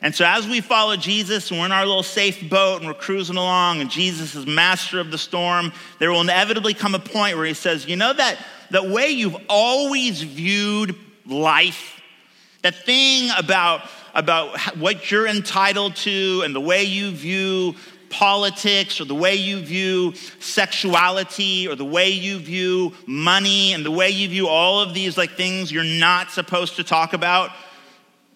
And 0.02 0.14
so, 0.14 0.24
as 0.24 0.48
we 0.48 0.62
follow 0.62 0.96
Jesus 0.96 1.50
and 1.50 1.60
we're 1.60 1.66
in 1.66 1.72
our 1.72 1.86
little 1.86 2.04
safe 2.04 2.48
boat 2.50 2.78
and 2.78 2.86
we're 2.88 2.94
cruising 2.94 3.38
along, 3.38 3.82
and 3.82 3.90
Jesus 3.90 4.36
is 4.36 4.46
master 4.46 5.00
of 5.00 5.10
the 5.10 5.18
storm, 5.18 5.72
there 5.98 6.12
will 6.12 6.22
inevitably 6.22 6.76
come 6.76 6.94
a 6.94 7.00
point 7.00 7.38
where 7.38 7.46
he 7.46 7.56
says, 7.56 7.88
You 7.88 7.96
know, 7.96 8.14
that 8.14 8.38
the 8.76 8.84
way 8.84 9.10
you've 9.10 9.38
always 9.48 10.22
viewed 10.22 10.98
life, 11.26 12.02
that 12.62 12.76
thing 12.76 13.30
about, 13.38 13.82
about 14.14 14.60
what 14.76 15.10
you're 15.10 15.28
entitled 15.28 15.96
to 15.96 16.42
and 16.44 16.54
the 16.54 16.60
way 16.60 16.84
you 16.84 17.12
view 17.12 17.74
politics 18.10 19.00
or 19.00 19.06
the 19.06 19.16
way 19.16 19.36
you 19.36 19.62
view 19.62 20.14
sexuality 20.40 21.70
or 21.70 21.76
the 21.76 21.86
way 21.86 22.10
you 22.10 22.38
view 22.38 22.94
money 23.06 23.72
and 23.72 23.86
the 23.86 23.92
way 23.92 24.10
you 24.10 24.28
view 24.28 24.50
all 24.50 24.82
of 24.82 24.94
these 24.94 25.18
like 25.18 25.32
things 25.32 25.72
you're 25.72 25.84
not 25.86 26.30
supposed 26.30 26.76
to 26.76 26.84
talk 26.84 27.14
about 27.14 27.52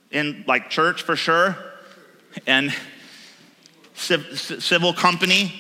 in 0.09 0.45
like 0.47 0.69
church 0.69 1.01
for 1.01 1.17
sure, 1.17 1.57
and 2.47 2.73
civil 3.93 4.93
company. 4.93 5.53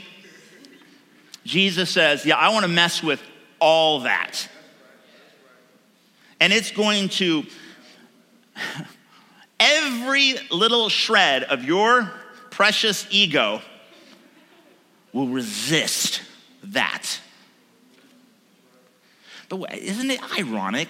Jesus 1.43 1.89
says, 1.89 2.25
Yeah, 2.25 2.37
I 2.37 2.49
want 2.49 2.63
to 2.63 2.71
mess 2.71 3.03
with 3.03 3.21
all 3.59 4.01
that. 4.01 4.47
And 6.39 6.53
it's 6.53 6.71
going 6.71 7.09
to, 7.09 7.45
every 9.59 10.35
little 10.51 10.89
shred 10.89 11.43
of 11.43 11.63
your 11.63 12.11
precious 12.49 13.07
ego 13.09 13.61
will 15.13 15.27
resist 15.27 16.21
that. 16.63 17.19
But 19.49 19.73
isn't 19.73 20.11
it 20.11 20.21
ironic 20.37 20.89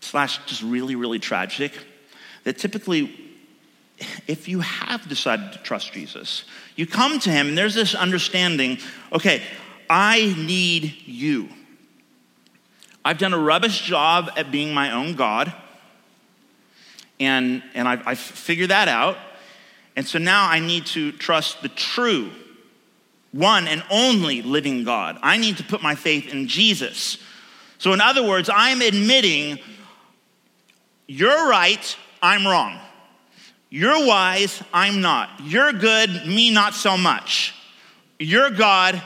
slash 0.00 0.44
just 0.46 0.62
really, 0.62 0.96
really 0.96 1.18
tragic 1.18 1.72
that 2.44 2.58
typically, 2.58 3.34
if 4.26 4.48
you 4.48 4.60
have 4.60 5.08
decided 5.08 5.52
to 5.52 5.58
trust 5.58 5.92
Jesus, 5.92 6.44
you 6.74 6.86
come 6.86 7.20
to 7.20 7.30
him 7.30 7.48
and 7.48 7.58
there's 7.58 7.74
this 7.74 7.94
understanding 7.94 8.78
okay, 9.12 9.42
I 9.88 10.34
need 10.38 10.94
you. 11.04 11.48
I've 13.04 13.18
done 13.18 13.32
a 13.32 13.38
rubbish 13.38 13.82
job 13.82 14.30
at 14.36 14.50
being 14.50 14.72
my 14.72 14.92
own 14.92 15.14
God, 15.14 15.52
and, 17.18 17.62
and 17.74 17.88
I've, 17.88 18.06
I've 18.06 18.18
figured 18.18 18.70
that 18.70 18.88
out. 18.88 19.16
And 19.96 20.06
so 20.06 20.18
now 20.18 20.48
I 20.48 20.58
need 20.58 20.86
to 20.86 21.12
trust 21.12 21.62
the 21.62 21.68
true, 21.68 22.30
one 23.32 23.68
and 23.68 23.82
only 23.90 24.42
living 24.42 24.84
God. 24.84 25.18
I 25.22 25.36
need 25.36 25.56
to 25.58 25.64
put 25.64 25.82
my 25.82 25.94
faith 25.94 26.32
in 26.32 26.48
Jesus. 26.48 27.18
So, 27.78 27.92
in 27.92 28.00
other 28.00 28.26
words, 28.26 28.48
I'm 28.52 28.80
admitting 28.80 29.58
you're 31.06 31.48
right, 31.48 31.96
I'm 32.22 32.46
wrong. 32.46 32.78
You're 33.68 34.06
wise, 34.06 34.62
I'm 34.72 35.00
not. 35.00 35.30
You're 35.42 35.72
good, 35.72 36.26
me 36.26 36.50
not 36.50 36.74
so 36.74 36.96
much. 36.96 37.54
You're 38.18 38.50
God, 38.50 39.02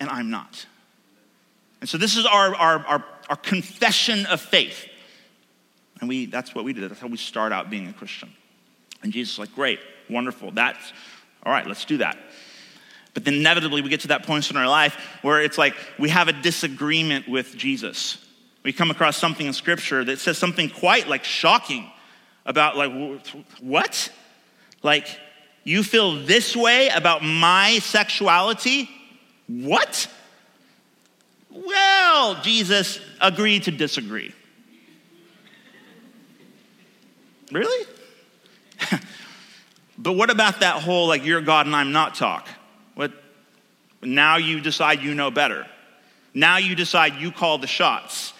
and 0.00 0.10
I'm 0.10 0.30
not. 0.30 0.66
And 1.86 1.90
so 1.92 1.98
this 1.98 2.16
is 2.16 2.26
our, 2.26 2.52
our, 2.56 2.84
our, 2.84 3.04
our 3.30 3.36
confession 3.36 4.26
of 4.26 4.40
faith. 4.40 4.86
And 6.00 6.08
we, 6.08 6.26
that's 6.26 6.52
what 6.52 6.64
we 6.64 6.72
did. 6.72 6.90
That's 6.90 7.00
how 7.00 7.06
we 7.06 7.16
start 7.16 7.52
out 7.52 7.70
being 7.70 7.86
a 7.86 7.92
Christian. 7.92 8.28
And 9.04 9.12
Jesus 9.12 9.34
is 9.34 9.38
like, 9.38 9.54
great, 9.54 9.78
wonderful. 10.10 10.50
That's, 10.50 10.92
all 11.44 11.52
right, 11.52 11.64
let's 11.64 11.84
do 11.84 11.98
that. 11.98 12.18
But 13.14 13.24
then 13.24 13.34
inevitably 13.34 13.82
we 13.82 13.88
get 13.88 14.00
to 14.00 14.08
that 14.08 14.24
point 14.24 14.50
in 14.50 14.56
our 14.56 14.66
life 14.66 14.96
where 15.22 15.40
it's 15.40 15.58
like 15.58 15.76
we 15.96 16.08
have 16.08 16.26
a 16.26 16.32
disagreement 16.32 17.28
with 17.28 17.56
Jesus. 17.56 18.18
We 18.64 18.72
come 18.72 18.90
across 18.90 19.16
something 19.16 19.46
in 19.46 19.52
scripture 19.52 20.02
that 20.02 20.18
says 20.18 20.38
something 20.38 20.68
quite 20.68 21.06
like 21.06 21.22
shocking 21.22 21.88
about 22.44 22.76
like 22.76 23.24
what? 23.60 24.10
Like 24.82 25.06
you 25.62 25.84
feel 25.84 26.20
this 26.24 26.56
way 26.56 26.88
about 26.88 27.22
my 27.22 27.78
sexuality? 27.78 28.90
What? 29.46 30.08
Well, 31.64 32.40
Jesus 32.42 33.00
agreed 33.20 33.64
to 33.64 33.70
disagree. 33.70 34.34
Really? 37.50 37.86
but 39.98 40.12
what 40.12 40.30
about 40.30 40.60
that 40.60 40.82
whole 40.82 41.06
like 41.06 41.24
you're 41.24 41.40
God 41.40 41.66
and 41.66 41.74
I'm 41.74 41.92
not 41.92 42.14
talk? 42.14 42.48
What 42.94 43.12
now 44.02 44.36
you 44.36 44.60
decide 44.60 45.02
you 45.02 45.14
know 45.14 45.30
better. 45.30 45.66
Now 46.34 46.58
you 46.58 46.74
decide 46.74 47.14
you 47.16 47.30
call 47.32 47.58
the 47.58 47.66
shots. 47.66 48.32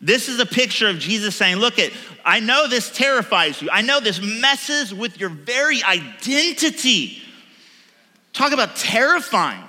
This 0.00 0.28
is 0.28 0.40
a 0.40 0.46
picture 0.46 0.88
of 0.88 0.98
Jesus 0.98 1.36
saying, 1.36 1.56
Look, 1.56 1.78
it, 1.78 1.92
I 2.24 2.40
know 2.40 2.66
this 2.68 2.90
terrifies 2.90 3.62
you. 3.62 3.70
I 3.70 3.82
know 3.82 4.00
this 4.00 4.20
messes 4.20 4.92
with 4.92 5.20
your 5.20 5.30
very 5.30 5.82
identity. 5.82 7.22
Talk 8.32 8.52
about 8.52 8.74
terrifying. 8.76 9.62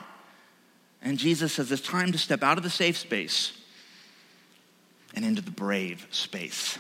And 1.06 1.20
Jesus 1.20 1.54
says, 1.54 1.72
It's 1.72 1.84
time 1.84 2.12
to 2.12 2.18
step 2.18 2.42
out 2.44 2.58
of 2.58 2.64
the 2.64 2.70
safe 2.70 2.98
space 2.98 3.54
and 5.14 5.24
into 5.24 5.42
the 5.42 5.52
brave 5.52 6.06
space. 6.10 6.80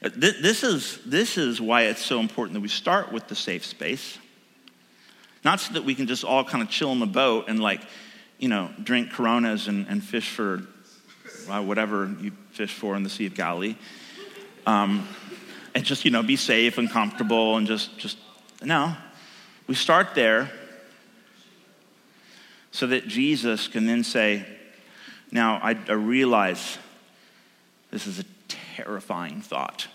This 0.00 0.64
is, 0.64 0.98
this 1.04 1.36
is 1.36 1.60
why 1.60 1.82
it's 1.82 2.02
so 2.02 2.20
important 2.20 2.54
that 2.54 2.62
we 2.62 2.68
start 2.68 3.12
with 3.12 3.28
the 3.28 3.34
safe 3.34 3.66
space. 3.66 4.16
Not 5.44 5.60
so 5.60 5.74
that 5.74 5.84
we 5.84 5.94
can 5.94 6.06
just 6.06 6.24
all 6.24 6.42
kind 6.42 6.62
of 6.62 6.70
chill 6.70 6.90
in 6.92 7.00
the 7.00 7.06
boat 7.06 7.44
and, 7.48 7.60
like, 7.60 7.82
you 8.38 8.48
know, 8.48 8.70
drink 8.82 9.12
coronas 9.12 9.68
and, 9.68 9.86
and 9.88 10.02
fish 10.02 10.30
for 10.30 10.62
uh, 11.50 11.62
whatever 11.62 12.10
you 12.18 12.32
fish 12.52 12.72
for 12.72 12.96
in 12.96 13.02
the 13.02 13.10
Sea 13.10 13.26
of 13.26 13.34
Galilee. 13.34 13.76
Um, 14.66 15.06
and 15.74 15.84
just, 15.84 16.06
you 16.06 16.10
know, 16.10 16.22
be 16.22 16.36
safe 16.36 16.78
and 16.78 16.90
comfortable 16.90 17.58
and 17.58 17.66
just, 17.66 17.98
just, 17.98 18.16
no. 18.62 18.96
We 19.66 19.74
start 19.74 20.14
there 20.14 20.50
so 22.80 22.86
that 22.86 23.06
Jesus 23.06 23.68
can 23.68 23.84
then 23.84 24.02
say, 24.02 24.42
Now, 25.30 25.60
I, 25.62 25.76
I 25.86 25.92
realize 25.92 26.78
this 27.90 28.06
is 28.06 28.18
a 28.18 28.24
terrifying 28.48 29.42
thought. 29.42 29.86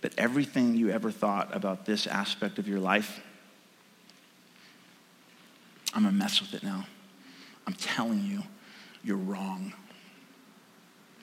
But 0.00 0.12
everything 0.16 0.76
you 0.76 0.90
ever 0.90 1.10
thought 1.10 1.48
about 1.52 1.84
this 1.84 2.06
aspect 2.06 2.60
of 2.60 2.68
your 2.68 2.78
life, 2.78 3.20
I'm 5.92 6.04
gonna 6.04 6.16
mess 6.16 6.40
with 6.40 6.54
it 6.54 6.62
now. 6.62 6.86
I'm 7.66 7.74
telling 7.74 8.22
you, 8.22 8.44
you're 9.02 9.16
wrong. 9.16 9.72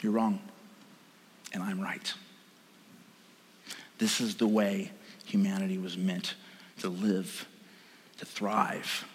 You're 0.02 0.12
wrong. 0.12 0.42
And 1.54 1.64
I'm 1.64 1.80
right. 1.80 2.14
This 4.00 4.20
is 4.20 4.36
the 4.36 4.48
way 4.48 4.92
humanity 5.24 5.78
was 5.78 5.98
meant 5.98 6.36
to 6.80 6.90
live, 6.90 7.48
to 8.18 8.26
thrive, 8.26 9.06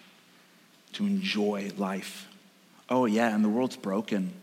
to 0.93 1.05
enjoy 1.05 1.71
life. 1.77 2.27
Oh, 2.89 3.05
yeah, 3.05 3.33
and 3.33 3.43
the 3.43 3.49
world's 3.49 3.75
broken. 3.75 4.33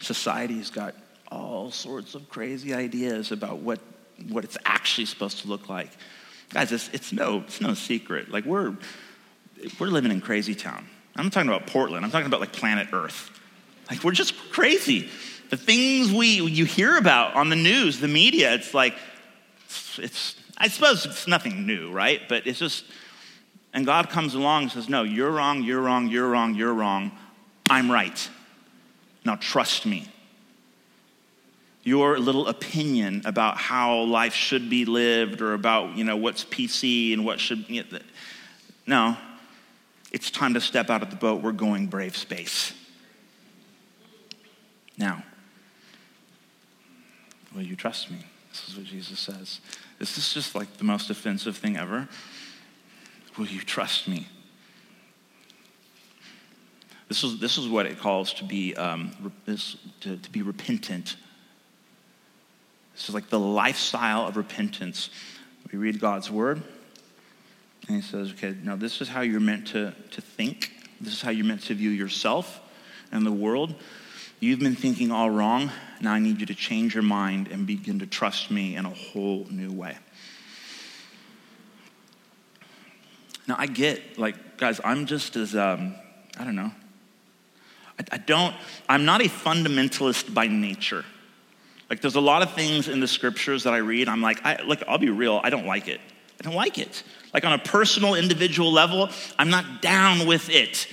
Society's 0.00 0.70
got 0.70 0.94
all 1.30 1.70
sorts 1.70 2.14
of 2.14 2.28
crazy 2.28 2.74
ideas 2.74 3.32
about 3.32 3.58
what, 3.58 3.78
what 4.28 4.44
it's 4.44 4.58
actually 4.64 5.04
supposed 5.04 5.40
to 5.40 5.48
look 5.48 5.68
like. 5.68 5.90
Guys, 6.50 6.72
it's, 6.72 6.88
it's, 6.92 7.12
no, 7.12 7.40
it's 7.40 7.60
no 7.60 7.74
secret. 7.74 8.30
Like, 8.30 8.44
we're, 8.44 8.74
we're 9.78 9.88
living 9.88 10.10
in 10.10 10.20
crazy 10.20 10.54
town. 10.54 10.86
I'm 11.14 11.26
not 11.26 11.32
talking 11.32 11.48
about 11.48 11.66
Portland, 11.66 12.04
I'm 12.04 12.10
talking 12.10 12.26
about 12.26 12.40
like 12.40 12.52
planet 12.52 12.88
Earth. 12.92 13.30
Like, 13.90 14.02
we're 14.02 14.12
just 14.12 14.34
crazy. 14.50 15.08
The 15.50 15.56
things 15.56 16.12
we, 16.12 16.40
you 16.42 16.64
hear 16.64 16.96
about 16.96 17.34
on 17.34 17.48
the 17.50 17.56
news, 17.56 17.98
the 17.98 18.08
media, 18.08 18.54
it's 18.54 18.72
like, 18.72 18.94
it's, 19.98 20.36
I 20.56 20.68
suppose 20.68 21.04
it's 21.06 21.26
nothing 21.26 21.66
new, 21.66 21.90
right? 21.90 22.20
But 22.28 22.46
it's 22.46 22.58
just, 22.58 22.84
and 23.72 23.86
God 23.86 24.10
comes 24.10 24.34
along 24.34 24.64
and 24.64 24.72
says, 24.72 24.88
No, 24.88 25.02
you're 25.02 25.30
wrong, 25.30 25.62
you're 25.62 25.80
wrong, 25.80 26.08
you're 26.08 26.28
wrong, 26.28 26.54
you're 26.54 26.74
wrong. 26.74 27.12
I'm 27.68 27.90
right. 27.90 28.28
Now 29.24 29.36
trust 29.36 29.86
me. 29.86 30.08
Your 31.82 32.18
little 32.18 32.48
opinion 32.48 33.22
about 33.24 33.56
how 33.56 34.02
life 34.02 34.34
should 34.34 34.68
be 34.68 34.84
lived 34.84 35.40
or 35.40 35.54
about 35.54 35.96
you 35.96 36.04
know 36.04 36.16
what's 36.16 36.44
pc 36.44 37.12
and 37.12 37.24
what 37.24 37.40
should 37.40 37.68
you 37.68 37.84
no. 38.86 39.16
It's 40.12 40.30
time 40.30 40.54
to 40.54 40.60
step 40.60 40.90
out 40.90 41.02
of 41.02 41.10
the 41.10 41.16
boat. 41.16 41.40
We're 41.40 41.52
going 41.52 41.86
brave 41.86 42.16
space. 42.16 42.74
Now 44.98 45.22
will 47.54 47.62
you 47.62 47.76
trust 47.76 48.10
me? 48.10 48.18
This 48.50 48.68
is 48.68 48.76
what 48.76 48.84
jesus 48.84 49.18
says. 49.18 49.60
This 49.98 50.18
is 50.18 50.34
just 50.34 50.54
like 50.54 50.76
the 50.76 50.84
most 50.84 51.08
offensive 51.08 51.56
thing 51.56 51.76
ever 51.76 52.08
will 53.38 53.46
you 53.46 53.60
trust 53.60 54.08
me 54.08 54.26
this 57.08 57.24
is, 57.24 57.40
this 57.40 57.58
is 57.58 57.66
what 57.66 57.86
it 57.86 57.98
calls 57.98 58.32
to 58.34 58.44
be, 58.44 58.76
um, 58.76 59.32
this, 59.44 59.76
to, 60.00 60.16
to 60.16 60.30
be 60.30 60.42
repentant 60.42 61.16
this 63.00 63.08
is 63.08 63.14
like 63.14 63.30
the 63.30 63.40
lifestyle 63.40 64.26
of 64.26 64.36
repentance. 64.36 65.08
We 65.72 65.78
read 65.78 66.00
God's 66.00 66.30
word, 66.30 66.62
and 67.88 67.96
He 67.96 68.02
says, 68.02 68.32
okay, 68.32 68.54
now 68.62 68.76
this 68.76 69.00
is 69.00 69.08
how 69.08 69.22
you're 69.22 69.40
meant 69.40 69.68
to, 69.68 69.94
to 70.10 70.20
think. 70.20 70.72
This 71.00 71.14
is 71.14 71.22
how 71.22 71.30
you're 71.30 71.46
meant 71.46 71.62
to 71.62 71.74
view 71.74 71.88
yourself 71.88 72.60
and 73.10 73.24
the 73.24 73.32
world. 73.32 73.74
You've 74.38 74.58
been 74.58 74.76
thinking 74.76 75.10
all 75.10 75.30
wrong. 75.30 75.70
Now 76.02 76.12
I 76.12 76.18
need 76.18 76.40
you 76.40 76.46
to 76.46 76.54
change 76.54 76.94
your 76.94 77.02
mind 77.02 77.48
and 77.48 77.66
begin 77.66 78.00
to 78.00 78.06
trust 78.06 78.50
me 78.50 78.76
in 78.76 78.84
a 78.84 78.90
whole 78.90 79.46
new 79.50 79.72
way. 79.72 79.96
Now 83.50 83.56
I 83.58 83.66
get, 83.66 84.16
like, 84.16 84.58
guys, 84.58 84.80
I'm 84.84 85.06
just 85.06 85.34
as, 85.34 85.56
um, 85.56 85.96
I 86.38 86.44
don't 86.44 86.54
know. 86.54 86.70
I, 87.98 88.04
I 88.12 88.18
don't, 88.18 88.54
I'm 88.88 89.04
not 89.04 89.22
a 89.22 89.24
fundamentalist 89.24 90.32
by 90.32 90.46
nature. 90.46 91.04
Like, 91.88 92.00
there's 92.00 92.14
a 92.14 92.20
lot 92.20 92.42
of 92.42 92.54
things 92.54 92.86
in 92.86 93.00
the 93.00 93.08
scriptures 93.08 93.64
that 93.64 93.74
I 93.74 93.78
read, 93.78 94.08
I'm 94.08 94.22
like, 94.22 94.46
I, 94.46 94.62
look, 94.62 94.84
I'll 94.86 94.98
be 94.98 95.10
real, 95.10 95.40
I 95.42 95.50
don't 95.50 95.66
like 95.66 95.88
it. 95.88 96.00
I 96.38 96.44
don't 96.44 96.54
like 96.54 96.78
it. 96.78 97.02
Like, 97.34 97.44
on 97.44 97.52
a 97.52 97.58
personal, 97.58 98.14
individual 98.14 98.70
level, 98.70 99.08
I'm 99.36 99.50
not 99.50 99.82
down 99.82 100.28
with 100.28 100.48
it. 100.48 100.86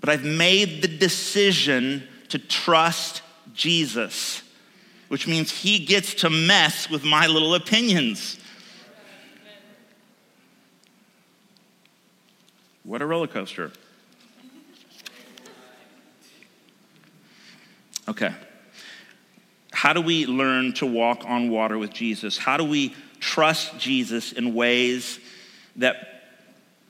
But 0.00 0.08
I've 0.08 0.24
made 0.24 0.82
the 0.82 0.88
decision 0.88 2.02
to 2.30 2.40
trust 2.40 3.22
Jesus, 3.54 4.42
which 5.06 5.28
means 5.28 5.52
he 5.52 5.84
gets 5.84 6.14
to 6.14 6.30
mess 6.30 6.90
with 6.90 7.04
my 7.04 7.28
little 7.28 7.54
opinions. 7.54 8.39
What 12.90 13.02
a 13.02 13.06
roller 13.06 13.28
coaster. 13.28 13.70
Okay. 18.08 18.34
How 19.70 19.92
do 19.92 20.00
we 20.00 20.26
learn 20.26 20.72
to 20.72 20.86
walk 20.86 21.22
on 21.24 21.50
water 21.50 21.78
with 21.78 21.92
Jesus? 21.92 22.36
How 22.36 22.56
do 22.56 22.64
we 22.64 22.96
trust 23.20 23.78
Jesus 23.78 24.32
in 24.32 24.56
ways 24.56 25.20
that 25.76 26.24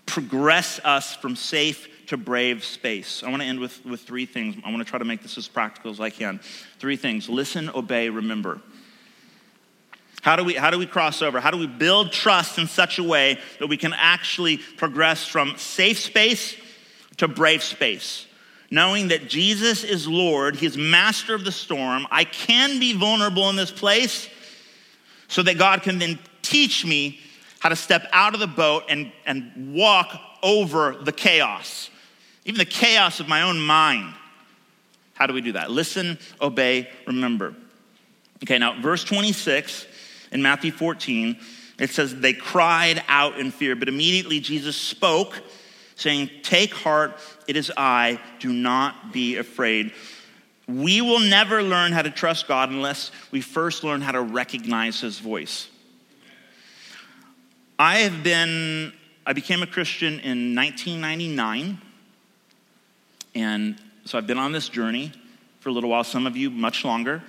progress 0.07 0.81
us 0.85 1.15
from 1.17 1.37
safe 1.37 1.87
to 2.07 2.17
brave 2.17 2.65
space? 2.65 3.23
I 3.23 3.29
want 3.29 3.43
to 3.43 3.49
end 3.49 3.61
with, 3.61 3.85
with 3.85 4.01
three 4.01 4.25
things. 4.25 4.57
I 4.65 4.71
want 4.71 4.79
to 4.79 4.89
try 4.89 4.99
to 4.99 5.05
make 5.05 5.21
this 5.21 5.37
as 5.37 5.49
practical 5.49 5.91
as 5.91 6.01
I 6.01 6.09
can. 6.09 6.41
Three 6.79 6.97
things 6.97 7.29
listen, 7.29 7.69
obey, 7.75 8.09
remember. 8.09 8.63
How 10.23 10.37
do, 10.37 10.45
we, 10.45 10.55
how 10.55 10.71
do 10.71 10.79
we 10.79 10.87
cross 10.87 11.23
over? 11.23 11.41
How 11.41 11.51
do 11.51 11.59
we 11.59 11.67
build 11.67 12.13
trust 12.13 12.59
in 12.59 12.67
such 12.67 12.99
a 12.99 13.03
way 13.03 13.39
that 13.59 13.69
we 13.69 13.77
can 13.77 13.95
actually 13.95 14.59
progress 14.59 15.27
from 15.27 15.57
safe 15.57 15.99
space 15.99 16.57
to 17.17 17.29
brave 17.29 17.63
space? 17.63 18.27
knowing 18.71 19.09
that 19.09 19.29
Jesus 19.29 19.83
is 19.83 20.07
Lord, 20.07 20.57
He's 20.57 20.77
master 20.77 21.35
of 21.35 21.45
the 21.45 21.53
storm. 21.53 22.07
I 22.11 22.25
can 22.25 22.79
be 22.79 22.95
vulnerable 22.95 23.51
in 23.51 23.57
this 23.57 23.71
place 23.71 24.29
so 25.29 25.43
that 25.43 25.59
God 25.59 25.83
can 25.83 25.99
then 25.99 26.19
teach 26.43 26.85
me 26.87 27.21
how 27.59 27.69
to 27.69 27.77
step 27.77 28.09
out 28.13 28.35
of 28.35 28.41
the 28.41 28.47
boat 28.47 28.85
and, 28.89 29.13
and 29.27 29.75
walk 29.75 30.19
over 30.43 30.97
the 31.03 31.13
chaos, 31.13 31.91
even 32.45 32.59
the 32.59 32.65
chaos 32.65 33.21
of 33.21 33.29
my 33.29 33.43
own 33.43 33.61
mind. 33.61 34.15
How 35.15 35.27
do 35.27 35.35
we 35.35 35.41
do 35.41 35.53
that? 35.53 35.71
Listen, 35.71 36.19
obey, 36.41 36.89
remember. 37.07 37.55
Okay, 38.43 38.57
now, 38.57 38.81
verse 38.81 39.05
26 39.05 39.87
in 40.33 40.43
Matthew 40.43 40.73
14, 40.73 41.39
it 41.79 41.91
says, 41.91 42.15
They 42.21 42.33
cried 42.33 43.03
out 43.09 43.39
in 43.39 43.51
fear, 43.51 43.75
but 43.75 43.89
immediately 43.89 44.41
Jesus 44.41 44.77
spoke, 44.77 45.41
saying, 45.97 46.31
Take 46.43 46.73
heart, 46.73 47.19
it 47.49 47.57
is 47.57 47.73
I, 47.77 48.21
do 48.39 48.53
not 48.53 49.13
be 49.13 49.37
afraid. 49.37 49.93
We 50.69 51.01
will 51.01 51.21
never 51.21 51.63
learn 51.63 51.93
how 51.93 52.03
to 52.03 52.11
trust 52.11 52.47
God 52.47 52.71
unless 52.71 53.11
we 53.33 53.41
first 53.41 53.83
learn 53.83 54.01
how 54.03 54.13
to 54.13 54.23
recognize 54.23 55.01
His 55.01 55.19
voice. 55.19 55.69
I 57.79 58.01
have 58.01 58.23
been, 58.23 58.93
I 59.27 59.33
became 59.33 59.63
a 59.63 59.67
Christian 59.67 60.21
in 60.21 60.55
1999. 60.55 61.81
And 63.35 63.77
so 64.05 64.19
I've 64.19 64.27
been 64.27 64.39
on 64.39 64.53
this 64.53 64.69
journey 64.69 65.13
for 65.61 65.71
a 65.71 65.73
little 65.73 65.91
while, 65.91 66.05
some 66.05 66.27
of 66.27 66.37
you 66.37 66.51
much 66.51 66.85
longer. 66.85 67.23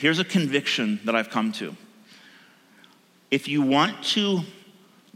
Here's 0.00 0.18
a 0.18 0.24
conviction 0.24 1.00
that 1.04 1.14
I've 1.14 1.30
come 1.30 1.52
to. 1.52 1.76
If 3.30 3.48
you 3.48 3.62
want 3.62 4.02
to 4.04 4.40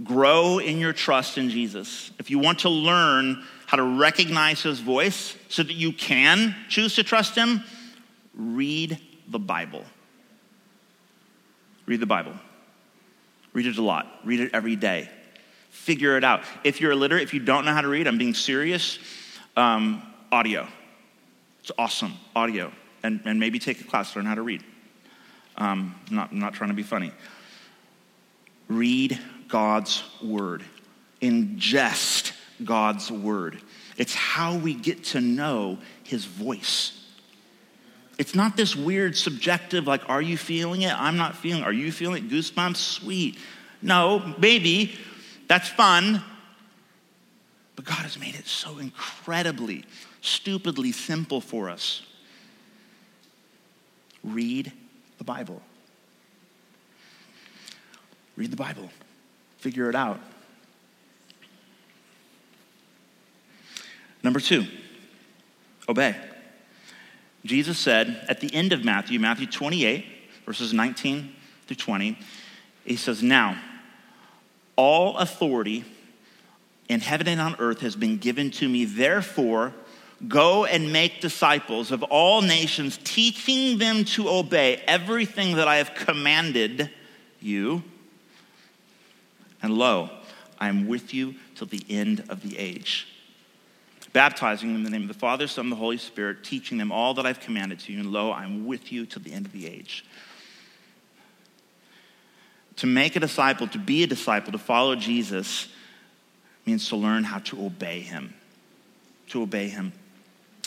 grow 0.03 0.59
in 0.59 0.79
your 0.79 0.93
trust 0.93 1.39
in 1.39 1.51
Jesus, 1.51 2.11
if 2.19 2.31
you 2.31 2.39
want 2.39 2.61
to 2.61 2.69
learn 2.69 3.45
how 3.67 3.77
to 3.77 3.83
recognize 3.83 4.63
his 4.63 4.81
voice 4.81 5.37
so 5.49 5.63
that 5.63 5.73
you 5.73 5.93
can 5.93 6.55
choose 6.69 6.95
to 6.97 7.03
trust 7.03 7.35
him, 7.35 7.63
read 8.35 8.99
the 9.29 9.39
Bible. 9.39 9.85
Read 11.87 12.01
the 12.01 12.07
Bible. 12.07 12.35
Read 13.53 13.67
it 13.67 13.79
a 13.79 13.83
lot. 13.83 14.21
Read 14.25 14.41
it 14.41 14.51
every 14.53 14.77
day. 14.77 15.09
Figure 15.71 16.17
it 16.17 16.25
out. 16.25 16.43
If 16.63 16.81
you're 16.81 16.93
illiterate, 16.93 17.23
if 17.23 17.35
you 17.35 17.41
don't 17.41 17.65
know 17.65 17.73
how 17.73 17.81
to 17.81 17.89
read, 17.89 18.07
I'm 18.07 18.19
being 18.19 18.35
serious, 18.35 18.99
um, 19.57 20.03
audio. 20.31 20.67
It's 21.61 21.73
awesome, 21.79 22.15
audio. 22.35 22.73
And, 23.05 23.21
and 23.27 23.39
maybe 23.39 23.59
take 23.59 23.81
a 23.83 23.85
class, 23.85 24.17
learn 24.17 24.25
how 24.25 24.35
to 24.35 24.43
read. 24.43 24.65
Um, 25.59 25.95
not, 26.11 26.33
not 26.33 26.55
trying 26.55 26.71
to 26.71 26.75
be 26.75 26.83
funny. 26.83 27.13
Read 28.67 29.19
God's 29.47 30.03
word, 30.23 30.65
ingest 31.21 32.33
God's 32.65 33.13
word. 33.13 33.61
It's 33.99 34.15
how 34.15 34.57
we 34.57 34.73
get 34.73 35.05
to 35.05 35.21
know 35.21 35.79
his 36.03 36.25
voice. 36.25 36.99
It's 38.19 38.35
not 38.35 38.57
this 38.57 38.75
weird 38.75 39.19
subjective, 39.19 39.87
like, 39.87 40.09
are 40.09 40.23
you 40.23 40.39
feeling 40.39 40.81
it? 40.81 40.99
I'm 40.99 41.19
not 41.19 41.37
feeling 41.37 41.63
it. 41.63 41.67
Are 41.67 41.73
you 41.73 41.93
feeling 41.93 42.25
it? 42.25 42.31
Goosebumps? 42.31 42.77
Sweet. 42.77 43.37
No, 43.83 44.35
maybe. 44.39 44.97
That's 45.47 45.69
fun. 45.69 46.23
But 47.77 47.85
God 47.85 47.99
has 47.99 48.19
made 48.19 48.35
it 48.35 48.47
so 48.47 48.79
incredibly, 48.79 49.85
stupidly 50.23 50.93
simple 50.93 51.43
for 51.43 51.69
us. 51.69 52.03
Read 54.25 54.73
the 55.19 55.25
Bible. 55.25 55.63
Read 58.37 58.51
the 58.51 58.57
Bible. 58.57 58.91
Figure 59.59 59.89
it 59.89 59.95
out. 59.95 60.19
Number 64.23 64.41
two, 64.41 64.67
obey. 65.89 66.17
Jesus 67.45 67.79
said 67.79 68.25
at 68.27 68.41
the 68.41 68.53
end 68.55 68.73
of 68.73 68.85
Matthew, 68.85 69.21
Matthew 69.21 69.47
28, 69.47 70.07
verses 70.47 70.73
19 70.73 71.35
through 71.67 71.77
20, 71.77 72.19
he 72.87 72.97
says, 72.97 73.23
Now, 73.23 73.61
all 74.77 75.19
authority 75.19 75.85
in 76.89 77.01
heaven 77.01 77.29
and 77.29 77.41
on 77.41 77.57
earth 77.59 77.81
has 77.81 77.97
been 77.97 78.17
given 78.17 78.51
to 78.53 78.69
me. 78.69 78.87
Therefore, 78.87 79.75
go 80.29 80.65
and 80.65 80.93
make 80.93 81.21
disciples 81.21 81.91
of 81.93 82.03
all 82.03 82.43
nations, 82.43 82.99
teaching 83.05 83.79
them 83.79 84.05
to 84.05 84.29
obey 84.29 84.83
everything 84.87 85.57
that 85.57 85.69
I 85.69 85.77
have 85.77 85.95
commanded 85.95 86.91
you. 87.41 87.83
And 89.63 89.75
lo, 89.75 90.11
I 90.59 90.69
am 90.69 90.87
with 90.87 91.15
you 91.15 91.35
till 91.55 91.67
the 91.67 91.85
end 91.89 92.25
of 92.29 92.43
the 92.43 92.59
age 92.59 93.09
baptizing 94.15 94.69
them 94.69 94.77
in 94.77 94.85
the 94.85 94.91
name 94.91 95.03
of 95.03 95.09
the 95.09 95.15
Father, 95.15 95.47
Son, 95.47 95.67
and 95.67 95.73
the 95.73 95.77
Holy 95.77 95.99
Spirit, 95.99 96.45
teaching 96.45 96.79
them 96.79 96.91
all 96.93 97.15
that 97.15 97.27
I've 97.27 97.41
commanded 97.41 97.81
to 97.81 97.93
you. 97.93 97.99
And 97.99 98.13
lo, 98.13 98.33
I'm 98.33 98.65
with 98.65 98.91
you 98.93 99.05
till 99.05 99.21
the 99.21 99.33
end 99.33 99.45
of 99.45 99.53
the 99.53 99.67
age. 99.67 100.07
To 102.77 102.87
make 102.87 103.17
a 103.17 103.21
disciple, 103.21 103.67
to 103.69 103.79
be 103.79 104.05
a 104.05 104.07
disciple, 104.07 104.53
to 104.53 104.59
follow 104.59 104.95
Jesus, 104.95 105.69
means 106.65 106.89
to 106.89 106.97
learn 106.97 107.25
how 107.25 107.41
to 107.41 107.67
obey 107.67 108.01
him. 108.01 108.33
To 109.31 109.43
obey 109.43 109.69
him. 109.69 109.93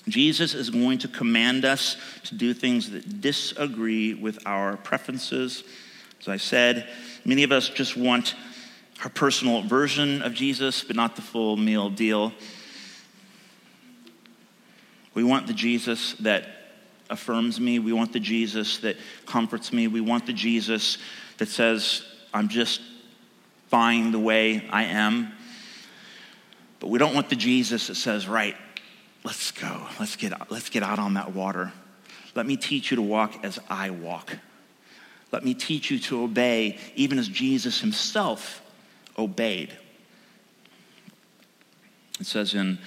Jesus 0.07 0.53
is 0.53 0.69
going 0.69 0.99
to 0.99 1.07
command 1.07 1.65
us 1.65 1.97
to 2.25 2.35
do 2.35 2.53
things 2.53 2.91
that 2.91 3.21
disagree 3.21 4.13
with 4.13 4.39
our 4.45 4.77
preferences. 4.77 5.63
As 6.21 6.27
I 6.27 6.37
said, 6.37 6.89
many 7.25 7.43
of 7.43 7.51
us 7.51 7.69
just 7.69 7.97
want 7.97 8.35
our 9.03 9.09
personal 9.09 9.61
version 9.61 10.21
of 10.21 10.33
Jesus, 10.33 10.83
but 10.83 10.95
not 10.95 11.15
the 11.15 11.21
full 11.21 11.57
meal 11.57 11.89
deal. 11.89 12.33
We 15.13 15.23
want 15.23 15.47
the 15.47 15.53
Jesus 15.53 16.13
that 16.19 16.47
affirms 17.09 17.59
me. 17.59 17.79
We 17.79 17.93
want 17.93 18.13
the 18.13 18.19
Jesus 18.19 18.77
that 18.79 18.97
comforts 19.25 19.73
me. 19.73 19.87
We 19.87 20.01
want 20.01 20.25
the 20.25 20.33
Jesus 20.33 20.97
that 21.37 21.47
says, 21.47 22.03
I'm 22.33 22.47
just 22.47 22.81
fine 23.67 24.11
the 24.11 24.19
way 24.19 24.67
I 24.69 24.83
am. 24.83 25.31
But 26.79 26.89
we 26.89 26.99
don't 26.99 27.13
want 27.13 27.29
the 27.29 27.35
Jesus 27.35 27.87
that 27.87 27.95
says, 27.95 28.27
right, 28.27 28.55
let's 29.23 29.51
go. 29.51 29.87
Let's 29.99 30.15
get, 30.15 30.51
let's 30.51 30.69
get 30.69 30.83
out 30.83 30.99
on 30.99 31.15
that 31.15 31.33
water. 31.33 31.71
Let 32.35 32.45
me 32.45 32.57
teach 32.57 32.91
you 32.91 32.97
to 32.97 33.01
walk 33.01 33.43
as 33.43 33.59
I 33.69 33.89
walk. 33.89 34.37
Let 35.31 35.43
me 35.43 35.53
teach 35.53 35.91
you 35.91 35.99
to 35.99 36.23
obey 36.23 36.77
even 36.95 37.19
as 37.19 37.27
Jesus 37.27 37.81
himself 37.81 38.61
obeyed. 39.17 39.73
It 42.19 42.25
says 42.25 42.53
in 42.53 42.79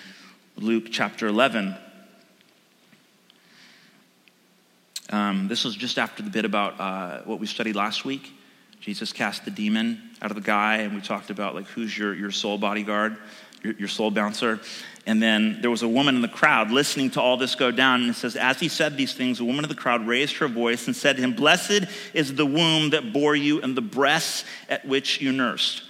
Luke 0.57 0.87
chapter 0.91 1.27
11, 1.27 1.77
Um, 5.11 5.49
this 5.49 5.65
was 5.65 5.75
just 5.75 5.99
after 5.99 6.23
the 6.23 6.31
bit 6.31 6.45
about 6.45 6.81
uh, 6.81 7.23
what 7.25 7.41
we 7.41 7.47
studied 7.47 7.75
last 7.75 8.05
week. 8.05 8.33
Jesus 8.81 9.13
cast 9.13 9.45
the 9.45 9.51
demon 9.51 10.01
out 10.23 10.31
of 10.31 10.37
the 10.37 10.43
guy, 10.43 10.77
and 10.79 10.95
we 10.95 11.01
talked 11.01 11.31
about 11.31 11.55
like 11.55 11.67
who's 11.67 11.97
your, 11.99 12.15
your 12.15 12.31
soul 12.31 12.57
bodyguard, 12.57 13.17
your, 13.63 13.75
your 13.75 13.89
soul 13.89 14.11
bouncer. 14.11 14.61
And 15.07 15.23
then 15.23 15.61
there 15.63 15.71
was 15.71 15.83
a 15.83 15.89
woman 15.89 16.15
in 16.15 16.23
the 16.23 16.29
crowd 16.29 16.71
listening 16.71 17.11
to 17.13 17.21
all 17.21 17.37
this 17.37 17.55
go 17.55 17.71
down. 17.71 18.03
And 18.03 18.11
it 18.11 18.17
says, 18.17 18.37
As 18.37 18.61
he 18.61 18.69
said 18.69 18.97
these 18.97 19.15
things, 19.15 19.41
a 19.41 19.45
woman 19.45 19.65
of 19.65 19.69
the 19.69 19.77
crowd 19.77 20.07
raised 20.07 20.37
her 20.37 20.49
voice 20.49 20.87
and 20.87 20.95
said 20.95 21.17
to 21.17 21.23
him, 21.23 21.33
Blessed 21.33 21.85
is 22.13 22.35
the 22.35 22.47
womb 22.47 22.91
that 22.91 23.13
bore 23.13 23.35
you 23.35 23.61
and 23.63 23.77
the 23.77 23.83
breasts 23.83 24.45
at 24.69 24.87
which 24.87 25.21
you 25.21 25.33
nursed. 25.33 25.83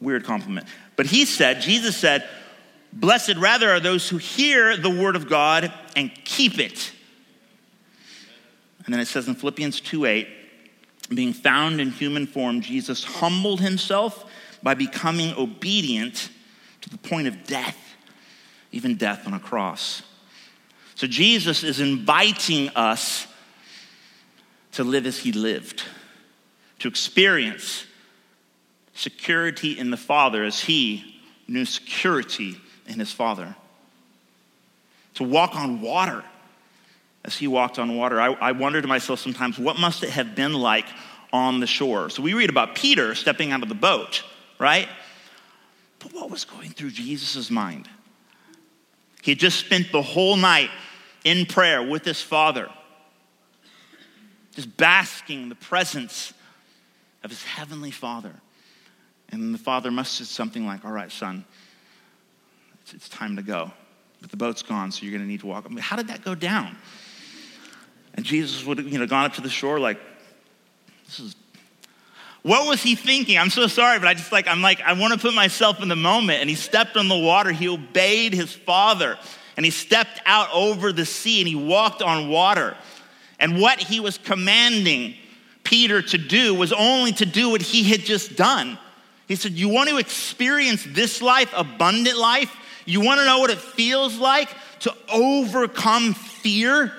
Weird 0.00 0.24
compliment. 0.24 0.66
But 0.94 1.06
he 1.06 1.24
said, 1.24 1.62
Jesus 1.62 1.96
said, 1.96 2.28
Blessed 2.92 3.36
rather 3.36 3.70
are 3.70 3.80
those 3.80 4.08
who 4.08 4.18
hear 4.18 4.76
the 4.76 4.90
word 4.90 5.16
of 5.16 5.28
God 5.28 5.72
and 5.94 6.10
keep 6.24 6.58
it. 6.58 6.92
And 8.84 8.94
then 8.94 9.00
it 9.00 9.06
says 9.06 9.26
in 9.26 9.34
Philippians 9.34 9.80
2 9.80 10.04
8, 10.04 10.28
being 11.14 11.32
found 11.32 11.80
in 11.80 11.90
human 11.90 12.26
form, 12.26 12.60
Jesus 12.60 13.04
humbled 13.04 13.60
himself 13.60 14.24
by 14.62 14.74
becoming 14.74 15.34
obedient 15.36 16.30
to 16.80 16.90
the 16.90 16.98
point 16.98 17.28
of 17.28 17.44
death, 17.44 17.85
even 18.76 18.96
death 18.96 19.26
on 19.26 19.34
a 19.34 19.40
cross. 19.40 20.02
So 20.94 21.06
Jesus 21.06 21.64
is 21.64 21.80
inviting 21.80 22.68
us 22.70 23.26
to 24.72 24.84
live 24.84 25.06
as 25.06 25.18
he 25.18 25.32
lived, 25.32 25.82
to 26.78 26.88
experience 26.88 27.86
security 28.94 29.78
in 29.78 29.90
the 29.90 29.96
Father 29.96 30.44
as 30.44 30.60
he 30.60 31.20
knew 31.48 31.64
security 31.64 32.56
in 32.86 32.98
his 32.98 33.12
Father, 33.12 33.56
to 35.14 35.24
walk 35.24 35.54
on 35.54 35.80
water 35.80 36.22
as 37.24 37.36
he 37.36 37.48
walked 37.48 37.78
on 37.78 37.96
water. 37.96 38.20
I, 38.20 38.32
I 38.32 38.52
wonder 38.52 38.80
to 38.80 38.88
myself 38.88 39.18
sometimes, 39.18 39.58
what 39.58 39.78
must 39.78 40.02
it 40.02 40.10
have 40.10 40.34
been 40.34 40.54
like 40.54 40.86
on 41.32 41.60
the 41.60 41.66
shore? 41.66 42.08
So 42.10 42.22
we 42.22 42.34
read 42.34 42.50
about 42.50 42.74
Peter 42.74 43.14
stepping 43.14 43.52
out 43.52 43.62
of 43.62 43.68
the 43.68 43.74
boat, 43.74 44.22
right? 44.58 44.88
But 45.98 46.12
what 46.12 46.30
was 46.30 46.44
going 46.44 46.70
through 46.70 46.90
Jesus' 46.90 47.50
mind? 47.50 47.88
He 49.26 49.34
just 49.34 49.58
spent 49.58 49.90
the 49.90 50.02
whole 50.02 50.36
night 50.36 50.70
in 51.24 51.46
prayer 51.46 51.82
with 51.82 52.04
his 52.04 52.22
father, 52.22 52.68
just 54.52 54.76
basking 54.76 55.42
in 55.42 55.48
the 55.48 55.56
presence 55.56 56.32
of 57.24 57.30
his 57.30 57.42
heavenly 57.42 57.90
father. 57.90 58.32
And 59.30 59.52
the 59.52 59.58
father 59.58 59.90
must 59.90 60.16
have 60.20 60.28
said 60.28 60.32
something 60.32 60.64
like, 60.64 60.84
All 60.84 60.92
right, 60.92 61.10
son, 61.10 61.44
it's, 62.82 62.94
it's 62.94 63.08
time 63.08 63.34
to 63.34 63.42
go. 63.42 63.72
But 64.20 64.30
the 64.30 64.36
boat's 64.36 64.62
gone, 64.62 64.92
so 64.92 65.02
you're 65.02 65.10
going 65.10 65.24
to 65.24 65.28
need 65.28 65.40
to 65.40 65.46
walk. 65.46 65.64
I 65.66 65.70
mean, 65.70 65.78
how 65.78 65.96
did 65.96 66.06
that 66.06 66.22
go 66.22 66.36
down? 66.36 66.76
And 68.14 68.24
Jesus 68.24 68.64
would 68.64 68.78
have, 68.78 68.86
you 68.86 69.00
know, 69.00 69.08
gone 69.08 69.24
up 69.24 69.34
to 69.34 69.40
the 69.40 69.50
shore 69.50 69.80
like, 69.80 69.98
this 71.06 71.18
is, 71.18 71.34
what 72.46 72.68
was 72.68 72.80
he 72.80 72.94
thinking? 72.94 73.36
I'm 73.38 73.50
so 73.50 73.66
sorry, 73.66 73.98
but 73.98 74.06
I 74.06 74.14
just 74.14 74.30
like, 74.30 74.46
I'm 74.46 74.62
like, 74.62 74.80
I 74.80 74.92
want 74.92 75.12
to 75.12 75.18
put 75.18 75.34
myself 75.34 75.82
in 75.82 75.88
the 75.88 75.96
moment. 75.96 76.42
And 76.42 76.48
he 76.48 76.54
stepped 76.54 76.96
on 76.96 77.08
the 77.08 77.18
water. 77.18 77.50
He 77.50 77.66
obeyed 77.66 78.34
his 78.34 78.52
father. 78.52 79.18
and 79.56 79.64
he 79.64 79.72
stepped 79.72 80.20
out 80.26 80.48
over 80.52 80.92
the 80.92 81.04
sea 81.04 81.40
and 81.40 81.48
he 81.48 81.56
walked 81.56 82.02
on 82.02 82.28
water. 82.28 82.76
And 83.40 83.60
what 83.60 83.80
he 83.80 83.98
was 83.98 84.16
commanding 84.16 85.16
Peter 85.64 86.00
to 86.00 86.18
do 86.18 86.54
was 86.54 86.72
only 86.72 87.10
to 87.14 87.26
do 87.26 87.50
what 87.50 87.62
he 87.62 87.82
had 87.82 88.02
just 88.02 88.36
done. 88.36 88.78
He 89.26 89.34
said, 89.34 89.54
You 89.54 89.68
want 89.68 89.88
to 89.88 89.98
experience 89.98 90.86
this 90.88 91.20
life, 91.20 91.52
abundant 91.56 92.16
life? 92.16 92.54
You 92.84 93.00
want 93.00 93.18
to 93.18 93.26
know 93.26 93.40
what 93.40 93.50
it 93.50 93.58
feels 93.58 94.18
like 94.18 94.50
to 94.80 94.94
overcome 95.12 96.14
fear 96.14 96.92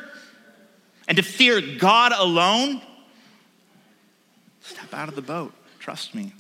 and 1.08 1.16
to 1.16 1.24
fear 1.24 1.62
God 1.62 2.12
alone? 2.12 2.82
Step 4.68 4.94
out 4.94 5.08
of 5.08 5.16
the 5.16 5.22
boat. 5.22 5.54
Trust 5.80 6.14
me. 6.14 6.34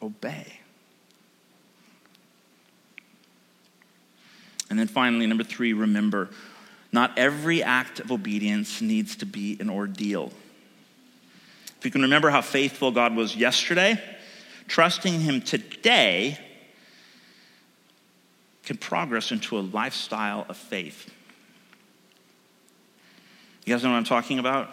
Obey. 0.00 0.60
And 4.70 4.78
then 4.78 4.88
finally, 4.88 5.26
number 5.26 5.44
three, 5.44 5.74
remember 5.74 6.30
not 6.90 7.18
every 7.18 7.62
act 7.62 8.00
of 8.00 8.10
obedience 8.10 8.80
needs 8.80 9.16
to 9.16 9.26
be 9.26 9.58
an 9.60 9.68
ordeal. 9.68 10.32
If 11.78 11.84
you 11.84 11.90
can 11.90 12.00
remember 12.00 12.30
how 12.30 12.40
faithful 12.40 12.90
God 12.90 13.14
was 13.14 13.36
yesterday, 13.36 14.02
trusting 14.66 15.20
Him 15.20 15.42
today 15.42 16.38
can 18.64 18.78
progress 18.78 19.30
into 19.32 19.58
a 19.58 19.60
lifestyle 19.60 20.46
of 20.48 20.56
faith. 20.56 21.12
You 23.66 23.74
guys 23.74 23.84
know 23.84 23.90
what 23.90 23.96
I'm 23.96 24.04
talking 24.04 24.38
about? 24.38 24.70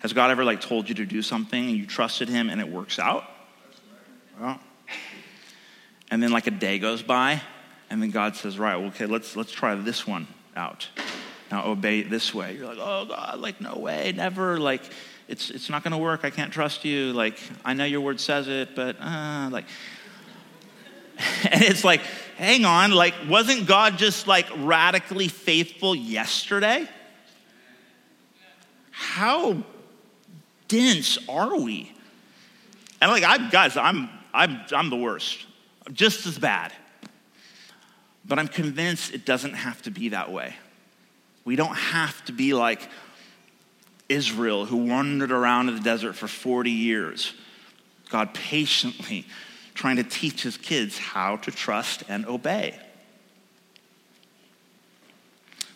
Has 0.00 0.14
God 0.14 0.30
ever 0.30 0.44
like 0.44 0.62
told 0.62 0.88
you 0.88 0.94
to 0.96 1.06
do 1.06 1.22
something 1.22 1.68
and 1.68 1.76
you 1.76 1.86
trusted 1.86 2.28
Him 2.28 2.48
and 2.48 2.60
it 2.60 2.68
works 2.68 2.98
out? 2.98 3.24
Well, 4.40 4.58
and 6.10 6.22
then 6.22 6.32
like 6.32 6.46
a 6.46 6.50
day 6.50 6.78
goes 6.78 7.02
by, 7.02 7.42
and 7.90 8.02
then 8.02 8.10
God 8.10 8.34
says, 8.34 8.58
"Right, 8.58 8.76
well, 8.76 8.88
okay, 8.88 9.06
let's 9.06 9.36
let's 9.36 9.52
try 9.52 9.74
this 9.74 10.06
one 10.06 10.26
out. 10.56 10.88
Now 11.50 11.66
obey 11.66 12.00
it 12.00 12.10
this 12.10 12.34
way." 12.34 12.56
You're 12.56 12.66
like, 12.66 12.78
"Oh 12.80 13.04
God, 13.04 13.40
like 13.40 13.60
no 13.60 13.76
way, 13.76 14.12
never." 14.16 14.58
Like 14.58 14.82
it's 15.28 15.50
it's 15.50 15.68
not 15.68 15.84
going 15.84 15.92
to 15.92 15.98
work. 15.98 16.24
I 16.24 16.30
can't 16.30 16.52
trust 16.52 16.86
you. 16.86 17.12
Like 17.12 17.38
I 17.62 17.74
know 17.74 17.84
your 17.84 18.00
word 18.00 18.20
says 18.20 18.48
it, 18.48 18.74
but 18.74 18.96
uh, 19.00 19.48
like. 19.50 19.66
And 21.50 21.62
it's 21.62 21.84
like, 21.84 22.00
hang 22.38 22.64
on, 22.64 22.92
like, 22.92 23.12
wasn't 23.28 23.66
God 23.66 23.98
just 23.98 24.26
like 24.26 24.46
radically 24.56 25.28
faithful 25.28 25.94
yesterday? 25.94 26.88
How 28.90 29.62
dense 30.70 31.18
are 31.28 31.58
we? 31.58 31.92
And 33.02 33.10
like, 33.10 33.24
I, 33.24 33.50
guys, 33.50 33.76
I'm, 33.76 34.08
I'm, 34.32 34.60
I'm 34.72 34.88
the 34.88 34.96
worst, 34.96 35.44
I'm 35.86 35.94
just 35.94 36.26
as 36.26 36.38
bad. 36.38 36.72
But 38.24 38.38
I'm 38.38 38.48
convinced 38.48 39.12
it 39.12 39.26
doesn't 39.26 39.54
have 39.54 39.82
to 39.82 39.90
be 39.90 40.10
that 40.10 40.30
way. 40.30 40.54
We 41.44 41.56
don't 41.56 41.74
have 41.74 42.24
to 42.26 42.32
be 42.32 42.54
like 42.54 42.88
Israel, 44.08 44.66
who 44.66 44.76
wandered 44.76 45.32
around 45.32 45.68
in 45.68 45.74
the 45.74 45.80
desert 45.80 46.14
for 46.14 46.28
40 46.28 46.70
years. 46.70 47.32
God 48.08 48.34
patiently 48.34 49.26
trying 49.74 49.96
to 49.96 50.04
teach 50.04 50.42
his 50.42 50.56
kids 50.56 50.98
how 50.98 51.36
to 51.38 51.50
trust 51.50 52.04
and 52.08 52.26
obey. 52.26 52.78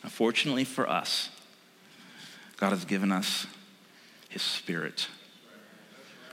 Fortunately 0.09 0.64
for 0.64 0.88
us, 0.88 1.30
God 2.57 2.70
has 2.70 2.84
given 2.84 3.11
us 3.11 3.47
his 4.35 4.43
spirit 4.43 5.07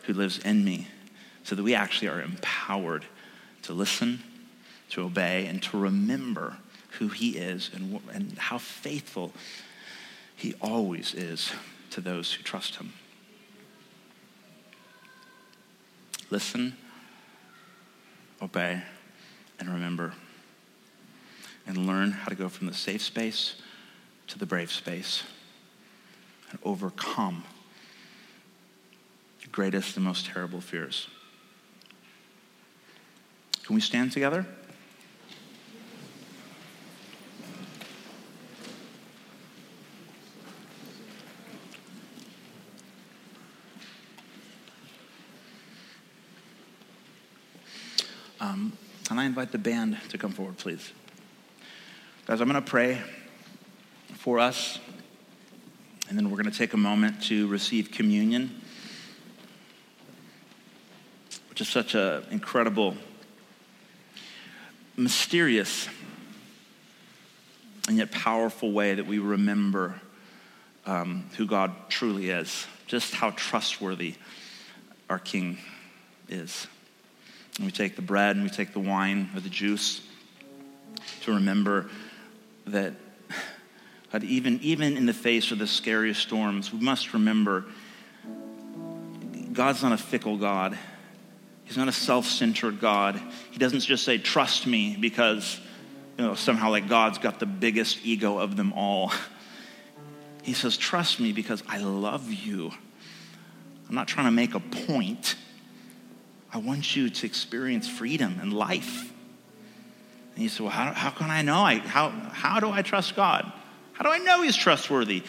who 0.03 0.13
lives 0.13 0.39
in 0.39 0.65
me 0.65 0.87
so 1.43 1.55
that 1.55 1.61
we 1.61 1.75
actually 1.75 2.07
are 2.07 2.19
empowered 2.19 3.05
to 3.61 3.73
listen, 3.73 4.23
to 4.89 5.03
obey, 5.03 5.45
and 5.45 5.61
to 5.61 5.77
remember 5.77 6.57
who 6.97 7.09
he 7.09 7.37
is 7.37 7.69
and, 7.73 8.01
and 8.11 8.37
how 8.39 8.57
faithful 8.57 9.31
he 10.35 10.55
always 10.59 11.13
is 11.13 11.51
to 11.91 12.01
those 12.01 12.33
who 12.33 12.41
trust 12.41 12.77
him. 12.77 12.91
Listen, 16.31 16.75
obey, 18.41 18.81
and 19.59 19.69
remember. 19.69 20.13
And 21.67 21.85
learn 21.85 22.11
how 22.11 22.29
to 22.29 22.35
go 22.35 22.49
from 22.49 22.65
the 22.65 22.73
safe 22.73 23.03
space 23.03 23.61
to 24.27 24.39
the 24.39 24.47
brave 24.47 24.71
space 24.71 25.21
and 26.49 26.57
overcome 26.63 27.43
greatest 29.51 29.97
and 29.97 30.05
most 30.05 30.25
terrible 30.25 30.61
fears. 30.61 31.07
Can 33.63 33.75
we 33.75 33.81
stand 33.81 34.11
together? 34.11 34.45
Um, 48.39 48.73
can 49.03 49.19
I 49.19 49.25
invite 49.25 49.51
the 49.51 49.57
band 49.57 49.97
to 50.09 50.17
come 50.17 50.31
forward, 50.31 50.57
please? 50.57 50.91
Guys, 52.25 52.41
I'm 52.41 52.49
going 52.49 52.61
to 52.61 52.69
pray 52.69 52.99
for 54.15 54.39
us, 54.39 54.79
and 56.09 56.17
then 56.17 56.29
we're 56.29 56.37
going 56.37 56.51
to 56.51 56.57
take 56.57 56.73
a 56.73 56.77
moment 56.77 57.21
to 57.23 57.47
receive 57.47 57.91
communion, 57.91 58.60
which 61.51 61.59
is 61.59 61.67
such 61.67 61.95
an 61.95 62.23
incredible, 62.31 62.95
mysterious, 64.95 65.89
and 67.89 67.97
yet 67.97 68.09
powerful 68.09 68.71
way 68.71 68.93
that 68.93 69.05
we 69.05 69.19
remember 69.19 69.99
um, 70.85 71.25
who 71.35 71.45
God 71.45 71.73
truly 71.89 72.29
is, 72.29 72.65
just 72.87 73.13
how 73.13 73.31
trustworthy 73.31 74.15
our 75.09 75.19
King 75.19 75.57
is. 76.29 76.67
And 77.57 77.65
we 77.65 77.71
take 77.73 77.97
the 77.97 78.01
bread 78.01 78.37
and 78.37 78.45
we 78.45 78.49
take 78.49 78.71
the 78.71 78.79
wine 78.79 79.29
or 79.35 79.41
the 79.41 79.49
juice 79.49 79.99
to 81.23 81.33
remember 81.33 81.89
that, 82.67 82.93
that 84.13 84.23
even, 84.23 84.57
even 84.61 84.95
in 84.95 85.05
the 85.05 85.13
face 85.13 85.51
of 85.51 85.59
the 85.59 85.67
scariest 85.67 86.21
storms, 86.21 86.71
we 86.71 86.79
must 86.79 87.13
remember 87.13 87.65
God's 89.51 89.83
not 89.83 89.91
a 89.91 89.97
fickle 89.97 90.37
God. 90.37 90.77
He's 91.71 91.77
not 91.77 91.87
a 91.87 91.93
self 91.93 92.25
centered 92.25 92.81
God. 92.81 93.21
He 93.49 93.57
doesn't 93.57 93.79
just 93.79 94.03
say, 94.03 94.17
trust 94.17 94.67
me, 94.67 94.97
because 94.99 95.57
you 96.17 96.25
know, 96.25 96.35
somehow 96.35 96.69
like 96.69 96.89
God's 96.89 97.17
got 97.17 97.39
the 97.39 97.45
biggest 97.45 97.99
ego 98.03 98.39
of 98.39 98.57
them 98.57 98.73
all. 98.73 99.13
He 100.43 100.53
says, 100.53 100.75
trust 100.75 101.19
me 101.21 101.31
because 101.31 101.63
I 101.69 101.77
love 101.77 102.29
you. 102.29 102.71
I'm 103.87 103.95
not 103.95 104.07
trying 104.07 104.25
to 104.25 104.31
make 104.31 104.53
a 104.53 104.59
point. 104.59 105.35
I 106.51 106.57
want 106.57 106.93
you 106.93 107.09
to 107.09 107.25
experience 107.25 107.87
freedom 107.87 108.37
and 108.41 108.51
life. 108.51 109.13
And 110.33 110.43
you 110.43 110.49
say, 110.49 110.63
Well, 110.63 110.73
how, 110.73 110.91
how 110.93 111.11
can 111.11 111.29
I 111.29 111.41
know? 111.43 111.59
I, 111.59 111.77
how, 111.77 112.09
how 112.09 112.59
do 112.59 112.69
I 112.69 112.81
trust 112.81 113.15
God? 113.15 113.49
How 113.93 114.03
do 114.03 114.09
I 114.09 114.17
know 114.17 114.41
He's 114.41 114.57
trustworthy? 114.57 115.23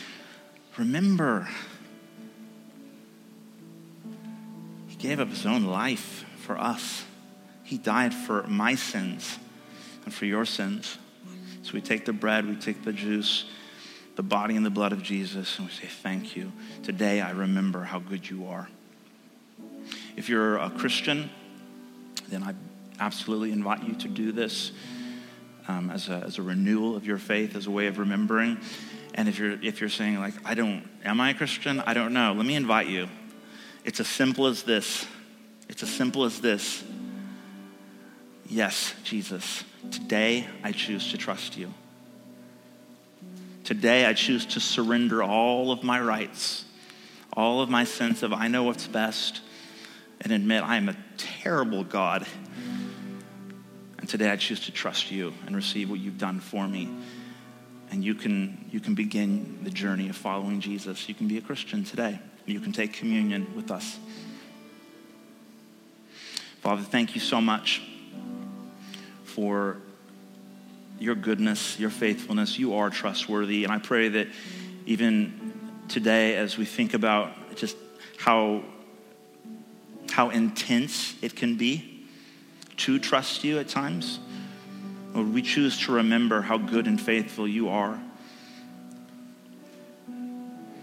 Remember, 0.78 1.47
He 4.88 4.97
gave 4.97 5.20
up 5.20 5.28
His 5.28 5.45
own 5.45 5.66
life 5.66 6.24
for 6.43 6.59
us. 6.59 7.05
He 7.62 7.78
died 7.78 8.12
for 8.12 8.43
my 8.45 8.74
sins 8.74 9.38
and 10.05 10.12
for 10.12 10.26
your 10.26 10.45
sins. 10.45 10.99
So 11.62 11.72
we 11.74 11.80
take 11.80 12.05
the 12.05 12.12
bread, 12.12 12.47
we 12.47 12.57
take 12.57 12.84
the 12.84 12.93
juice, 12.93 13.45
the 14.16 14.22
body 14.22 14.57
and 14.57 14.66
the 14.66 14.70
blood 14.70 14.93
of 14.93 15.03
Jesus, 15.03 15.59
and 15.59 15.68
we 15.68 15.72
say, 15.72 15.86
Thank 15.86 16.36
you. 16.36 16.53
Today 16.82 17.20
I 17.20 17.30
remember 17.30 17.84
how 17.84 18.01
good 18.01 18.28
you 18.28 18.47
are. 18.49 18.68
If 20.16 20.28
you're 20.28 20.59
a 20.59 20.70
Christian, 20.70 21.30
then 22.28 22.43
I 22.43 22.55
absolutely 23.01 23.53
invite 23.53 23.84
you 23.84 23.95
to 23.95 24.09
do 24.09 24.32
this 24.32 24.72
um, 25.68 25.90
as, 25.90 26.09
a, 26.09 26.22
as 26.26 26.38
a 26.38 26.43
renewal 26.43 26.97
of 26.97 27.07
your 27.07 27.18
faith, 27.18 27.57
as 27.57 27.66
a 27.66 27.70
way 27.70 27.86
of 27.86 27.99
remembering. 27.99 28.59
And 29.14 29.28
if 29.28 29.38
you're, 29.38 29.53
if 29.62 29.80
you're 29.80 29.90
saying, 29.90 30.18
like, 30.18 30.34
I 30.45 30.55
don't, 30.55 30.88
am 31.05 31.20
I 31.20 31.30
a 31.30 31.34
Christian? 31.34 31.80
I 31.80 31.95
don't 31.95 32.12
know. 32.12 32.32
Let 32.32 32.47
me 32.47 32.57
invite 32.57 32.88
you. 32.88 33.09
It's 33.84 34.01
as 34.01 34.09
simple 34.09 34.47
as 34.47 34.62
this. 34.62 35.07
It's 35.69 35.83
as 35.83 35.91
simple 35.91 36.25
as 36.25 36.41
this. 36.41 36.85
Yes, 38.49 38.95
Jesus, 39.05 39.65
today 39.91 40.47
I 40.63 40.73
choose 40.73 41.11
to 41.13 41.19
trust 41.19 41.57
you. 41.57 41.73
Today 43.65 44.07
I 44.07 44.13
choose 44.13 44.45
to 44.47 44.61
surrender 44.61 45.23
all 45.23 45.71
of 45.71 45.83
my 45.83 46.01
rights, 46.01 46.65
all 47.33 47.63
of 47.63 47.71
my 47.71 47.85
sense 47.85 48.23
of 48.23 48.33
I 48.33 48.49
know 48.49 48.65
what's 48.65 48.87
best 48.87 49.41
and 50.21 50.33
admit 50.33 50.63
I 50.63 50.77
am 50.77 50.89
a 50.89 50.97
terrible 51.17 51.85
God. 51.85 52.27
And 53.99 54.09
today 54.09 54.31
I 54.31 54.37
choose 54.37 54.61
to 54.67 54.73
trust 54.73 55.11
you 55.11 55.33
and 55.47 55.55
receive 55.55 55.89
what 55.89 56.01
you've 56.01 56.19
done 56.19 56.41
for 56.41 56.67
me. 56.67 56.89
And 57.91 58.03
you 58.05 58.15
can, 58.15 58.69
you 58.71 58.81
can 58.81 58.95
begin 58.95 59.61
the 59.63 59.71
journey 59.71 60.09
of 60.09 60.17
following 60.17 60.61
Jesus. 60.61 61.09
You 61.09 61.15
can 61.15 61.29
be 61.29 61.39
a 61.39 61.41
Christian 61.41 61.85
today. 61.85 62.19
You 62.47 62.59
can 62.59 62.73
take 62.73 62.95
communion 62.95 63.55
with 63.55 63.71
us. 63.71 63.99
Father, 66.63 66.83
thank 66.83 67.17
you 67.17 67.21
so 67.21 67.41
much 67.41 67.83
for 69.25 69.79
your 71.01 71.17
goodness, 71.17 71.77
your 71.81 71.91
faithfulness. 71.91 72.57
You 72.57 72.75
are 72.75 72.89
trustworthy. 72.89 73.65
And 73.65 73.73
I 73.73 73.81
pray 73.81 74.11
that 74.11 74.29
even 74.87 75.53
today, 75.89 76.37
as 76.37 76.57
we 76.57 76.65
think 76.65 76.95
about 76.95 77.57
just 77.57 77.77
how, 78.17 78.63
how 80.13 80.31
intense 80.31 81.17
it 81.21 81.35
can 81.35 81.57
be 81.57 82.07
to 82.77 83.01
trust 83.01 83.43
you 83.43 83.59
at 83.59 83.67
times, 83.67 84.21
Lord, 85.15 85.35
we 85.35 85.43
choose 85.43 85.81
to 85.87 85.93
remember 85.93 86.43
how 86.43 86.59
good 86.59 86.87
and 86.87 87.01
faithful 87.01 87.49
you 87.49 87.71
are. 87.71 88.01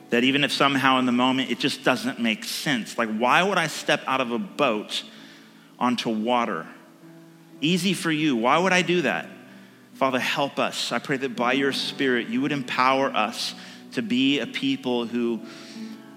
That 0.09 0.25
even 0.25 0.43
if 0.43 0.51
somehow 0.51 0.99
in 0.99 1.05
the 1.05 1.13
moment 1.13 1.51
it 1.51 1.59
just 1.59 1.85
doesn't 1.85 2.19
make 2.19 2.43
sense, 2.43 2.97
like 2.97 3.15
why 3.17 3.41
would 3.41 3.57
I 3.57 3.67
step 3.67 4.03
out 4.07 4.19
of 4.19 4.31
a 4.31 4.39
boat 4.39 5.03
onto 5.79 6.09
water? 6.09 6.67
Easy 7.61 7.93
for 7.93 8.11
you. 8.11 8.35
Why 8.35 8.57
would 8.57 8.73
I 8.73 8.83
do 8.83 9.01
that? 9.01 9.27
Father, 9.93 10.19
help 10.19 10.59
us. 10.59 10.91
I 10.91 10.99
pray 10.99 11.17
that 11.17 11.35
by 11.35 11.53
your 11.53 11.73
Spirit 11.73 12.27
you 12.27 12.41
would 12.41 12.51
empower 12.51 13.09
us 13.09 13.55
to 13.93 14.01
be 14.01 14.39
a 14.39 14.47
people 14.47 15.05
who, 15.05 15.41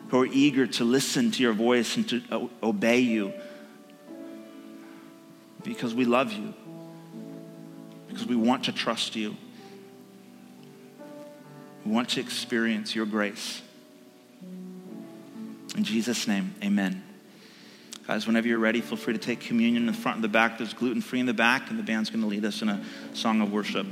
who 0.09 0.21
are 0.21 0.27
eager 0.27 0.67
to 0.67 0.85
listen 0.85 1.31
to 1.33 1.43
your 1.43 1.53
voice 1.53 1.97
and 1.97 2.09
to 2.11 2.23
uh, 2.31 2.47
obey 2.63 3.01
you 3.01 3.33
because 5.65 5.95
we 5.95 6.05
love 6.05 6.33
you 6.33 6.55
because 8.13 8.27
we 8.27 8.37
want 8.37 8.65
to 8.65 8.73
trust 8.73 9.17
you. 9.17 9.37
We 11.85 11.93
want 11.93 12.11
to 12.11 12.21
experience 12.21 12.95
your 12.95 13.07
grace. 13.07 13.63
In 15.77 15.85
Jesus' 15.85 16.29
name, 16.29 16.55
amen. 16.63 17.03
Guys, 18.13 18.27
whenever 18.27 18.47
you're 18.47 18.59
ready, 18.59 18.83
feel 18.83 18.99
free 18.99 19.15
to 19.15 19.19
take 19.19 19.41
communion 19.41 19.85
in 19.85 19.87
the 19.87 19.93
front 19.95 20.17
and 20.17 20.25
the 20.25 20.29
back. 20.29 20.59
There's 20.59 20.75
gluten 20.75 21.01
free 21.01 21.19
in 21.19 21.25
the 21.25 21.33
back, 21.33 21.71
and 21.71 21.79
the 21.79 21.83
band's 21.83 22.11
going 22.11 22.21
to 22.21 22.27
lead 22.27 22.45
us 22.45 22.61
in 22.61 22.69
a 22.69 22.85
song 23.15 23.41
of 23.41 23.51
worship. 23.51 23.87